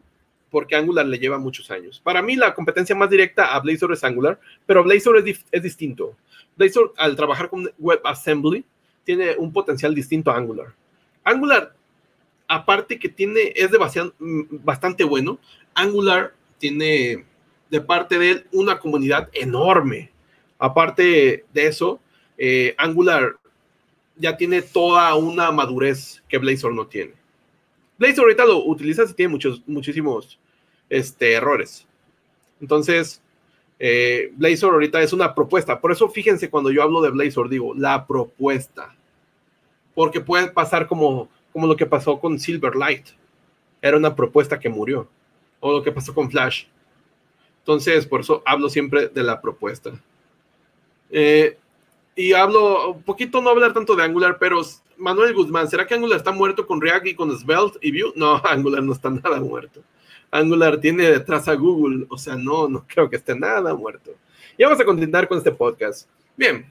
porque 0.49 0.75
Angular 0.75 1.05
le 1.05 1.17
lleva 1.17 1.37
muchos 1.37 1.71
años. 1.71 1.99
Para 2.03 2.21
mí 2.21 2.35
la 2.35 2.53
competencia 2.53 2.95
más 2.95 3.09
directa 3.09 3.53
a 3.53 3.59
Blazor 3.59 3.93
es 3.93 4.03
Angular, 4.03 4.39
pero 4.65 4.83
Blazor 4.83 5.17
es, 5.17 5.43
es 5.51 5.63
distinto. 5.63 6.15
Blazor 6.55 6.93
al 6.97 7.15
trabajar 7.15 7.49
con 7.49 7.71
WebAssembly 7.79 8.63
tiene 9.03 9.35
un 9.37 9.51
potencial 9.51 9.93
distinto 9.93 10.31
a 10.31 10.37
Angular. 10.37 10.73
Angular 11.23 11.73
aparte 12.47 12.99
que 12.99 13.09
tiene, 13.09 13.53
es 13.55 13.71
de 13.71 13.77
bastante, 14.63 15.03
bueno, 15.03 15.39
Angular 15.73 16.33
tiene 16.59 17.25
de 17.73 17.81
parte 17.81 18.19
de 18.19 18.29
él 18.29 18.47
una 18.51 18.77
comunidad 18.77 19.29
enorme. 19.33 20.12
Aparte 20.59 21.43
de 21.51 21.65
eso, 21.65 21.99
eh, 22.38 22.75
Angular 22.77 23.38
ya 24.15 24.38
tiene 24.38 24.62
toda 24.62 25.15
una 25.15 25.51
madurez 25.51 26.21
que 26.29 26.38
Blazor 26.38 26.71
no 26.71 26.86
tiene. 26.86 27.13
Blazor 27.97 28.25
ahorita 28.25 28.45
lo 28.45 28.63
utiliza 28.63 29.05
y 29.09 29.13
tiene 29.13 29.31
muchos, 29.31 29.63
muchísimos 29.65 30.39
este, 30.88 31.33
errores. 31.33 31.88
Entonces, 32.62 33.23
eh, 33.79 34.31
Blazor 34.36 34.75
ahorita 34.75 35.01
es 35.01 35.12
una 35.12 35.33
propuesta. 35.33 35.81
Por 35.81 35.91
eso 35.91 36.07
fíjense 36.09 36.51
cuando 36.51 36.69
yo 36.69 36.83
hablo 36.83 37.01
de 37.01 37.09
Blazor, 37.09 37.49
digo, 37.49 37.73
la 37.73 38.05
propuesta. 38.05 38.95
Porque 39.95 40.21
puede 40.21 40.51
pasar 40.51 40.86
como 40.86 41.27
como 41.51 41.67
lo 41.67 41.75
que 41.75 41.86
pasó 41.86 42.19
con 42.19 42.39
Silverlight. 42.39 43.09
Era 43.81 43.95
una 43.95 44.15
propuesta 44.15 44.59
que 44.59 44.69
murió. 44.69 45.07
O 45.59 45.71
lo 45.71 45.83
que 45.83 45.91
pasó 45.91 46.13
con 46.13 46.29
Flash. 46.29 46.65
Entonces, 47.63 48.06
por 48.06 48.19
eso 48.19 48.43
hablo 48.45 48.69
siempre 48.69 49.08
de 49.08 49.23
la 49.23 49.41
propuesta. 49.41 49.91
Eh, 51.10 51.58
y 52.15 52.34
hablo, 52.34 52.91
un 52.91 53.04
poquito 53.04 53.41
no 53.41 53.49
hablar 53.49 53.73
tanto 53.73 53.95
de 53.95 54.04
Angular, 54.04 54.38
pero 54.38 54.62
Manuel 54.97 55.34
Guzmán, 55.34 55.69
¿será 55.69 55.88
que 55.88 55.93
Angular 55.93 56.17
está 56.17 56.32
muerto 56.32 56.67
con 56.67 56.82
React 56.82 57.08
y 57.08 57.15
con 57.15 57.36
Svelte 57.38 57.80
y 57.82 57.91
Vue? 57.91 58.12
No, 58.15 58.36
Angular 58.45 58.84
no 58.84 58.91
está 58.91 59.10
nada 59.10 59.39
muerto. 59.39 59.82
Angular 60.30 60.80
tiene 60.80 61.04
detrás 61.04 61.47
a 61.47 61.54
Google, 61.54 62.06
o 62.10 62.17
sea, 62.17 62.36
no, 62.36 62.67
no 62.67 62.86
creo 62.88 63.10
que 63.10 63.15
esté 63.15 63.34
nada 63.34 63.73
muerto. 63.73 64.12
Y 64.58 64.63
vamos 64.63 64.80
a 64.80 64.86
continuar 64.86 65.28
con 65.28 65.38
este 65.38 65.52
podcast. 65.52 66.08
Bien, 66.36 66.65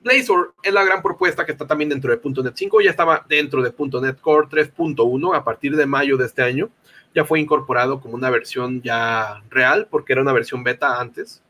Blazor 0.00 0.54
es 0.62 0.72
la 0.72 0.84
gran 0.84 1.02
propuesta 1.02 1.44
que 1.44 1.52
está 1.52 1.66
también 1.66 1.90
dentro 1.90 2.14
de 2.14 2.42
.NET 2.42 2.54
5, 2.54 2.80
ya 2.80 2.90
estaba 2.90 3.24
dentro 3.28 3.62
de 3.62 3.74
.NET 4.00 4.20
Core 4.20 4.48
3.1 4.48 5.36
a 5.36 5.44
partir 5.44 5.76
de 5.76 5.86
mayo 5.86 6.16
de 6.16 6.26
este 6.26 6.42
año, 6.42 6.70
ya 7.14 7.24
fue 7.24 7.40
incorporado 7.40 8.00
como 8.00 8.14
una 8.14 8.30
versión 8.30 8.82
ya 8.82 9.42
real, 9.50 9.86
porque 9.90 10.12
era 10.12 10.22
una 10.22 10.32
versión 10.32 10.64
beta 10.64 11.00
antes. 11.00 11.42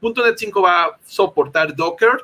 .NET 0.00 0.36
5 0.36 0.62
va 0.62 0.84
a 0.84 0.98
soportar 1.04 1.74
Docker 1.74 2.18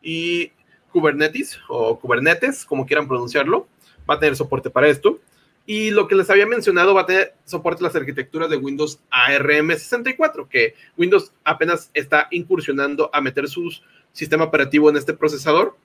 y 0.00 0.52
Kubernetes, 0.92 1.58
o 1.68 1.98
Kubernetes, 1.98 2.64
como 2.64 2.86
quieran 2.86 3.08
pronunciarlo, 3.08 3.66
va 4.08 4.14
a 4.14 4.18
tener 4.18 4.36
soporte 4.36 4.70
para 4.70 4.88
esto. 4.88 5.18
Y 5.64 5.90
lo 5.90 6.08
que 6.08 6.16
les 6.16 6.28
había 6.28 6.46
mencionado 6.46 6.94
va 6.94 7.02
a 7.02 7.06
tener 7.06 7.34
soporte 7.44 7.84
a 7.84 7.86
las 7.86 7.96
arquitecturas 7.96 8.50
de 8.50 8.56
Windows 8.56 8.98
ARM64, 9.10 10.48
que 10.48 10.74
Windows 10.96 11.32
apenas 11.44 11.90
está 11.94 12.28
incursionando 12.30 13.10
a 13.12 13.20
meter 13.20 13.48
sus 13.48 13.82
sistema 14.12 14.44
operativo 14.44 14.90
en 14.90 14.96
este 14.96 15.14
procesador, 15.14 15.76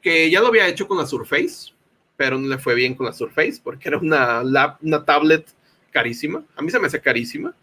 que 0.00 0.30
ya 0.30 0.40
lo 0.40 0.48
había 0.48 0.68
hecho 0.68 0.86
con 0.86 0.98
la 0.98 1.06
Surface, 1.06 1.72
pero 2.16 2.38
no 2.38 2.48
le 2.48 2.58
fue 2.58 2.74
bien 2.74 2.94
con 2.94 3.06
la 3.06 3.12
Surface 3.12 3.60
porque 3.62 3.88
era 3.88 3.98
una, 3.98 4.42
una 4.80 5.04
tablet 5.04 5.46
carísima. 5.94 6.44
A 6.56 6.62
mí 6.62 6.70
se 6.70 6.80
me 6.80 6.88
hace 6.88 7.00
carísima. 7.00 7.54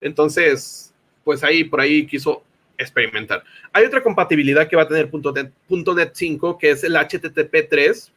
Entonces, 0.00 0.94
pues 1.24 1.42
ahí 1.42 1.64
por 1.64 1.80
ahí 1.80 2.06
quiso 2.06 2.44
experimentar. 2.78 3.42
Hay 3.72 3.84
otra 3.84 4.00
compatibilidad 4.00 4.68
que 4.68 4.76
va 4.76 4.82
a 4.82 4.88
tener 4.88 5.10
.NET, 5.12 5.52
.NET 5.68 6.10
5, 6.14 6.56
que 6.56 6.70
es 6.70 6.84
el 6.84 6.94
HTTP 6.94 7.68
3, 7.68 8.12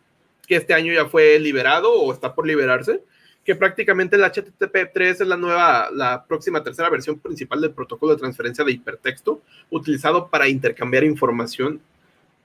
que 0.47 0.55
este 0.55 0.75
año 0.75 0.93
ya 0.93 1.07
fue 1.07 1.39
liberado 1.39 1.91
o 1.91 2.13
está 2.13 2.35
por 2.35 2.45
liberarse, 2.45 3.01
que 3.43 3.55
prácticamente 3.55 4.15
el 4.15 4.23
HTTP 4.23 4.93
3 4.93 5.21
es 5.21 5.27
la 5.27 5.37
nueva, 5.37 5.89
la 5.91 6.23
próxima 6.23 6.63
tercera 6.63 6.91
versión 6.91 7.17
principal 7.17 7.59
del 7.59 7.71
protocolo 7.71 8.13
de 8.13 8.19
transferencia 8.19 8.63
de 8.63 8.73
hipertexto, 8.73 9.41
utilizado 9.71 10.29
para 10.29 10.47
intercambiar 10.47 11.03
información 11.03 11.81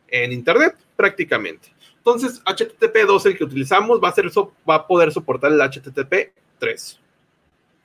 en 0.09 0.33
Internet, 0.33 0.75
prácticamente. 0.97 1.69
Entonces, 1.99 2.41
HTTP 2.47 3.05
2, 3.07 3.27
el 3.27 3.37
que 3.37 3.45
utilizamos, 3.45 4.01
va 4.03 4.09
a, 4.09 4.13
ser, 4.13 4.31
va 4.69 4.77
a 4.77 4.87
poder 4.87 5.13
soportar 5.13 5.53
el 5.53 5.61
HTTP 5.61 6.33
3. 6.59 7.01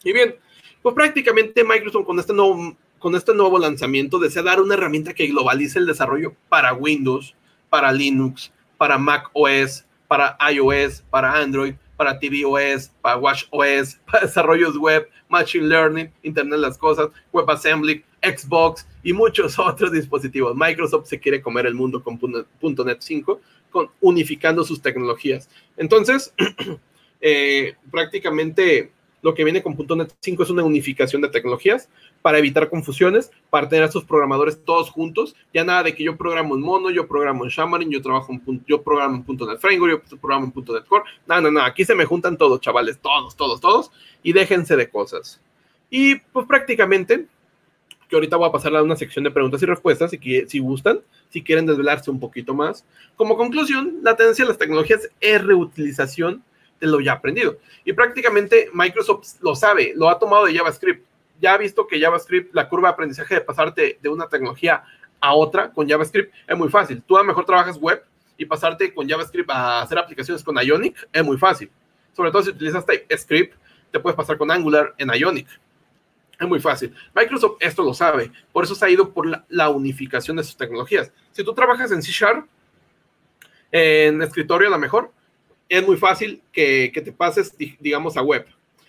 Y 0.03 0.13
bien, 0.13 0.35
pues 0.81 0.95
prácticamente 0.95 1.63
Microsoft 1.63 2.05
con 2.05 2.19
este 2.19 2.33
nuevo, 2.33 2.75
con 2.99 3.15
este 3.15 3.33
nuevo 3.33 3.59
lanzamiento 3.59 4.19
desea 4.19 4.43
dar 4.43 4.61
una 4.61 4.75
herramienta 4.75 5.13
que 5.13 5.27
globalice 5.27 5.79
el 5.79 5.85
desarrollo 5.85 6.35
para 6.49 6.73
Windows, 6.73 7.35
para 7.69 7.91
Linux, 7.91 8.51
para 8.77 8.97
Mac 8.97 9.29
OS, 9.33 9.85
para 10.07 10.37
iOS, 10.51 11.03
para 11.09 11.33
Android, 11.33 11.75
para 11.95 12.19
tvOS, 12.19 12.91
para 13.01 13.17
watchOS, 13.17 13.99
para 14.11 14.25
desarrollos 14.25 14.77
web, 14.77 15.07
machine 15.29 15.67
learning, 15.67 16.11
Internet 16.23 16.55
de 16.55 16.67
las 16.67 16.77
cosas, 16.77 17.09
WebAssembly, 17.31 18.03
Xbox 18.23 18.87
y 19.03 19.13
muchos 19.13 19.57
otros 19.59 19.91
dispositivos. 19.91 20.55
Microsoft 20.55 21.07
se 21.07 21.19
quiere 21.19 21.41
comer 21.41 21.65
el 21.65 21.75
mundo 21.75 22.03
con 22.03 22.19
.NET 22.19 22.97
5, 22.99 23.41
con, 23.69 23.89
unificando 24.01 24.63
sus 24.63 24.81
tecnologías. 24.81 25.49
Entonces, 25.77 26.33
eh, 27.21 27.75
prácticamente 27.89 28.91
lo 29.21 29.35
que 29.35 29.43
viene 29.43 29.61
con 29.61 29.77
.NET 29.77 30.13
5 30.19 30.43
es 30.43 30.49
una 30.49 30.63
unificación 30.63 31.21
de 31.21 31.29
tecnologías 31.29 31.89
para 32.21 32.39
evitar 32.39 32.69
confusiones, 32.69 33.31
para 33.49 33.69
tener 33.69 33.85
a 33.85 33.91
sus 33.91 34.03
programadores 34.03 34.63
todos 34.63 34.89
juntos. 34.89 35.35
Ya 35.53 35.63
nada 35.63 35.83
de 35.83 35.95
que 35.95 36.03
yo 36.03 36.17
programo 36.17 36.55
en 36.55 36.61
Mono, 36.61 36.89
yo 36.89 37.07
programo 37.07 37.43
en 37.43 37.51
Xamarin, 37.51 37.91
yo 37.91 38.01
trabajo 38.01 38.33
en 38.33 38.63
yo 38.67 38.81
programo 38.81 39.23
en 39.27 39.37
.NET 39.37 39.59
Framework, 39.59 40.05
yo 40.09 40.17
programo 40.17 40.51
en 40.55 40.73
.NET 40.73 40.85
Core. 40.87 41.03
No, 41.27 41.39
no, 41.41 41.61
aquí 41.61 41.85
se 41.85 41.95
me 41.95 42.05
juntan 42.05 42.37
todos, 42.37 42.61
chavales, 42.61 42.99
todos, 42.99 43.35
todos, 43.35 43.61
todos, 43.61 43.91
y 44.23 44.33
déjense 44.33 44.75
de 44.75 44.89
cosas. 44.89 45.39
Y 45.89 46.15
pues 46.15 46.47
prácticamente 46.47 47.27
que 48.09 48.15
ahorita 48.17 48.35
voy 48.35 48.49
a 48.49 48.51
pasar 48.51 48.75
a 48.75 48.83
una 48.83 48.97
sección 48.97 49.23
de 49.23 49.31
preguntas 49.31 49.63
y 49.63 49.65
respuestas, 49.65 50.11
si, 50.11 50.19
si 50.47 50.59
gustan, 50.59 50.99
si 51.29 51.41
quieren 51.41 51.65
desvelarse 51.65 52.11
un 52.11 52.19
poquito 52.19 52.53
más. 52.53 52.85
Como 53.15 53.37
conclusión, 53.37 53.99
la 54.03 54.17
tendencia 54.17 54.43
de 54.43 54.49
las 54.49 54.57
tecnologías 54.57 55.09
es 55.21 55.41
reutilización 55.41 56.43
de 56.81 56.87
lo 56.87 56.99
ya 56.99 57.13
aprendido. 57.13 57.57
Y 57.85 57.93
prácticamente 57.93 58.69
Microsoft 58.73 59.35
lo 59.41 59.55
sabe, 59.55 59.93
lo 59.95 60.09
ha 60.09 60.19
tomado 60.19 60.45
de 60.45 60.55
JavaScript. 60.55 61.05
Ya 61.39 61.53
ha 61.53 61.57
visto 61.57 61.87
que 61.87 61.99
JavaScript, 61.99 62.53
la 62.53 62.67
curva 62.67 62.89
de 62.89 62.93
aprendizaje 62.93 63.35
de 63.35 63.41
pasarte 63.41 63.97
de 64.01 64.09
una 64.09 64.27
tecnología 64.27 64.83
a 65.21 65.33
otra 65.33 65.71
con 65.71 65.87
JavaScript 65.87 66.33
es 66.47 66.57
muy 66.57 66.67
fácil. 66.67 67.01
Tú 67.07 67.15
a 67.15 67.21
lo 67.21 67.25
mejor 67.25 67.45
trabajas 67.45 67.77
web 67.77 68.03
y 68.37 68.45
pasarte 68.45 68.93
con 68.93 69.07
JavaScript 69.07 69.49
a 69.49 69.81
hacer 69.81 69.97
aplicaciones 69.97 70.43
con 70.43 70.57
Ionic 70.57 71.07
es 71.13 71.23
muy 71.23 71.37
fácil. 71.37 71.71
Sobre 72.13 72.31
todo 72.31 72.43
si 72.43 72.49
utilizas 72.49 72.85
TypeScript, 72.85 73.55
te 73.91 73.99
puedes 73.99 74.17
pasar 74.17 74.37
con 74.37 74.51
Angular 74.51 74.93
en 74.97 75.09
Ionic. 75.13 75.47
Es 76.39 76.47
muy 76.47 76.59
fácil. 76.59 76.93
Microsoft 77.13 77.57
esto 77.59 77.83
lo 77.83 77.93
sabe, 77.93 78.31
por 78.51 78.63
eso 78.63 78.73
se 78.73 78.83
ha 78.83 78.89
ido 78.89 79.13
por 79.13 79.27
la, 79.47 79.69
unificación 79.69 80.37
de 80.37 80.43
sus 80.43 80.57
tecnologías. 80.57 81.11
Si 81.31 81.43
tú 81.43 81.53
trabajas 81.53 81.91
en 81.91 82.01
C 82.01 82.11
Sharp, 82.11 82.47
en 83.71 84.21
escritorio 84.23 84.67
a 84.67 84.71
lo 84.71 84.79
mejor, 84.79 85.11
es 85.71 85.87
muy 85.87 85.95
fácil 85.95 86.41
que, 86.51 86.91
te 86.93 87.13
pases, 87.13 87.55
digamos, 87.79 88.17
a 88.17 88.21
web. 88.21 88.45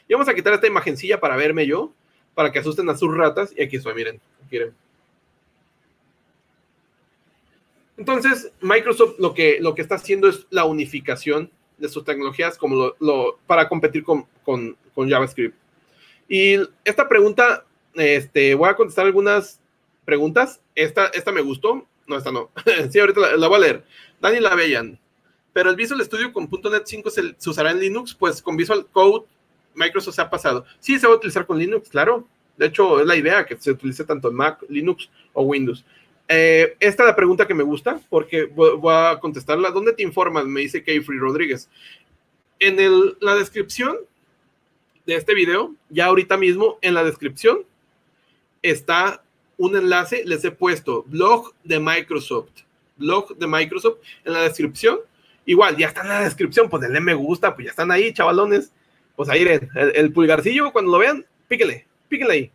Y 0.09 0.15
vamos 0.15 0.29
a 0.29 0.35
quitar 0.35 0.53
esta 0.53 0.67
imagencilla 0.67 1.21
para 1.21 1.37
verme 1.37 1.65
yo, 1.65 1.93
para 2.35 2.51
que 2.51 2.59
asusten 2.59 2.89
a 2.91 2.97
sus 2.97 3.17
ratas. 3.17 3.55
Y 3.57 3.63
aquí 3.63 3.77
estoy, 3.77 3.95
miren, 3.95 4.21
miren. 4.51 4.75
Entonces, 7.97 8.51
Microsoft 8.61 9.15
lo 9.21 9.33
que, 9.33 9.59
lo 9.61 9.77
que 9.77 9.83
está 9.83 9.95
haciendo 9.95 10.29
es 10.29 10.45
la 10.51 10.65
unificación 10.65 11.53
de 11.79 11.89
sus 11.89 12.05
tecnologías 12.05 12.59
como 12.59 12.95
para 13.47 13.69
competir 13.69 14.03
con, 14.03 14.27
con, 14.45 14.77
con 14.93 15.09
JavaScript. 15.09 15.57
Y 16.29 16.57
esta 16.85 17.09
pregunta, 17.09 17.65
este, 17.95 18.57
voy 18.57 18.69
a 18.69 18.75
contestar 18.75 19.07
algunas 19.07 19.61
preguntas. 20.05 20.61
Esta, 20.75 21.07
esta 21.07 21.31
me 21.31 21.43
gustó. 21.43 21.87
No, 22.09 22.17
esta 22.17 22.33
no. 22.33 22.51
sí, 22.91 22.99
ahorita 22.99 23.37
la, 23.37 23.47
voy 23.47 23.57
a 23.59 23.61
leer. 23.61 23.85
Dani 24.21 24.41
Lavellan. 24.41 24.99
Pero 25.53 25.71
el 25.71 25.77
Visual 25.77 26.03
Studio 26.05 26.33
con 26.33 26.49
.NET 26.51 26.83
5 26.87 27.11
se, 27.11 27.35
usará 27.47 27.71
en 27.71 27.81
Linux, 27.81 28.15
pues 28.15 28.41
con 28.41 28.57
Visual 28.57 28.87
Code 28.91 29.27
Microsoft 29.75 30.15
se 30.15 30.23
ha 30.23 30.31
pasado. 30.31 30.65
Sí, 30.79 30.99
se 30.99 31.07
va 31.07 31.15
a 31.15 31.17
utilizar 31.17 31.47
con 31.47 31.59
Linux, 31.59 31.89
claro. 31.89 32.27
De 32.57 32.67
hecho, 32.67 33.01
es 33.01 33.07
la 33.07 33.17
idea 33.17 33.47
que 33.47 33.57
se 33.57 33.71
utilice 33.71 34.05
tanto 34.05 34.29
en 34.29 34.35
Mac, 34.35 34.63
Linux 34.69 35.09
o 35.33 35.43
Windows. 35.43 35.85
Eh, 36.29 36.77
esta 36.81 37.03
es 37.03 37.07
la 37.09 37.17
pregunta 37.17 37.47
que 37.47 37.55
me 37.55 37.63
gusta 37.63 38.01
porque 38.09 38.45
voy, 38.45 38.95
a 38.95 39.19
contestarla. 39.21 39.71
¿Dónde 39.71 39.93
te 39.93 40.03
informan? 40.03 40.51
Me 40.51 40.61
dice 40.61 40.83
Kayfree 40.83 41.19
Rodríguez. 41.19 41.69
En 42.59 42.79
el, 42.79 43.17
la 43.21 43.35
descripción 43.35 43.97
de 45.07 45.17
este 45.17 45.35
video, 45.35 45.75
ya 45.91 46.07
ahorita 46.07 46.37
mismo 46.37 46.79
en 46.81 46.95
la 46.95 47.05
descripción 47.05 47.65
está 48.63 49.23
un 49.59 49.77
enlace, 49.77 50.23
les 50.25 50.45
he 50.45 50.51
puesto 50.53 51.05
blog 51.05 51.53
de 51.65 51.81
Microsoft, 51.81 52.51
blog 52.97 53.37
de 53.37 53.47
Microsoft 53.47 53.99
en 54.25 54.33
la 54.33 54.43
descripción. 54.43 55.01
Igual, 55.45 55.77
ya 55.77 55.89
está 55.89 56.03
en 56.03 56.09
la 56.09 56.21
descripción, 56.21 56.69
pues 56.69 56.83
denle 56.83 57.01
me 57.01 57.15
gusta, 57.15 57.55
pues 57.55 57.67
ya 57.67 57.71
están 57.71 57.91
ahí, 57.91 58.13
chavalones. 58.13 58.73
Pues 59.17 59.29
ahí, 59.29 59.43
el, 59.43 59.69
el 59.75 60.13
pulgarcillo, 60.13 60.73
cuando 60.73 60.93
lo 60.93 60.99
vean, 60.99 61.27
píquele, 61.49 61.87
píquele 62.09 62.33
ahí. 62.33 62.51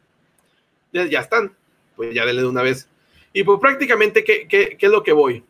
Ya, 0.92 1.06
ya, 1.06 1.20
están, 1.20 1.54
pues 1.96 2.14
ya 2.14 2.26
denle 2.26 2.42
de 2.42 2.48
una 2.48 2.64
vez. 2.64 2.90
Y 3.34 3.44
pues 3.44 3.60
prácticamente, 3.60 4.24
¿qué, 4.24 4.48
¿qué, 4.48 4.78
qué, 4.78 4.86
es 4.86 4.92
lo 4.92 5.04
que 5.04 5.12
voy? 5.12 5.44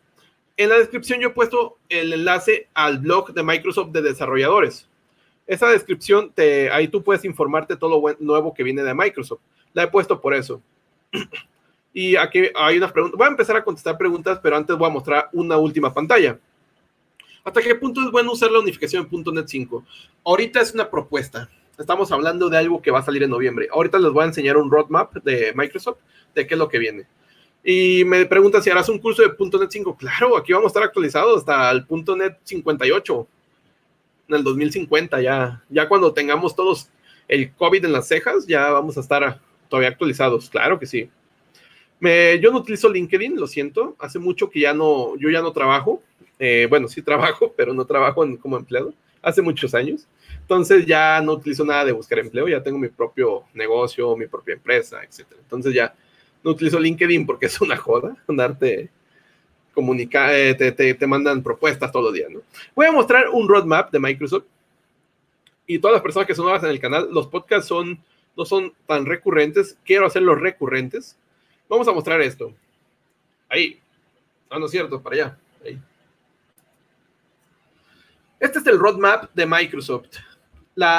En 0.56 0.68
la 0.68 0.78
descripción 0.78 1.20
yo 1.20 1.28
he 1.28 1.32
puesto 1.32 1.78
el 1.88 2.12
enlace 2.12 2.68
al 2.74 2.98
blog 2.98 3.32
de 3.32 3.42
Microsoft 3.42 3.92
de 3.92 4.02
desarrolladores. 4.02 4.88
Esa 5.46 5.68
descripción, 5.68 6.32
te, 6.32 6.70
ahí 6.70 6.88
tú 6.88 7.02
puedes 7.02 7.24
informarte 7.24 7.76
todo 7.76 7.90
lo 7.90 8.16
nuevo 8.18 8.52
que 8.52 8.64
viene 8.64 8.82
de 8.82 8.92
Microsoft. 8.92 9.40
La 9.72 9.84
he 9.84 9.88
puesto 9.88 10.20
por 10.20 10.34
eso. 10.34 10.60
Y 11.90 12.14
aquí 12.14 12.42
hay 12.54 12.76
unas 12.76 12.92
preguntas. 12.92 13.18
Voy 13.18 13.26
a 13.26 13.30
empezar 13.30 13.56
a 13.56 13.64
contestar 13.64 13.98
preguntas, 13.98 14.38
pero 14.40 14.56
antes 14.56 14.76
voy 14.76 14.86
a 14.86 14.92
mostrar 14.92 15.30
una 15.32 15.56
última 15.56 15.92
pantalla. 15.92 16.38
¿Hasta 17.48 17.62
qué 17.62 17.74
punto 17.74 18.02
es 18.02 18.10
bueno 18.10 18.32
usar 18.32 18.50
la 18.50 18.58
unificación 18.58 19.08
en 19.10 19.34
.NET 19.34 19.48
5? 19.48 19.82
Ahorita 20.22 20.60
es 20.60 20.74
una 20.74 20.90
propuesta. 20.90 21.48
Estamos 21.78 22.12
hablando 22.12 22.50
de 22.50 22.58
algo 22.58 22.82
que 22.82 22.90
va 22.90 22.98
a 22.98 23.02
salir 23.02 23.22
en 23.22 23.30
noviembre. 23.30 23.68
Ahorita 23.72 23.98
les 23.98 24.12
voy 24.12 24.24
a 24.24 24.26
enseñar 24.26 24.58
un 24.58 24.70
roadmap 24.70 25.14
de 25.24 25.54
Microsoft 25.54 25.96
de 26.34 26.46
qué 26.46 26.54
es 26.56 26.58
lo 26.58 26.68
que 26.68 26.78
viene. 26.78 27.06
Y 27.64 28.04
me 28.04 28.26
preguntan 28.26 28.62
si 28.62 28.68
harás 28.68 28.90
un 28.90 28.98
curso 28.98 29.22
de 29.22 29.28
.NET 29.28 29.70
5. 29.70 29.96
Claro, 29.96 30.36
aquí 30.36 30.52
vamos 30.52 30.66
a 30.66 30.68
estar 30.68 30.82
actualizados 30.82 31.38
hasta 31.38 31.70
el 31.70 31.86
.NET 31.88 32.38
58 32.44 33.26
en 34.28 34.34
el 34.34 34.44
2050, 34.44 35.22
ya, 35.22 35.64
ya 35.70 35.88
cuando 35.88 36.12
tengamos 36.12 36.54
todos 36.54 36.90
el 37.28 37.54
COVID 37.54 37.82
en 37.82 37.92
las 37.92 38.08
cejas, 38.08 38.46
ya 38.46 38.68
vamos 38.72 38.98
a 38.98 39.00
estar 39.00 39.40
todavía 39.70 39.88
actualizados, 39.88 40.50
claro 40.50 40.78
que 40.78 40.84
sí. 40.84 41.10
Me, 42.00 42.38
yo 42.40 42.50
no 42.50 42.58
utilizo 42.58 42.88
LinkedIn, 42.88 43.36
lo 43.36 43.46
siento, 43.46 43.96
hace 43.98 44.18
mucho 44.18 44.48
que 44.48 44.60
ya 44.60 44.72
no, 44.72 45.16
yo 45.16 45.30
ya 45.30 45.42
no 45.42 45.52
trabajo, 45.52 46.02
eh, 46.38 46.66
bueno, 46.70 46.88
sí 46.88 47.02
trabajo, 47.02 47.52
pero 47.56 47.74
no 47.74 47.84
trabajo 47.84 48.24
como 48.40 48.56
empleado, 48.56 48.94
hace 49.22 49.42
muchos 49.42 49.74
años. 49.74 50.06
Entonces 50.40 50.86
ya 50.86 51.20
no 51.20 51.32
utilizo 51.32 51.64
nada 51.64 51.84
de 51.84 51.92
buscar 51.92 52.18
empleo, 52.18 52.48
ya 52.48 52.62
tengo 52.62 52.78
mi 52.78 52.88
propio 52.88 53.44
negocio, 53.52 54.16
mi 54.16 54.26
propia 54.26 54.54
empresa, 54.54 55.02
etc. 55.02 55.26
Entonces 55.38 55.74
ya 55.74 55.94
no 56.42 56.52
utilizo 56.52 56.78
LinkedIn 56.78 57.26
porque 57.26 57.46
es 57.46 57.60
una 57.60 57.76
joda 57.76 58.16
andarte 58.26 58.90
comunica, 59.74 60.36
eh, 60.36 60.54
te, 60.54 60.72
te, 60.72 61.06
mandan 61.06 61.40
propuestas 61.40 61.92
todos 61.92 62.06
los 62.06 62.14
días, 62.14 62.28
¿no? 62.32 62.40
Voy 62.74 62.86
a 62.86 62.90
mostrar 62.90 63.28
un 63.28 63.48
roadmap 63.48 63.92
de 63.92 64.00
Microsoft 64.00 64.42
y 65.68 65.78
todas 65.78 65.94
las 65.94 66.02
personas 66.02 66.26
que 66.26 66.34
son 66.34 66.46
nuevas 66.46 66.64
en 66.64 66.70
el 66.70 66.80
canal, 66.80 67.08
los 67.12 67.28
podcasts 67.28 67.68
son, 67.68 68.02
no 68.36 68.44
son 68.44 68.72
tan 68.86 69.06
recurrentes, 69.06 69.78
quiero 69.84 70.06
hacerlos 70.06 70.40
recurrentes. 70.40 71.16
Vamos 71.68 71.86
a 71.88 71.92
mostrar 71.92 72.20
esto. 72.20 72.54
Ahí. 73.48 73.80
Ah, 74.50 74.58
no 74.58 74.66
es 74.66 74.70
cierto, 74.70 75.02
para 75.02 75.16
allá. 75.16 75.38
Este 78.40 78.58
es 78.60 78.66
el 78.66 78.78
roadmap 78.78 79.30
de 79.34 79.46
Microsoft. 79.46 80.16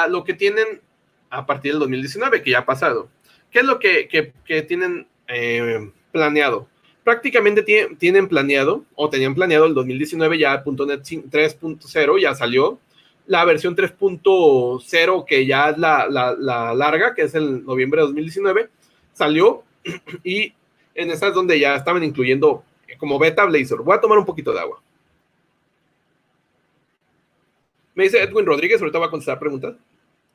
Lo 0.08 0.24
que 0.24 0.34
tienen 0.34 0.80
a 1.30 1.46
partir 1.46 1.72
del 1.72 1.80
2019, 1.80 2.42
que 2.42 2.50
ya 2.50 2.60
ha 2.60 2.66
pasado. 2.66 3.08
¿Qué 3.50 3.60
es 3.60 3.64
lo 3.64 3.78
que 3.78 4.34
tienen 4.68 5.06
eh, 5.26 5.90
planeado? 6.12 6.68
prácticamente 7.04 7.64
tienen 7.98 8.28
planeado 8.28 8.84
o 8.94 9.08
tenían 9.08 9.34
planeado 9.34 9.66
el 9.66 9.74
2019 9.74 10.38
ya 10.38 10.62
.NET 10.64 11.02
3.0 11.02 12.20
ya 12.20 12.34
salió. 12.34 12.78
La 13.26 13.44
versión 13.44 13.76
3.0 13.76 15.24
que 15.24 15.46
ya 15.46 15.70
es 15.70 15.78
la, 15.78 16.06
la, 16.08 16.74
larga, 16.74 17.14
que 17.14 17.22
es 17.22 17.34
el 17.34 17.64
noviembre 17.64 18.00
de 18.00 18.06
2019, 18.06 18.68
salió 19.12 19.62
y 20.24 20.52
en 20.94 21.10
esa 21.10 21.28
es 21.28 21.34
donde 21.34 21.58
ya 21.58 21.76
estaban 21.76 22.02
incluyendo 22.02 22.64
como 22.98 23.18
beta 23.18 23.44
Blazor. 23.44 23.82
Voy 23.82 23.96
a 23.96 24.00
tomar 24.00 24.18
un 24.18 24.26
poquito 24.26 24.52
de 24.52 24.60
agua. 24.60 24.82
Me 27.94 28.04
dice 28.04 28.22
Edwin 28.22 28.46
Rodríguez, 28.46 28.80
ahorita 28.80 28.98
voy 28.98 29.08
a 29.08 29.10
contestar 29.10 29.38
preguntas. 29.38 29.76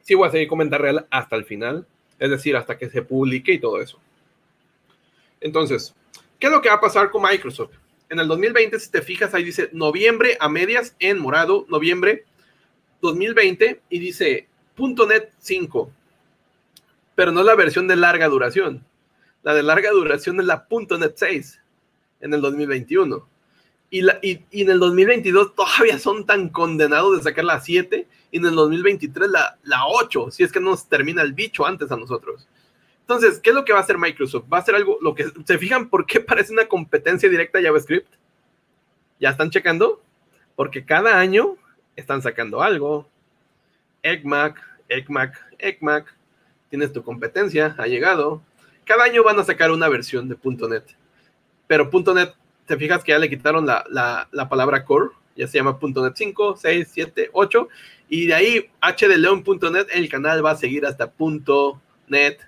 Sí, 0.02 0.14
voy 0.14 0.28
a 0.28 0.32
seguir 0.32 0.48
comentar 0.48 0.82
real 0.82 1.08
hasta 1.10 1.36
el 1.36 1.46
final, 1.46 1.86
es 2.20 2.30
decir, 2.30 2.56
hasta 2.56 2.78
que 2.78 2.90
se 2.90 3.02
publique 3.02 3.54
y 3.54 3.60
todo 3.60 3.82
eso. 3.82 4.00
Entonces, 5.42 5.96
¿Qué 6.40 6.48
es 6.48 6.54
lo 6.54 6.62
que 6.62 6.70
va 6.70 6.76
a 6.76 6.82
pasar 6.82 7.12
con 7.12 7.24
Microsoft? 7.24 7.72
En 8.10 8.20
el 8.20 8.28
2020, 8.28 8.80
si 8.80 8.92
te 8.92 9.02
fijas, 9.02 9.34
ahí 9.34 9.44
dice 9.44 9.70
noviembre 9.72 10.38
a 10.40 10.50
medias 10.50 10.96
en 11.00 11.18
morado, 11.18 11.66
noviembre 11.70 12.26
2020, 13.02 13.82
y 13.90 14.00
dice 14.00 14.48
.NET 14.78 15.32
5. 15.40 15.92
Pero 17.16 17.32
no 17.32 17.42
la 17.44 17.56
versión 17.56 17.88
de 17.88 17.96
larga 17.96 18.28
duración. 18.28 18.84
La 19.46 19.54
de 19.54 19.62
larga 19.62 19.92
duración 19.92 20.40
es 20.40 20.48
la 20.48 20.68
.NET 20.68 21.14
6 21.16 21.62
en 22.22 22.34
el 22.34 22.42
2021. 22.42 23.30
Y, 23.92 24.02
la, 24.02 24.18
y, 24.24 24.42
en 24.52 24.72
el 24.72 24.80
2022 24.80 25.54
todavía 25.54 26.00
son 26.00 26.26
tan 26.26 26.50
condenados 26.50 27.16
de 27.16 27.24
sacar 27.24 27.46
la 27.46 27.60
7 27.60 28.08
y 28.32 28.38
en 28.38 28.46
el 28.48 28.56
2023 28.56 29.30
la, 29.30 29.60
la 29.62 29.86
8, 29.86 30.32
si 30.32 30.44
es 30.44 30.52
que 30.52 30.60
nos 30.60 30.90
termina 30.90 31.22
el 31.22 31.34
bicho 31.34 31.64
antes 31.64 31.92
a 31.92 31.96
nosotros. 31.96 32.48
Entonces, 33.02 33.40
¿qué 33.40 33.52
es 33.52 33.56
lo 33.56 33.64
que 33.64 33.72
va 33.72 33.78
a 33.78 33.82
hacer 33.84 34.00
Microsoft? 34.00 34.46
Va 34.52 34.58
a 34.58 34.62
hacer 34.62 34.74
algo, 34.74 34.98
lo 35.00 35.14
que, 35.14 35.32
¿se 35.46 35.60
fijan 35.60 35.90
por 35.90 36.08
qué 36.08 36.20
parece 36.22 36.52
una 36.52 36.68
competencia 36.68 37.30
directa 37.30 37.60
a 37.60 37.62
JavaScript? 37.62 38.12
¿Ya 39.20 39.30
están 39.30 39.52
checando? 39.52 40.02
Porque 40.56 40.86
cada 40.86 41.20
año 41.20 41.56
están 41.96 42.24
sacando 42.24 42.64
algo. 42.64 43.08
ECMAC, 44.02 44.60
ECMAC, 44.90 45.40
ECMAC. 45.60 46.16
Tienes 46.72 46.92
tu 46.92 47.04
competencia, 47.04 47.76
ha 47.78 47.86
llegado. 47.86 48.42
Cada 48.86 49.04
año 49.04 49.24
van 49.24 49.40
a 49.40 49.44
sacar 49.44 49.72
una 49.72 49.90
versión 49.90 50.30
de 50.30 50.38
.NET. 50.68 50.96
Pero 51.68 51.90
.NET, 51.92 52.34
¿te 52.66 52.78
fijas 52.78 53.04
que 53.04 53.12
ya 53.12 53.20
le 53.20 53.30
quitaron 53.30 53.66
la, 53.66 54.28
la 54.32 54.50
palabra 54.50 54.86
core? 54.86 55.10
Ya 55.36 55.48
se 55.48 55.58
llama 55.58 55.78
.NET 55.82 56.14
5, 56.16 56.56
6, 56.58 56.88
7, 56.92 57.30
8. 57.34 57.68
Y 58.08 58.28
de 58.28 58.34
ahí, 58.34 58.72
H 58.82 59.08
de 59.08 59.18
León.net, 59.18 59.88
el 59.92 60.10
canal 60.10 60.46
va 60.46 60.52
a 60.52 60.56
seguir 60.56 60.86
hasta 60.86 61.14
.NET 62.08 62.40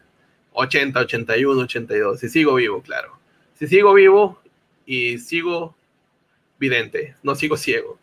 80, 0.54 1.00
81, 1.00 1.62
82. 1.62 2.20
Si 2.20 2.30
sigo 2.30 2.56
vivo, 2.56 2.82
claro. 2.82 3.20
Si 3.56 3.68
sigo 3.68 3.94
vivo 3.94 4.40
y 4.86 5.18
sigo 5.18 5.76
vidente, 6.60 7.16
no 7.24 7.36
sigo 7.36 7.58
ciego. 7.58 8.00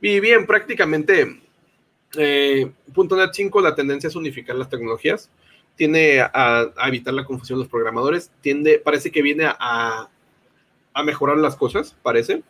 Y 0.00 0.20
bien, 0.20 0.46
prácticamente, 0.46 1.40
eh, 2.16 2.70
.NET 2.94 3.30
5, 3.32 3.60
la 3.60 3.74
tendencia 3.74 4.08
es 4.08 4.16
unificar 4.16 4.54
las 4.56 4.68
tecnologías. 4.68 5.30
Tiene 5.82 6.20
a, 6.20 6.70
evitar 6.86 7.12
la 7.12 7.24
confusión 7.24 7.58
de 7.58 7.64
los 7.64 7.68
programadores, 7.68 8.30
tiende, 8.40 8.78
parece 8.78 9.10
que 9.10 9.20
viene 9.20 9.46
a, 9.46 10.08
a 10.94 11.02
mejorar 11.02 11.38
las 11.38 11.56
cosas, 11.56 11.96
parece. 12.04 12.44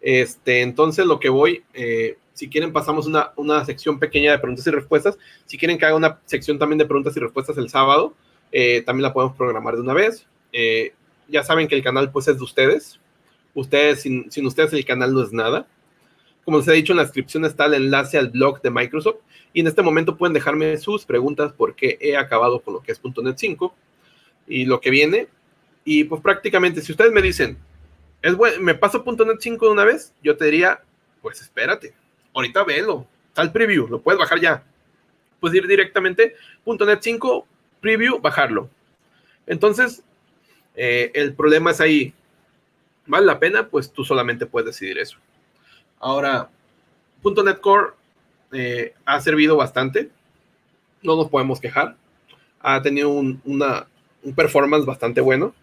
Este, 0.00 0.62
entonces 0.62 1.04
lo 1.04 1.20
que 1.20 1.28
voy, 1.28 1.62
eh, 1.74 2.16
si 2.32 2.48
quieren 2.48 2.72
pasamos 2.72 3.06
una, 3.06 3.32
una, 3.36 3.62
sección 3.66 3.98
pequeña 3.98 4.32
de 4.32 4.38
preguntas 4.38 4.66
y 4.66 4.70
respuestas. 4.70 5.18
Si 5.44 5.58
quieren 5.58 5.76
que 5.76 5.84
haga 5.84 5.94
una 5.94 6.20
sección 6.24 6.58
también 6.58 6.78
de 6.78 6.86
preguntas 6.86 7.14
y 7.18 7.20
respuestas 7.20 7.58
el 7.58 7.68
sábado, 7.68 8.14
eh, 8.50 8.80
también 8.80 9.02
la 9.02 9.12
podemos 9.12 9.36
programar 9.36 9.74
de 9.74 9.82
una 9.82 9.92
vez. 9.92 10.26
Eh, 10.50 10.94
ya 11.28 11.42
saben 11.42 11.68
que 11.68 11.74
el 11.74 11.82
canal 11.82 12.10
pues 12.12 12.28
es 12.28 12.38
de 12.38 12.44
ustedes. 12.44 12.98
Ustedes, 13.52 14.00
sin, 14.00 14.30
sin, 14.30 14.46
ustedes 14.46 14.72
el 14.72 14.86
canal 14.86 15.12
no 15.12 15.22
es 15.22 15.34
nada. 15.34 15.66
Como 16.44 16.58
les 16.58 16.68
he 16.68 16.72
dicho, 16.72 16.92
en 16.92 16.98
la 16.98 17.04
descripción 17.04 17.44
está 17.44 17.66
el 17.66 17.74
enlace 17.74 18.18
al 18.18 18.30
blog 18.30 18.60
de 18.60 18.70
Microsoft. 18.70 19.16
Y 19.52 19.60
en 19.60 19.66
este 19.66 19.82
momento 19.82 20.16
pueden 20.16 20.34
dejarme 20.34 20.76
sus 20.78 21.04
preguntas 21.04 21.52
porque 21.56 21.96
he 22.00 22.16
acabado 22.16 22.60
con 22.60 22.74
lo 22.74 22.82
que 22.82 22.92
es 22.92 23.00
.NET 23.02 23.36
5 23.38 23.74
y 24.48 24.64
lo 24.66 24.80
que 24.80 24.90
viene. 24.90 25.28
Y 25.84 26.04
pues 26.04 26.20
prácticamente, 26.20 26.80
si 26.80 26.92
ustedes 26.92 27.12
me 27.12 27.22
dicen, 27.22 27.56
es 28.22 28.34
bueno, 28.34 28.60
me 28.60 28.74
paso 28.74 29.04
.NET 29.06 29.36
5 29.38 29.66
de 29.66 29.72
una 29.72 29.84
vez, 29.84 30.12
yo 30.22 30.36
te 30.36 30.46
diría, 30.46 30.82
pues 31.22 31.40
espérate, 31.40 31.94
ahorita 32.34 32.64
velo, 32.64 33.06
está 33.28 33.42
el 33.42 33.52
preview, 33.52 33.86
lo 33.86 34.00
puedes 34.00 34.18
bajar 34.18 34.40
ya. 34.40 34.64
Puedes 35.40 35.56
ir 35.56 35.66
directamente, 35.66 36.34
.NET 36.66 36.98
5, 37.00 37.46
preview, 37.80 38.18
bajarlo. 38.18 38.68
Entonces, 39.46 40.02
eh, 40.74 41.10
el 41.14 41.34
problema 41.34 41.70
es 41.70 41.80
ahí, 41.80 42.14
¿vale 43.06 43.26
la 43.26 43.38
pena? 43.38 43.68
Pues 43.68 43.92
tú 43.92 44.04
solamente 44.04 44.46
puedes 44.46 44.66
decidir 44.66 44.98
eso. 44.98 45.18
Ahora, 46.04 46.50
.NET 47.24 47.60
Core 47.62 47.92
eh, 48.52 48.92
ha 49.06 49.18
servido 49.22 49.56
bastante, 49.56 50.10
no 51.00 51.16
nos 51.16 51.30
podemos 51.30 51.58
quejar, 51.58 51.96
ha 52.60 52.82
tenido 52.82 53.08
un, 53.08 53.40
una, 53.46 53.86
un 54.22 54.34
performance 54.34 54.84
bastante 54.84 55.22
bueno. 55.22 55.54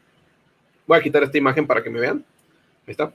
Voy 0.87 0.97
a 0.97 1.01
quitar 1.03 1.21
esta 1.21 1.37
imagen 1.37 1.67
para 1.67 1.83
que 1.83 1.91
me 1.91 1.99
vean. 1.99 2.25
Ahí 2.87 2.91
está. 2.91 3.13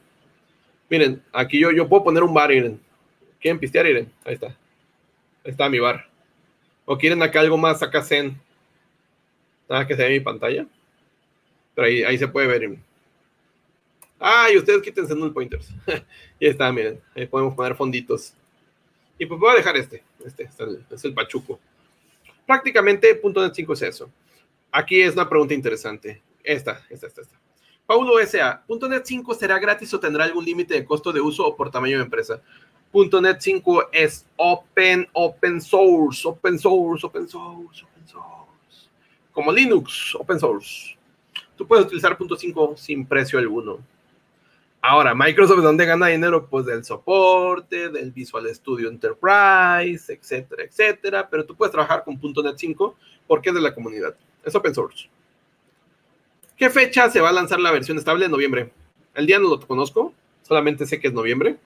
Miren, 0.88 1.20
aquí 1.32 1.58
yo, 1.58 1.72
yo 1.72 1.88
puedo 1.88 2.04
poner 2.04 2.22
un 2.22 2.32
bar, 2.32 2.52
Iren. 2.52 2.80
¿Quieren 3.40 3.58
pistear, 3.58 3.86
Iren? 3.86 4.08
Ahí 4.24 4.34
está. 4.34 4.46
Ahí 4.46 5.50
está 5.50 5.68
mi 5.68 5.80
bar. 5.80 6.06
¿O 6.84 6.96
quieren 6.96 7.24
acá 7.24 7.40
algo 7.40 7.58
más 7.58 7.82
acá 7.82 8.02
zen? 8.02 8.40
Nada 9.68 9.84
que 9.84 9.96
se 9.96 10.02
ve 10.04 10.10
mi 10.10 10.20
pantalla. 10.20 10.64
Pero 11.74 11.88
ahí, 11.88 12.04
ahí 12.04 12.18
se 12.18 12.28
puede 12.28 12.46
ver. 12.46 12.78
Y 14.52 14.56
ustedes 14.56 14.82
quítense 14.82 15.14
null 15.14 15.32
pointers. 15.32 15.68
y 16.40 16.46
está, 16.46 16.72
miren. 16.72 17.00
Ahí 17.14 17.26
podemos 17.26 17.54
poner 17.54 17.74
fonditos. 17.74 18.34
Y 19.18 19.26
pues 19.26 19.40
voy 19.40 19.52
a 19.52 19.56
dejar 19.56 19.76
este. 19.76 20.02
Este 20.24 20.44
es 20.44 20.60
el, 20.60 20.84
es 20.90 21.04
el 21.04 21.14
pachuco. 21.14 21.58
Prácticamente 22.46 23.20
.NET 23.22 23.54
5 23.54 23.72
es 23.72 23.82
eso. 23.82 24.10
Aquí 24.70 25.00
es 25.00 25.14
una 25.14 25.28
pregunta 25.28 25.54
interesante. 25.54 26.22
Esta, 26.42 26.84
esta, 26.90 27.06
esta, 27.06 27.20
esta. 27.22 27.40
Paulo 27.86 28.18
S.A. 28.18 28.64
¿.NET 28.68 29.04
5 29.04 29.34
será 29.34 29.58
gratis 29.58 29.92
o 29.94 30.00
tendrá 30.00 30.24
algún 30.24 30.44
límite 30.44 30.74
de 30.74 30.84
costo 30.84 31.12
de 31.12 31.20
uso 31.20 31.46
o 31.46 31.56
por 31.56 31.70
tamaño 31.70 31.98
de 31.98 32.04
empresa? 32.04 32.40
.NET 32.92 33.40
5 33.40 33.90
es 33.92 34.26
open, 34.36 35.08
open 35.12 35.60
source, 35.60 36.26
open 36.26 36.58
source, 36.58 37.06
open 37.06 37.28
source, 37.28 37.84
open 37.84 38.08
source. 38.08 38.88
Como 39.32 39.52
Linux, 39.52 40.14
open 40.14 40.40
source. 40.40 40.96
Tú 41.56 41.66
puedes 41.66 41.86
utilizar 41.86 42.16
.5 42.16 42.76
sin 42.76 43.06
precio 43.06 43.38
alguno. 43.38 43.78
Ahora, 44.88 45.16
Microsoft, 45.16 45.62
¿dónde 45.62 45.84
gana 45.84 46.06
dinero? 46.06 46.46
Pues 46.48 46.64
del 46.64 46.84
soporte, 46.84 47.88
del 47.88 48.12
Visual 48.12 48.46
Studio 48.54 48.88
Enterprise, 48.88 50.12
etcétera, 50.12 50.62
etcétera. 50.62 51.28
Pero 51.28 51.44
tú 51.44 51.56
puedes 51.56 51.72
trabajar 51.72 52.04
con 52.04 52.20
.NET 52.22 52.56
5 52.56 52.96
porque 53.26 53.48
es 53.48 53.54
de 53.56 53.60
la 53.60 53.74
comunidad. 53.74 54.14
Es 54.44 54.54
open 54.54 54.72
source. 54.72 55.08
¿Qué 56.56 56.70
fecha 56.70 57.10
se 57.10 57.20
va 57.20 57.30
a 57.30 57.32
lanzar 57.32 57.58
la 57.58 57.72
versión 57.72 57.98
estable? 57.98 58.26
En 58.26 58.30
noviembre. 58.30 58.70
El 59.16 59.26
día 59.26 59.40
no 59.40 59.48
lo 59.48 59.58
conozco, 59.58 60.14
solamente 60.42 60.86
sé 60.86 61.00
que 61.00 61.08
es 61.08 61.12
noviembre. 61.12 61.56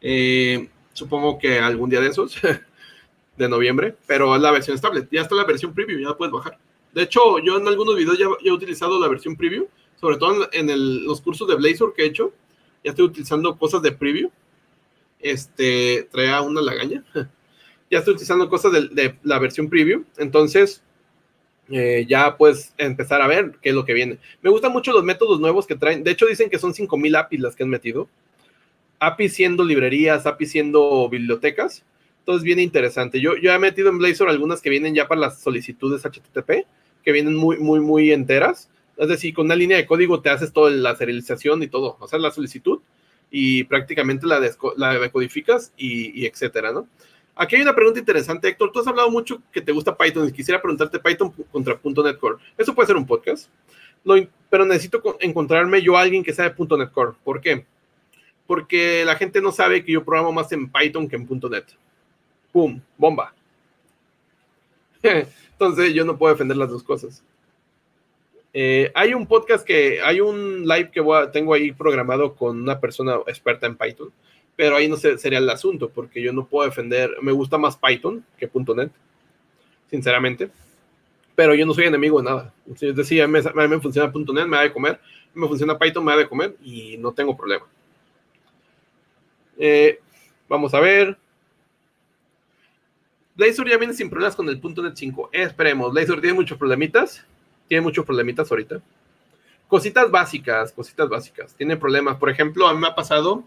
Eh, 0.00 0.68
supongo 0.92 1.40
que 1.40 1.58
algún 1.58 1.90
día 1.90 2.00
de 2.00 2.10
esos, 2.10 2.40
de 3.36 3.48
noviembre, 3.48 3.96
pero 4.06 4.36
es 4.36 4.40
la 4.40 4.52
versión 4.52 4.76
estable. 4.76 5.08
Ya 5.10 5.22
está 5.22 5.34
la 5.34 5.46
versión 5.46 5.74
preview, 5.74 5.98
ya 5.98 6.10
la 6.10 6.16
puedes 6.16 6.32
bajar. 6.32 6.56
De 6.92 7.02
hecho, 7.02 7.40
yo 7.40 7.58
en 7.58 7.66
algunos 7.66 7.96
videos 7.96 8.16
ya, 8.16 8.26
he 8.44 8.52
utilizado 8.52 9.00
la 9.00 9.08
versión 9.08 9.34
preview, 9.34 9.66
sobre 10.00 10.16
todo 10.16 10.48
en, 10.52 11.04
los 11.04 11.20
cursos 11.20 11.48
de 11.48 11.54
Blazor 11.54 11.94
que 11.94 12.02
he 12.02 12.06
hecho. 12.06 12.32
Ya 12.84 12.90
estoy 12.90 13.06
utilizando 13.06 13.58
cosas 13.58 13.82
de 13.82 13.92
preview. 13.92 14.30
Este, 15.20 16.08
traía 16.10 16.42
una 16.42 16.60
lagaña. 16.60 17.04
ya 17.90 17.98
estoy 17.98 18.14
utilizando 18.14 18.48
cosas 18.48 18.72
de, 18.72 19.16
la 19.22 19.38
versión 19.38 19.68
preview. 19.68 20.04
Entonces, 20.18 20.82
eh, 21.70 22.04
ya 22.08 22.36
puedes 22.36 22.74
empezar 22.78 23.22
a 23.22 23.26
ver 23.26 23.52
qué 23.62 23.70
es 23.70 23.74
lo 23.74 23.84
que 23.84 23.94
viene. 23.94 24.18
Me 24.42 24.50
gustan 24.50 24.72
mucho 24.72 24.92
los 24.92 25.04
métodos 25.04 25.40
nuevos 25.40 25.66
que 25.66 25.74
traen. 25.74 26.04
De 26.04 26.12
hecho, 26.12 26.26
dicen 26.26 26.50
que 26.50 26.58
son 26.58 26.74
5000 26.74 27.16
APIs 27.16 27.40
las 27.40 27.56
que 27.56 27.64
han 27.64 27.70
metido. 27.70 28.08
APIs 28.98 29.34
siendo 29.34 29.64
librerías, 29.64 30.26
APIs 30.26 30.52
siendo 30.52 31.08
bibliotecas. 31.08 31.84
Entonces, 32.20 32.44
viene 32.44 32.62
interesante. 32.62 33.20
Yo, 33.20 33.36
yo 33.36 33.52
he 33.52 33.58
metido 33.58 33.88
en 33.88 33.98
Blazor 33.98 34.28
algunas 34.28 34.60
que 34.60 34.70
vienen 34.70 34.94
ya 34.94 35.08
para 35.08 35.20
las 35.20 35.40
solicitudes 35.40 36.04
HTTP, 36.04 36.66
que 37.02 37.12
vienen 37.12 37.34
muy, 37.34 37.56
muy, 37.58 37.80
muy 37.80 38.12
enteras. 38.12 38.68
Es 38.96 39.08
decir, 39.08 39.34
con 39.34 39.46
una 39.46 39.56
línea 39.56 39.76
de 39.76 39.86
código 39.86 40.20
te 40.20 40.30
haces 40.30 40.52
toda 40.52 40.70
la 40.70 40.96
serialización 40.96 41.62
y 41.62 41.68
todo. 41.68 41.96
O 42.00 42.08
sea, 42.08 42.18
la 42.18 42.30
solicitud 42.30 42.80
y 43.30 43.64
prácticamente 43.64 44.26
la, 44.26 44.40
la 44.76 44.98
decodificas 44.98 45.72
y, 45.76 46.26
etcétera, 46.26 46.72
¿no? 46.72 46.88
Aquí 47.34 47.56
hay 47.56 47.62
una 47.62 47.74
pregunta 47.74 48.00
interesante, 48.00 48.48
Héctor. 48.48 48.72
Tú 48.72 48.80
has 48.80 48.86
hablado 48.86 49.10
mucho 49.10 49.42
que 49.52 49.60
te 49.60 49.72
gusta 49.72 49.96
Python 49.96 50.26
y 50.26 50.32
quisiera 50.32 50.62
preguntarte 50.62 50.98
Python 50.98 51.30
contra 51.52 51.78
.NET 51.82 52.18
Core. 52.18 52.36
Eso 52.56 52.74
puede 52.74 52.86
ser 52.86 52.96
un 52.96 53.06
podcast, 53.06 53.50
pero 54.48 54.64
necesito 54.64 55.02
encontrarme 55.20 55.82
yo 55.82 55.98
a 55.98 56.00
alguien 56.00 56.24
que 56.24 56.32
sabe 56.32 56.54
.NET 56.58 56.90
Core. 56.92 57.12
¿Por 57.22 57.42
qué? 57.42 57.66
Porque 58.46 59.04
la 59.04 59.16
gente 59.16 59.42
no 59.42 59.52
sabe 59.52 59.84
que 59.84 59.92
yo 59.92 60.04
programo 60.04 60.32
más 60.32 60.50
en 60.52 60.70
Python 60.70 61.08
que 61.08 61.16
en 61.16 61.28
.NET. 61.28 61.66
¡Pum! 62.52 62.80
¡Bomba! 62.96 63.34
Entonces 65.02 65.92
yo 65.92 66.06
no 66.06 66.16
puedo 66.16 66.32
defender 66.32 66.56
las 66.56 66.70
dos 66.70 66.82
cosas. 66.82 67.22
Eh, 68.58 68.90
hay 68.94 69.12
un 69.12 69.26
podcast 69.26 69.66
que, 69.66 70.00
hay 70.00 70.20
un 70.20 70.66
live 70.66 70.90
que 70.90 71.04
tengo 71.32 71.52
ahí 71.52 71.72
programado 71.72 72.34
con 72.34 72.62
una 72.62 72.80
persona 72.80 73.16
experta 73.26 73.66
en 73.66 73.76
Python 73.76 74.10
pero 74.56 74.76
ahí 74.76 74.88
no 74.88 74.96
sería 74.96 75.38
el 75.38 75.50
asunto, 75.50 75.90
porque 75.90 76.22
yo 76.22 76.32
no 76.32 76.46
puedo 76.46 76.66
defender, 76.66 77.10
me 77.20 77.30
gusta 77.30 77.58
más 77.58 77.76
Python 77.76 78.24
que 78.38 78.50
.NET, 78.74 78.90
sinceramente, 79.90 80.50
pero 81.34 81.54
yo 81.54 81.66
no 81.66 81.74
soy 81.74 81.84
enemigo 81.84 82.18
de 82.18 82.24
nada. 82.24 82.54
Es 82.80 82.96
decir, 82.96 83.22
a 83.22 83.28
mí, 83.28 83.38
me 83.68 83.80
funciona 83.80 84.10
.NET, 84.10 84.46
me 84.46 84.56
da 84.56 84.62
de 84.62 84.72
comer, 84.72 84.98
me 85.34 85.46
funciona 85.46 85.78
Python, 85.78 86.02
me 86.02 86.12
da 86.12 86.18
de 86.18 86.28
comer 86.28 86.56
y 86.64 86.96
no 86.96 87.12
tengo 87.12 87.36
problema. 87.36 87.66
Eh, 89.58 90.00
vamos 90.48 90.72
a 90.72 90.80
ver. 90.80 91.18
Blazor 93.34 93.68
ya 93.68 93.76
viene 93.76 93.92
sin 93.92 94.08
problemas 94.08 94.34
con 94.34 94.48
el 94.48 94.58
.NET 94.58 94.96
5. 94.96 95.28
esperemos, 95.32 95.92
Blazor 95.92 96.22
tiene 96.22 96.34
muchos 96.34 96.56
problemitas, 96.56 97.26
tiene 97.68 97.82
muchos 97.82 98.04
problemitas 98.04 98.50
ahorita. 98.50 98.80
Cositas 99.68 100.10
básicas, 100.10 100.72
cositas 100.72 101.08
básicas. 101.08 101.54
Tiene 101.54 101.76
problemas. 101.76 102.16
Por 102.16 102.30
ejemplo, 102.30 102.68
a 102.68 102.74
mí 102.74 102.80
me 102.80 102.86
ha 102.86 102.94
pasado 102.94 103.44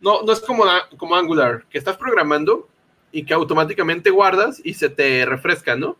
no, 0.00 0.22
no 0.22 0.32
es 0.32 0.40
como, 0.40 0.64
como 0.96 1.16
Angular, 1.16 1.64
que 1.70 1.78
estás 1.78 1.96
programando 1.96 2.68
y 3.10 3.24
que 3.24 3.34
automáticamente 3.34 4.10
guardas 4.10 4.60
y 4.62 4.74
se 4.74 4.88
te 4.88 5.24
refresca, 5.26 5.76
¿no? 5.76 5.96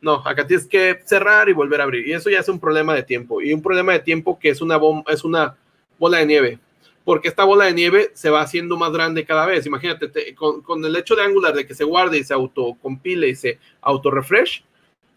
No, 0.00 0.14
acá 0.24 0.46
tienes 0.46 0.66
que 0.66 1.00
cerrar 1.04 1.48
y 1.48 1.52
volver 1.52 1.80
a 1.80 1.84
abrir. 1.84 2.06
Y 2.06 2.12
eso 2.12 2.30
ya 2.30 2.40
es 2.40 2.48
un 2.48 2.60
problema 2.60 2.94
de 2.94 3.02
tiempo. 3.02 3.42
Y 3.42 3.52
un 3.52 3.62
problema 3.62 3.92
de 3.92 3.98
tiempo 4.00 4.38
que 4.38 4.50
es 4.50 4.60
una, 4.60 4.78
es 5.08 5.24
una 5.24 5.56
bola 5.98 6.18
de 6.18 6.26
nieve. 6.26 6.58
Porque 7.04 7.28
esta 7.28 7.44
bola 7.44 7.64
de 7.64 7.72
nieve 7.72 8.10
se 8.14 8.30
va 8.30 8.42
haciendo 8.42 8.76
más 8.76 8.92
grande 8.92 9.24
cada 9.24 9.44
vez. 9.46 9.66
Imagínate, 9.66 10.34
con, 10.34 10.62
con, 10.62 10.84
el 10.84 10.94
hecho 10.94 11.16
de 11.16 11.22
Angular 11.22 11.54
de 11.54 11.66
que 11.66 11.74
se 11.74 11.84
guarde 11.84 12.18
y 12.18 12.24
se 12.24 12.34
autocompile 12.34 13.28
y 13.28 13.34
se 13.34 13.58
auto-refresh, 13.80 14.62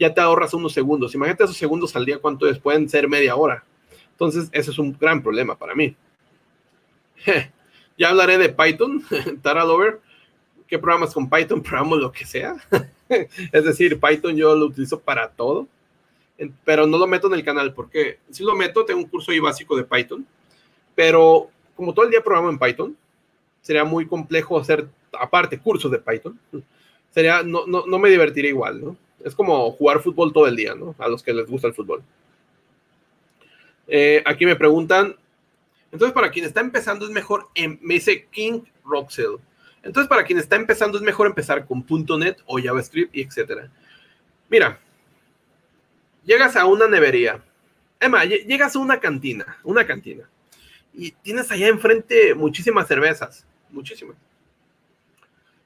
ya 0.02 0.12
te 0.12 0.20
ahorras 0.20 0.56
unos 0.56 0.74
segundos. 0.74 1.14
Imagínate 1.14 1.43
esos 1.43 1.58
segundos 1.58 1.95
al 1.95 2.06
día, 2.06 2.18
cuánto 2.18 2.47
es, 2.47 2.58
pueden 2.58 2.89
ser 2.89 3.08
media 3.08 3.36
hora. 3.36 3.64
Entonces, 4.14 4.49
ese 4.52 4.72
es 4.72 4.80
un 4.80 4.97
gran 4.99 5.22
problema 5.22 5.56
para 5.56 5.76
mí. 5.76 5.95
Ya 7.99 8.10
hablaré 8.10 8.39
de 8.39 8.49
Python, 8.49 9.06
Tara 9.43 9.64
Lover. 9.64 9.99
¿Qué 10.68 10.80
programas 10.80 11.14
con 11.14 11.30
Python? 11.30 11.62
Programo 11.62 11.95
lo 11.97 12.12
que 12.12 12.26
sea. 12.26 12.56
es 13.10 13.64
decir, 13.64 13.99
Python 13.99 14.36
yo 14.36 14.56
lo 14.56 14.66
utilizo 14.66 14.99
para 14.99 15.30
todo, 15.30 15.68
pero 16.66 16.88
no 16.88 16.97
lo 16.97 17.06
meto 17.06 17.28
en 17.28 17.34
el 17.36 17.43
canal 17.43 17.72
porque 17.76 18.18
si 18.32 18.43
lo 18.43 18.56
meto, 18.56 18.84
tengo 18.84 19.02
un 19.02 19.08
curso 19.08 19.30
ahí 19.30 19.39
básico 19.39 19.78
de 19.78 19.84
Python, 19.84 20.26
pero 20.95 21.52
como 21.76 21.93
todo 21.93 22.06
el 22.06 22.12
día 22.12 22.24
programo 22.24 22.49
en 22.49 22.58
Python, 22.58 22.97
sería 23.62 23.84
muy 23.84 24.08
complejo 24.08 24.58
hacer 24.58 24.88
aparte 25.14 25.60
cursos 25.60 25.91
de 25.91 25.99
Python. 25.99 26.39
Sería, 27.12 27.43
no, 27.43 27.68
no, 27.68 27.86
no 27.86 27.99
me 27.99 28.10
divertiría 28.10 28.49
igual, 28.49 28.84
¿no? 28.84 28.97
Es 29.24 29.36
como 29.36 29.72
jugar 29.72 30.01
fútbol 30.01 30.34
todo 30.34 30.47
el 30.47 30.55
día, 30.55 30.76
¿no? 30.76 30.95
A 30.97 31.07
los 31.07 31.24
que 31.24 31.34
les 31.34 31.47
gusta 31.47 31.67
el 31.67 31.74
fútbol. 31.74 32.03
Eh, 33.88 34.24
aquí 34.26 34.45
me 34.45 34.55
preguntan, 34.55 35.15
entonces, 35.91 36.13
para 36.13 36.32
quien 36.32 36.45
está 36.45 36.61
empezando 36.61 37.05
es 37.05 37.11
mejor, 37.11 37.49
em, 37.53 37.78
me 37.82 37.95
dice 37.95 38.28
King 38.32 38.61
Roxel. 38.86 39.38
Entonces, 39.84 40.07
para 40.07 40.24
quien 40.24 40.39
está 40.39 40.55
empezando 40.55 40.97
es 40.97 41.03
mejor 41.03 41.28
empezar 41.28 41.65
con 41.65 41.86
.NET 42.19 42.39
o 42.45 42.59
JavaScript 42.59 43.15
y 43.15 43.22
etcétera. 43.22 43.69
Mira, 44.49 44.80
llegas 46.24 46.55
a 46.55 46.65
una 46.65 46.88
nevería. 46.88 47.43
Emma, 47.99 48.24
llegas 48.26 48.76
a 48.76 48.80
una 48.80 48.99
cantina, 48.99 49.57
una 49.63 49.86
cantina. 49.86 50.30
Y 50.93 51.11
tienes 51.11 51.51
allá 51.51 51.67
enfrente 51.67 52.36
muchísimas 52.36 52.88
cervezas, 52.88 53.45
muchísimas. 53.69 54.15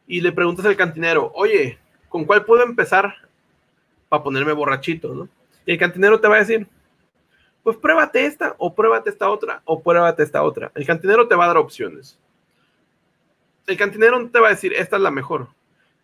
Y 0.08 0.22
le 0.22 0.32
preguntas 0.32 0.66
al 0.66 0.76
cantinero, 0.76 1.32
oye, 1.34 1.78
¿con 2.10 2.26
cuál 2.26 2.46
puedo 2.46 2.64
empezar 2.64 3.16
para 4.16 4.24
ponerme 4.24 4.54
borrachito, 4.54 5.14
no? 5.14 5.30
Y 5.66 5.74
el 5.74 5.78
cantinero 5.78 6.22
te 6.22 6.28
va 6.28 6.38
a 6.38 6.40
decir, 6.40 6.68
pues 7.64 7.76
pruébate 7.78 8.26
esta, 8.26 8.56
o 8.58 8.74
pruébate 8.74 9.10
esta 9.10 9.30
otra, 9.30 9.62
o 9.66 9.82
pruébate 9.82 10.24
esta 10.24 10.42
otra. 10.44 10.72
El 10.76 10.86
cantinero 10.86 11.28
te 11.28 11.36
va 11.36 11.46
a 11.46 11.48
dar 11.48 11.58
opciones. 11.58 12.18
El 13.68 13.78
cantinero 13.78 14.20
no 14.20 14.30
te 14.30 14.40
va 14.40 14.48
a 14.48 14.52
decir, 14.52 14.74
esta 14.74 14.96
es 14.96 15.02
la 15.02 15.12
mejor. 15.12 15.50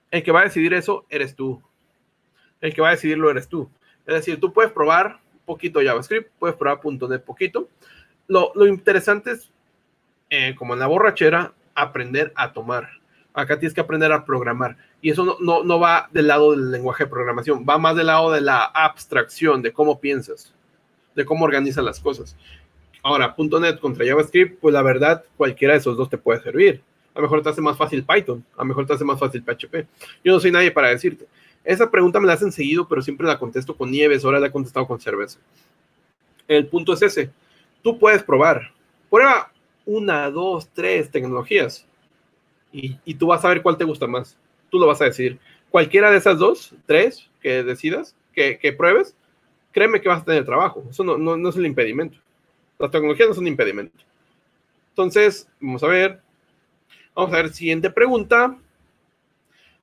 El 0.10 0.24
que 0.24 0.32
va 0.32 0.42
a 0.42 0.44
decidir 0.44 0.74
eso 0.74 1.06
eres 1.10 1.36
tú. 1.36 1.62
El 2.60 2.74
que 2.74 2.82
va 2.82 2.90
a 2.90 2.92
decidirlo 2.92 3.30
eres 3.30 3.48
tú. 3.48 3.70
Es 4.06 4.16
decir, 4.16 4.40
tú 4.40 4.52
puedes 4.52 4.72
probar 4.72 5.20
poquito 5.46 5.82
JavaScript, 5.82 6.32
puedes 6.40 6.58
probar 6.58 6.80
.NET 6.84 7.24
poquito. 7.24 7.70
Lo, 8.28 8.52
interesante 8.68 9.32
es, 9.32 9.52
eh, 10.30 10.56
como 10.58 10.74
en 10.74 10.80
la 10.80 10.88
borrachera, 10.88 11.54
aprender 11.76 12.34
a 12.36 12.54
tomar. 12.54 13.01
Acá 13.34 13.58
tienes 13.58 13.74
que 13.74 13.82
aprender 13.82 14.12
a 14.12 14.26
programar. 14.26 14.76
Y 15.02 15.10
eso 15.10 15.38
no, 15.40 15.64
no, 15.64 15.80
va 15.80 16.10
del 16.12 16.28
lado 16.28 16.52
del 16.52 16.72
lenguaje 16.72 17.06
de 17.06 17.10
programación, 17.10 17.66
va 17.68 17.78
más 17.78 17.96
del 17.96 18.08
lado 18.08 18.32
de 18.32 18.42
la 18.42 18.66
abstracción, 18.66 19.62
de 19.62 19.72
cómo 19.72 20.00
piensas, 20.00 20.54
de 21.16 21.26
cómo 21.26 21.46
organizas 21.46 21.84
las 21.84 22.00
cosas. 22.00 22.36
Ahora, 23.04 23.34
.NET 23.38 23.80
contra 23.80 24.06
JavaScript, 24.06 24.60
pues 24.60 24.74
la 24.74 24.82
verdad, 24.82 25.24
cualquiera 25.38 25.74
de 25.74 25.80
esos 25.80 25.98
dos 25.98 26.10
te 26.10 26.18
puede 26.18 26.42
servir. 26.42 26.82
A 27.14 27.20
lo 27.20 27.24
mejor 27.24 27.42
te 27.42 27.50
hace 27.50 27.62
más 27.62 27.78
fácil 27.78 28.04
Python, 28.04 28.44
a 28.56 28.60
lo 28.60 28.66
mejor 28.66 28.86
te 28.86 28.94
hace 28.94 29.04
más 29.04 29.20
fácil 29.20 29.44
PHP. 29.44 29.88
Yo 30.24 30.34
no 30.34 30.40
soy 30.40 30.52
nadie 30.52 30.72
para 30.72 30.90
decirte. 30.90 31.26
Esa 31.64 31.90
pregunta 31.90 32.20
me 32.20 32.28
la 32.28 32.34
hacen 32.34 32.52
seguido, 32.52 32.88
pero 32.88 33.02
siempre 33.02 33.28
la 33.28 33.40
contesto 33.40 33.76
con 33.76 33.92
nieves, 33.92 34.24
ahora 34.24 34.40
la 34.40 34.48
he 34.48 34.52
contestado 34.52 34.88
con 34.88 35.00
cerveza. 35.00 35.40
El 36.48 36.68
punto 36.68 36.94
es 36.94 37.02
ese. 37.02 37.32
Tú 37.82 37.98
puedes 37.98 38.24
probar. 38.24 38.72
Prueba 39.10 39.52
una, 39.86 40.30
dos, 40.30 40.70
tres 40.74 41.10
tecnologías 41.10 41.86
y, 42.72 43.14
tú 43.16 43.28
vas 43.28 43.44
a 43.44 43.50
ver 43.50 43.62
cuál 43.62 43.78
te 43.78 43.84
gusta 43.84 44.08
más. 44.08 44.38
Tú 44.70 44.80
lo 44.80 44.88
vas 44.88 45.02
a 45.02 45.06
decidir. 45.06 45.40
Cualquiera 45.70 46.12
de 46.12 46.18
esas 46.18 46.38
dos, 46.38 46.74
tres 46.86 47.30
que 47.42 47.64
decidas, 47.64 48.16
que, 48.34 48.76
pruebes, 48.78 49.16
créeme 49.72 50.02
que 50.02 50.10
vas 50.10 50.22
a 50.22 50.26
tener 50.26 50.46
trabajo. 50.46 50.84
Eso 50.90 51.04
no, 51.04 51.50
es 51.50 51.56
el 51.56 51.66
impedimento. 51.66 52.18
Las 52.80 52.92
tecnologías 52.92 53.30
no 53.30 53.36
son 53.36 53.48
impedimento. 53.48 53.98
Entonces, 54.90 55.48
vamos 55.60 55.84
a 55.84 55.88
ver. 55.88 56.22
Vamos 57.14 57.34
a 57.34 57.38
ver, 57.38 57.54
siguiente 57.54 57.90
pregunta. 57.90 58.58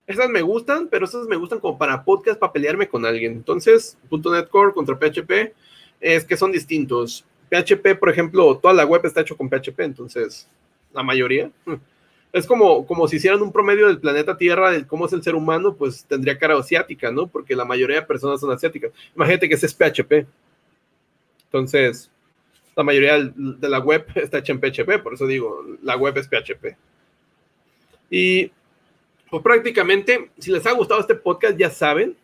Esas 0.07 0.31
me 0.31 0.41
gustan, 0.41 0.89
pero 0.89 1.05
esas 1.05 1.27
me 1.27 1.37
gustan 1.37 1.61
como 1.61 1.77
para 1.77 2.03
podcast, 2.03 2.41
para 2.41 2.53
pelearme 2.53 2.89
con 2.89 3.05
alguien. 3.05 3.33
Entonces, 3.33 3.99
.NET 4.11 4.49
Core 4.49 4.73
contra 4.73 4.99
PHP 4.99 5.53
es 6.01 6.25
que 6.25 6.37
son 6.37 6.51
distintos. 6.51 7.27
PHP, 7.51 7.99
por 7.99 8.09
ejemplo, 8.09 8.57
toda 8.57 8.75
la 8.75 8.87
web 8.87 9.03
está 9.05 9.21
hecho 9.21 9.37
con 9.37 9.49
PHP, 9.49 9.81
entonces, 9.81 10.49
la 10.93 11.03
mayoría. 11.03 11.51
Es 12.33 12.47
como, 12.47 12.87
como 12.87 13.09
si 13.09 13.17
hicieran 13.17 13.41
un 13.41 13.53
promedio 13.53 13.87
del 13.87 14.01
planeta 14.01 14.37
Tierra 14.37 14.71
de 14.71 14.87
cómo 14.87 15.07
es 15.07 15.13
el 15.13 15.23
ser 15.23 15.35
humano, 15.35 15.75
pues 15.75 16.05
tendría 16.05 16.39
cara 16.39 16.59
asiática, 16.59 17.11
¿no? 17.11 17.27
Porque 17.27 17.57
la 17.57 17.65
mayoría 17.65 17.97
de 17.97 18.07
personas 18.07 18.41
son 18.41 18.53
asiáticas. 18.53 18.93
Imagínate 19.15 19.49
que 19.49 19.55
ese 19.55 19.67
es 19.67 19.75
PHP. 19.75 20.27
Entonces, 21.45 22.11
la 22.77 22.85
mayoría 22.85 23.19
de 23.19 23.69
la 23.69 23.81
web 23.81 24.07
está 24.15 24.39
hecha 24.39 24.53
en 24.53 24.61
PHP, 24.61 25.03
por 25.03 25.15
eso 25.15 25.27
digo, 25.27 25.65
la 25.83 25.97
web 25.97 26.17
es 26.19 26.29
PHP. 26.29 26.77
Y 28.11 28.51
pues 29.31 29.43
prácticamente, 29.43 30.31
si 30.39 30.51
les 30.51 30.67
ha 30.67 30.73
gustado 30.73 31.01
este 31.01 31.15
podcast, 31.15 31.59
ya 31.59 31.71
saben, 31.71 32.17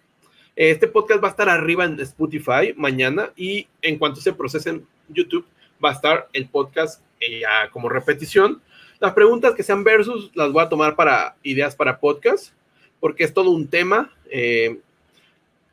este 0.56 0.86
podcast 0.86 1.22
va 1.22 1.28
a 1.28 1.30
estar 1.32 1.48
arriba 1.48 1.84
en 1.84 1.98
Spotify 2.00 2.72
mañana 2.76 3.30
y 3.36 3.66
en 3.82 3.98
cuanto 3.98 4.20
se 4.20 4.32
procese 4.32 4.70
en 4.70 4.86
YouTube, 5.08 5.44
va 5.84 5.90
a 5.90 5.94
estar 5.94 6.28
el 6.32 6.48
podcast 6.48 7.02
eh, 7.20 7.42
como 7.72 7.88
repetición. 7.88 8.62
Las 9.00 9.12
preguntas 9.12 9.54
que 9.54 9.62
sean 9.62 9.84
versus 9.84 10.30
las 10.34 10.52
voy 10.52 10.62
a 10.62 10.68
tomar 10.68 10.96
para 10.96 11.36
ideas 11.42 11.74
para 11.76 11.98
podcast, 11.98 12.52
porque 13.00 13.24
es 13.24 13.34
todo 13.34 13.50
un 13.50 13.66
tema. 13.66 14.10
Eh, 14.30 14.78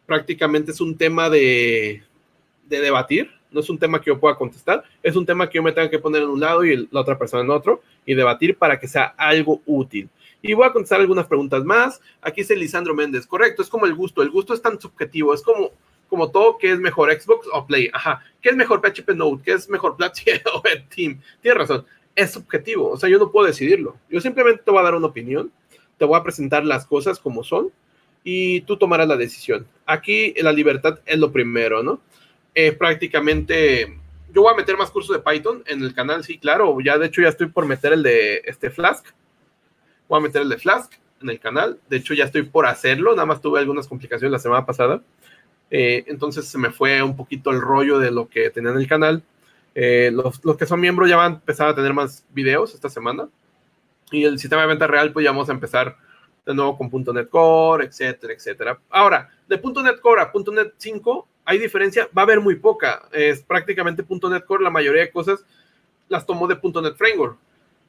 prácticamente 0.05 0.71
es 0.71 0.81
un 0.81 0.97
tema 0.97 1.29
de, 1.29 2.03
de, 2.67 2.81
debatir, 2.81 3.31
no 3.51 3.61
es 3.61 3.69
un 3.69 3.79
tema 3.79 4.01
que 4.01 4.07
yo 4.07 4.19
pueda 4.19 4.35
contestar, 4.35 4.83
es 5.01 5.15
un 5.15 5.25
tema 5.25 5.49
que 5.49 5.55
yo 5.55 5.63
me 5.63 5.71
tenga 5.71 5.89
que 5.89 5.99
poner 5.99 6.23
en 6.23 6.29
un 6.29 6.39
lado 6.39 6.65
y 6.65 6.89
la 6.91 6.99
otra 6.99 7.17
persona 7.17 7.43
en 7.43 7.49
otro 7.49 7.81
y 8.05 8.13
debatir 8.13 8.57
para 8.57 8.79
que 8.79 8.87
sea 8.87 9.13
algo 9.17 9.61
útil. 9.65 10.09
Y 10.41 10.53
voy 10.53 10.65
a 10.65 10.73
contestar 10.73 10.99
algunas 10.99 11.27
preguntas 11.27 11.63
más. 11.63 12.01
Aquí 12.21 12.41
es 12.41 12.49
Lisandro 12.49 12.95
Méndez. 12.95 13.27
Correcto, 13.27 13.61
es 13.61 13.69
como 13.69 13.85
el 13.85 13.93
gusto. 13.93 14.21
El 14.21 14.31
gusto 14.31 14.53
es 14.53 14.61
tan 14.61 14.79
subjetivo. 14.79 15.33
Es 15.33 15.43
como, 15.43 15.71
como 16.09 16.31
todo 16.31 16.57
que 16.57 16.71
es 16.71 16.79
mejor 16.79 17.11
Xbox 17.11 17.47
o 17.53 17.65
Play. 17.65 17.89
Ajá. 17.93 18.23
¿Qué 18.41 18.49
es 18.49 18.55
mejor 18.55 18.81
PHP 18.81 19.09
Node? 19.15 19.43
¿Qué 19.43 19.53
es 19.53 19.69
mejor 19.69 19.95
Platzi 19.95 20.25
o 20.53 20.63
Team? 20.93 21.21
Tienes 21.41 21.57
razón. 21.57 21.85
Es 22.15 22.31
subjetivo. 22.31 22.89
O 22.89 22.97
sea, 22.97 23.09
yo 23.09 23.19
no 23.19 23.31
puedo 23.31 23.47
decidirlo. 23.47 23.97
Yo 24.09 24.19
simplemente 24.21 24.63
te 24.63 24.71
voy 24.71 24.79
a 24.79 24.83
dar 24.83 24.95
una 24.95 25.07
opinión. 25.07 25.51
Te 25.97 26.05
voy 26.05 26.17
a 26.17 26.23
presentar 26.23 26.65
las 26.65 26.85
cosas 26.85 27.19
como 27.19 27.43
son 27.43 27.69
y 28.23 28.61
tú 28.61 28.77
tomarás 28.77 29.07
la 29.07 29.17
decisión. 29.17 29.65
Aquí 29.85 30.33
la 30.41 30.51
libertad 30.51 30.99
es 31.05 31.17
lo 31.17 31.31
primero, 31.31 31.83
¿no? 31.83 32.01
Eh, 32.53 32.71
prácticamente 32.71 33.97
yo 34.33 34.41
voy 34.43 34.53
a 34.53 34.57
meter 34.57 34.77
más 34.77 34.91
cursos 34.91 35.15
de 35.15 35.21
Python 35.21 35.63
en 35.67 35.81
el 35.83 35.93
canal, 35.93 36.23
sí, 36.23 36.37
claro. 36.37 36.77
Ya 36.81 36.97
de 36.97 37.07
hecho 37.07 37.21
ya 37.21 37.29
estoy 37.29 37.47
por 37.47 37.65
meter 37.65 37.93
el 37.93 38.03
de 38.03 38.41
este 38.45 38.69
Flask 38.69 39.07
Voy 40.11 40.19
a 40.19 40.23
meter 40.23 40.41
el 40.41 40.49
de 40.49 40.57
Flask 40.57 40.91
en 41.21 41.29
el 41.29 41.39
canal. 41.39 41.79
De 41.89 41.95
hecho, 41.95 42.13
ya 42.13 42.25
estoy 42.25 42.41
por 42.41 42.65
hacerlo. 42.65 43.11
Nada 43.11 43.25
más 43.25 43.39
tuve 43.39 43.59
algunas 43.59 43.87
complicaciones 43.87 44.29
la 44.29 44.39
semana 44.39 44.65
pasada. 44.65 45.01
Eh, 45.69 46.03
entonces 46.07 46.49
se 46.49 46.57
me 46.57 46.69
fue 46.69 47.01
un 47.01 47.15
poquito 47.15 47.49
el 47.49 47.61
rollo 47.61 47.97
de 47.97 48.11
lo 48.11 48.27
que 48.27 48.49
tenía 48.49 48.71
en 48.71 48.77
el 48.77 48.87
canal. 48.87 49.23
Eh, 49.73 50.11
los, 50.13 50.43
los, 50.43 50.57
que 50.57 50.65
son 50.65 50.79
miembros 50.79 51.09
ya 51.09 51.15
van 51.15 51.31
a 51.31 51.35
empezar 51.35 51.69
a 51.69 51.75
tener 51.75 51.93
más 51.93 52.25
videos 52.29 52.73
esta 52.73 52.89
semana. 52.89 53.29
Y 54.11 54.25
el 54.25 54.39
sistema 54.39 54.63
de 54.63 54.67
venta 54.67 54.87
real, 54.87 55.13
pues 55.13 55.23
ya 55.23 55.31
vamos 55.31 55.49
a 55.49 55.53
empezar 55.53 55.95
de 56.45 56.53
nuevo 56.53 56.77
con 56.77 56.89
.NET 57.13 57.29
Core, 57.29 57.85
etcétera, 57.85 58.33
etcétera. 58.33 58.79
Ahora, 58.89 59.29
de 59.47 59.57
.NET 59.57 59.99
Core 60.01 60.21
a 60.21 60.31
.NET 60.33 60.73
5 60.77 61.27
hay 61.45 61.57
diferencia, 61.57 62.07
va 62.15 62.21
a 62.21 62.25
haber 62.25 62.39
muy 62.39 62.55
poca. 62.55 63.03
Es 63.11 63.41
prácticamente 63.41 64.03
.NET 64.07 64.45
Core, 64.45 64.63
la 64.63 64.69
mayoría 64.69 65.01
de 65.01 65.11
cosas 65.11 65.43
las 66.09 66.25
tomó 66.25 66.47
de 66.47 66.55
.NET 66.55 66.95
Framework 66.95 67.37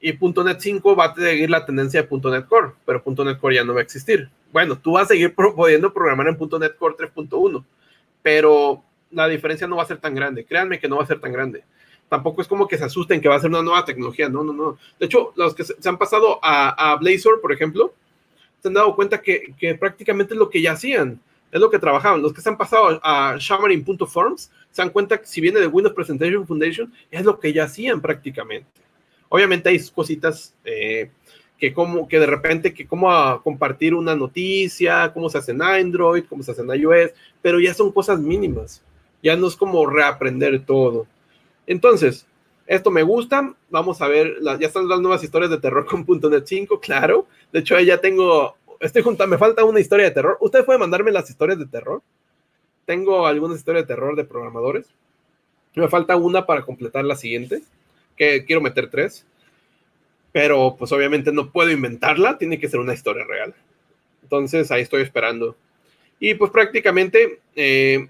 y 0.01 0.13
.NET 0.13 0.61
5 0.61 0.97
va 0.97 1.07
a 1.07 1.15
seguir 1.15 1.51
la 1.51 1.65
tendencia 1.65 2.03
de 2.03 2.31
.NET 2.31 2.47
Core, 2.47 2.73
pero 2.85 3.03
.NET 3.07 3.39
Core 3.39 3.55
ya 3.55 3.65
no 3.65 3.75
va 3.75 3.81
a 3.81 3.83
existir. 3.85 4.29
Bueno, 4.53 4.77
tú 4.77 4.93
vas 4.93 5.05
a 5.05 5.09
seguir 5.09 5.35
pudiendo 5.35 5.93
programar 5.93 6.29
en 6.29 6.37
.NET 6.39 6.77
Core 6.77 6.97
3.1, 6.97 7.65
pero 8.23 8.83
la 9.13 9.29
diferencia 9.29 9.67
no 9.67 9.77
va 9.77 9.83
a 9.83 9.87
ser 9.87 9.99
tan 9.99 10.15
grande. 10.15 10.45
Créanme 10.45 10.79
que 10.79 10.89
no 10.89 10.97
va 10.97 11.05
a 11.05 11.07
ser 11.07 11.21
tan 11.21 11.33
grande. 11.33 11.65
Tampoco 12.09 12.43
es 12.43 12.49
como 12.49 12.69
que 12.69 12.77
se 12.77 12.85
asusten 12.85 13.21
que 13.21 13.29
va 13.29 13.37
a 13.37 13.41
ser 13.41 13.51
una 13.51 13.63
nueva 13.63 13.85
tecnología. 13.85 14.29
No, 14.29 14.45
no, 14.45 14.53
no. 14.53 14.79
De 14.99 15.07
hecho, 15.07 15.33
los 15.37 15.55
que 15.55 15.65
se, 15.65 15.89
han 15.89 15.99
pasado 15.99 16.39
a, 16.43 16.97
Blazor, 17.01 17.41
por 17.41 17.53
ejemplo, 17.53 17.95
se 18.61 18.69
han 18.69 18.75
dado 18.75 18.95
cuenta 18.95 19.21
que, 19.21 19.55
que, 19.59 19.75
prácticamente 19.75 20.35
es 20.35 20.39
lo 20.39 20.51
que 20.51 20.61
ya 20.61 20.73
hacían, 20.73 21.21
es 21.51 21.61
lo 21.61 21.71
que 21.71 21.79
trabajaban. 21.79 22.23
Los 22.23 22.33
que 22.33 22.41
se 22.41 22.49
han 22.49 22.59
pasado 22.59 23.01
a 23.03 23.37
Xamarin.Forms 23.39 24.51
se 24.71 24.83
dan 24.83 24.91
cuenta 24.91 25.19
que 25.19 25.27
si 25.27 25.41
viene 25.41 25.61
de 25.61 25.67
Windows 25.67 25.95
Presentation 25.95 26.47
Foundation, 26.47 26.93
es 27.11 27.25
lo 27.25 27.39
que 27.39 27.53
ya 27.53 27.65
hacían 27.65 28.01
prácticamente. 28.01 28.69
Obviamente 29.29 29.71
hay 29.71 29.81
cositas 29.89 30.55
eh, 30.65 31.11
que 31.59 31.73
como 31.73 32.09
que 32.09 32.19
de 32.19 32.27
repente 32.27 32.75
que 32.75 32.87
cómo 32.87 33.41
compartir 33.43 33.95
una 33.95 34.15
noticia, 34.15 35.13
cómo 35.15 35.31
se 35.31 35.39
hace 35.39 35.53
en 35.53 35.63
Android, 35.63 36.25
cómo 36.29 36.43
se 36.43 36.51
hace 36.51 36.61
en 36.61 36.75
iOS, 36.75 37.13
pero 37.41 37.61
ya 37.61 37.73
son 37.73 37.93
cosas 37.93 38.19
mínimas. 38.19 38.83
Ya 39.23 39.37
no 39.37 39.47
es 39.47 39.57
como 39.57 39.87
reaprender 39.87 40.65
todo. 40.65 41.07
Entonces, 41.67 42.27
esto 42.67 42.91
me 42.91 43.03
gusta. 43.03 43.55
Vamos 43.71 44.01
a 44.03 44.09
ver, 44.09 44.37
ya 44.43 44.67
están 44.67 44.89
las 44.89 45.01
nuevas 45.01 45.23
historias 45.23 45.51
de 45.51 45.59
terror 45.59 45.87
con 45.87 46.05
.NET 46.07 46.47
5, 46.47 46.81
claro. 46.81 47.27
De 47.53 47.61
hecho, 47.61 47.79
ya 47.81 47.99
tengo, 47.99 48.57
estoy 48.81 49.03
juntando, 49.03 49.31
me 49.31 49.39
falta 49.39 49.65
una 49.65 49.81
historia 49.81 50.07
de 50.07 50.13
terror. 50.13 50.39
¿Usted 50.41 50.65
puede 50.65 50.79
mandarme 50.79 51.13
las 51.13 51.29
historias 51.29 51.59
de 51.59 51.67
terror? 51.67 52.03
Tengo 52.85 53.27
algunas 53.27 53.59
historias 53.59 53.85
de 53.85 53.95
terror 53.95 54.17
de 54.17 54.25
programadores. 54.25 54.87
Me 55.75 55.89
falta 55.89 56.17
una 56.17 56.45
para 56.45 56.63
completar 56.63 57.05
la 57.05 57.17
siguiente 57.17 57.63
que 58.17 58.45
quiero 58.45 58.61
meter 58.61 58.91
tres, 58.91 59.25
pero 60.33 60.77
pues 60.79 60.93
obviamente 60.93 61.33
no 61.33 61.51
puedo 61.51 61.71
inventarla, 61.71 62.39
tiene 62.39 62.59
que 62.59 62.69
ser 62.69 62.81
una 62.81 62.95
historia 62.95 63.25
real. 63.25 63.55
Entonces 64.23 64.71
ahí 64.71 64.83
estoy 64.83 65.03
esperando. 65.03 65.57
Y 66.21 66.35
pues 66.35 66.51
prácticamente 66.51 67.41
eh, 67.57 68.09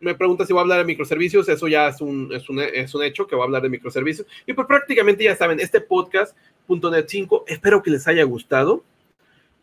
me 0.00 0.14
pregunta 0.14 0.46
si 0.46 0.52
voy 0.52 0.60
a 0.60 0.62
hablar 0.62 0.78
de 0.78 0.84
microservicios, 0.84 1.48
eso 1.48 1.68
ya 1.68 1.88
es 1.88 2.00
un, 2.00 2.32
es 2.32 2.48
un, 2.48 2.60
es 2.60 2.94
un 2.94 3.02
hecho 3.02 3.26
que 3.26 3.34
voy 3.34 3.42
a 3.42 3.46
hablar 3.46 3.62
de 3.62 3.68
microservicios. 3.68 4.26
Y 4.46 4.52
pues 4.52 4.66
prácticamente 4.66 5.24
ya 5.24 5.34
saben, 5.34 5.60
este 5.60 5.80
podcast 5.80 6.36
.NET 6.68 7.08
5, 7.08 7.44
espero 7.48 7.82
que 7.82 7.90
les 7.90 8.06
haya 8.06 8.24
gustado. 8.24 8.84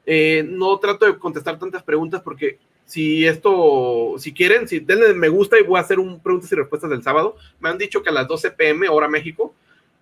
Eh, 0.06 0.46
no 0.48 0.78
trato 0.80 1.06
de 1.06 1.18
contestar 1.18 1.58
tantas 1.58 1.84
preguntas 1.84 2.22
porque 2.22 2.60
si 2.86 3.26
esto, 3.26 4.16
si 4.18 4.34
quieren, 4.34 4.68
si 4.68 4.80
denle 4.80 5.14
me 5.14 5.30
gusta 5.30 5.60
y 5.60 5.64
voy 5.64 5.78
a 5.78 5.82
hacer 5.82 6.00
un 6.00 6.20
preguntas 6.20 6.52
y 6.52 6.56
respuestas 6.56 6.90
del 6.90 7.04
sábado. 7.04 7.38
Me 7.60 7.70
han 7.70 7.78
dicho 7.78 8.04
que 8.04 8.10
a 8.10 8.14
las 8.14 8.28
12 8.28 8.52
pm, 8.52 8.90
hora 8.90 9.08
México, 9.08 9.54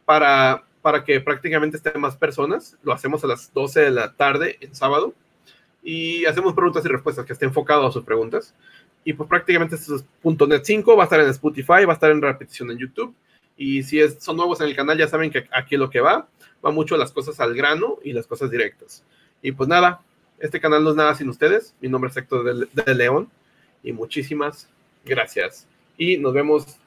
para, 0.05 0.63
para 0.81 1.03
que 1.03 1.19
prácticamente 1.21 1.77
estén 1.77 1.99
más 2.01 2.17
personas. 2.17 2.77
Lo 2.84 2.93
hacemos 2.93 3.23
a 3.23 3.27
las 3.27 3.53
12 3.53 3.81
de 3.81 3.91
la 3.91 4.13
tarde 4.13 4.57
en 4.61 4.75
sábado. 4.75 5.13
Y 5.86 6.25
hacemos 6.25 6.53
preguntas 6.53 6.86
y 6.86 6.88
respuestas 6.88 7.25
que 7.25 7.34
esté 7.34 7.45
enfocado 7.45 7.86
a 7.86 7.91
sus 7.91 8.05
preguntas. 8.05 8.53
Y 9.03 9.13
pues 9.13 9.27
prácticamente 9.27 9.75
esto 9.75 9.95
es 9.95 10.05
.NET 10.23 10.63
5, 10.63 10.95
va 10.95 11.03
a 11.03 11.05
estar 11.05 11.19
en 11.19 11.29
Spotify, 11.29 11.85
va 11.85 11.91
a 11.91 11.93
estar 11.93 12.11
en 12.11 12.21
repetición 12.21 12.71
en 12.71 12.77
YouTube. 12.77 13.13
Y 13.57 13.83
si 13.83 13.99
es, 13.99 14.17
son 14.23 14.37
nuevos 14.37 14.61
en 14.61 14.67
el 14.67 14.75
canal, 14.75 14.97
ya 14.97 15.07
saben 15.07 15.29
que 15.29 15.47
aquí 15.51 15.77
lo 15.77 15.89
que 15.89 15.99
va, 15.99 16.27
va 16.65 16.71
mucho 16.71 16.97
las 16.97 17.11
cosas 17.11 17.39
al 17.39 17.53
grano 17.53 17.99
y 18.03 18.13
las 18.13 18.27
cosas 18.27 18.49
directas. 18.49 19.03
Y 19.41 19.51
pues 19.51 19.67
nada, 19.67 20.01
este 20.39 20.59
canal 20.59 20.83
no 20.83 20.91
es 20.91 20.95
nada 20.95 21.15
sin 21.15 21.29
ustedes. 21.29 21.75
Mi 21.81 21.89
nombre 21.89 22.09
es 22.09 22.17
Héctor 22.17 22.67
de 22.67 22.95
León 22.95 23.29
y 23.83 23.91
muchísimas 23.91 24.69
gracias. 25.05 25.67
Y 25.97 26.17
nos 26.17 26.33
vemos. 26.33 26.77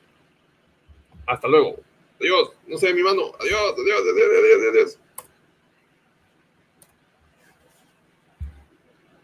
Hasta 1.27 1.49
luego. 1.49 1.77
Adiós. 2.21 2.53
No 2.67 2.79
sé 2.79 2.93
mi 2.95 3.03
mano. 3.03 3.33
Adiós, 3.41 3.75
adiós, 3.79 4.01
adiós, 4.01 4.29
adiós, 4.39 4.69
adiós. 4.71 4.99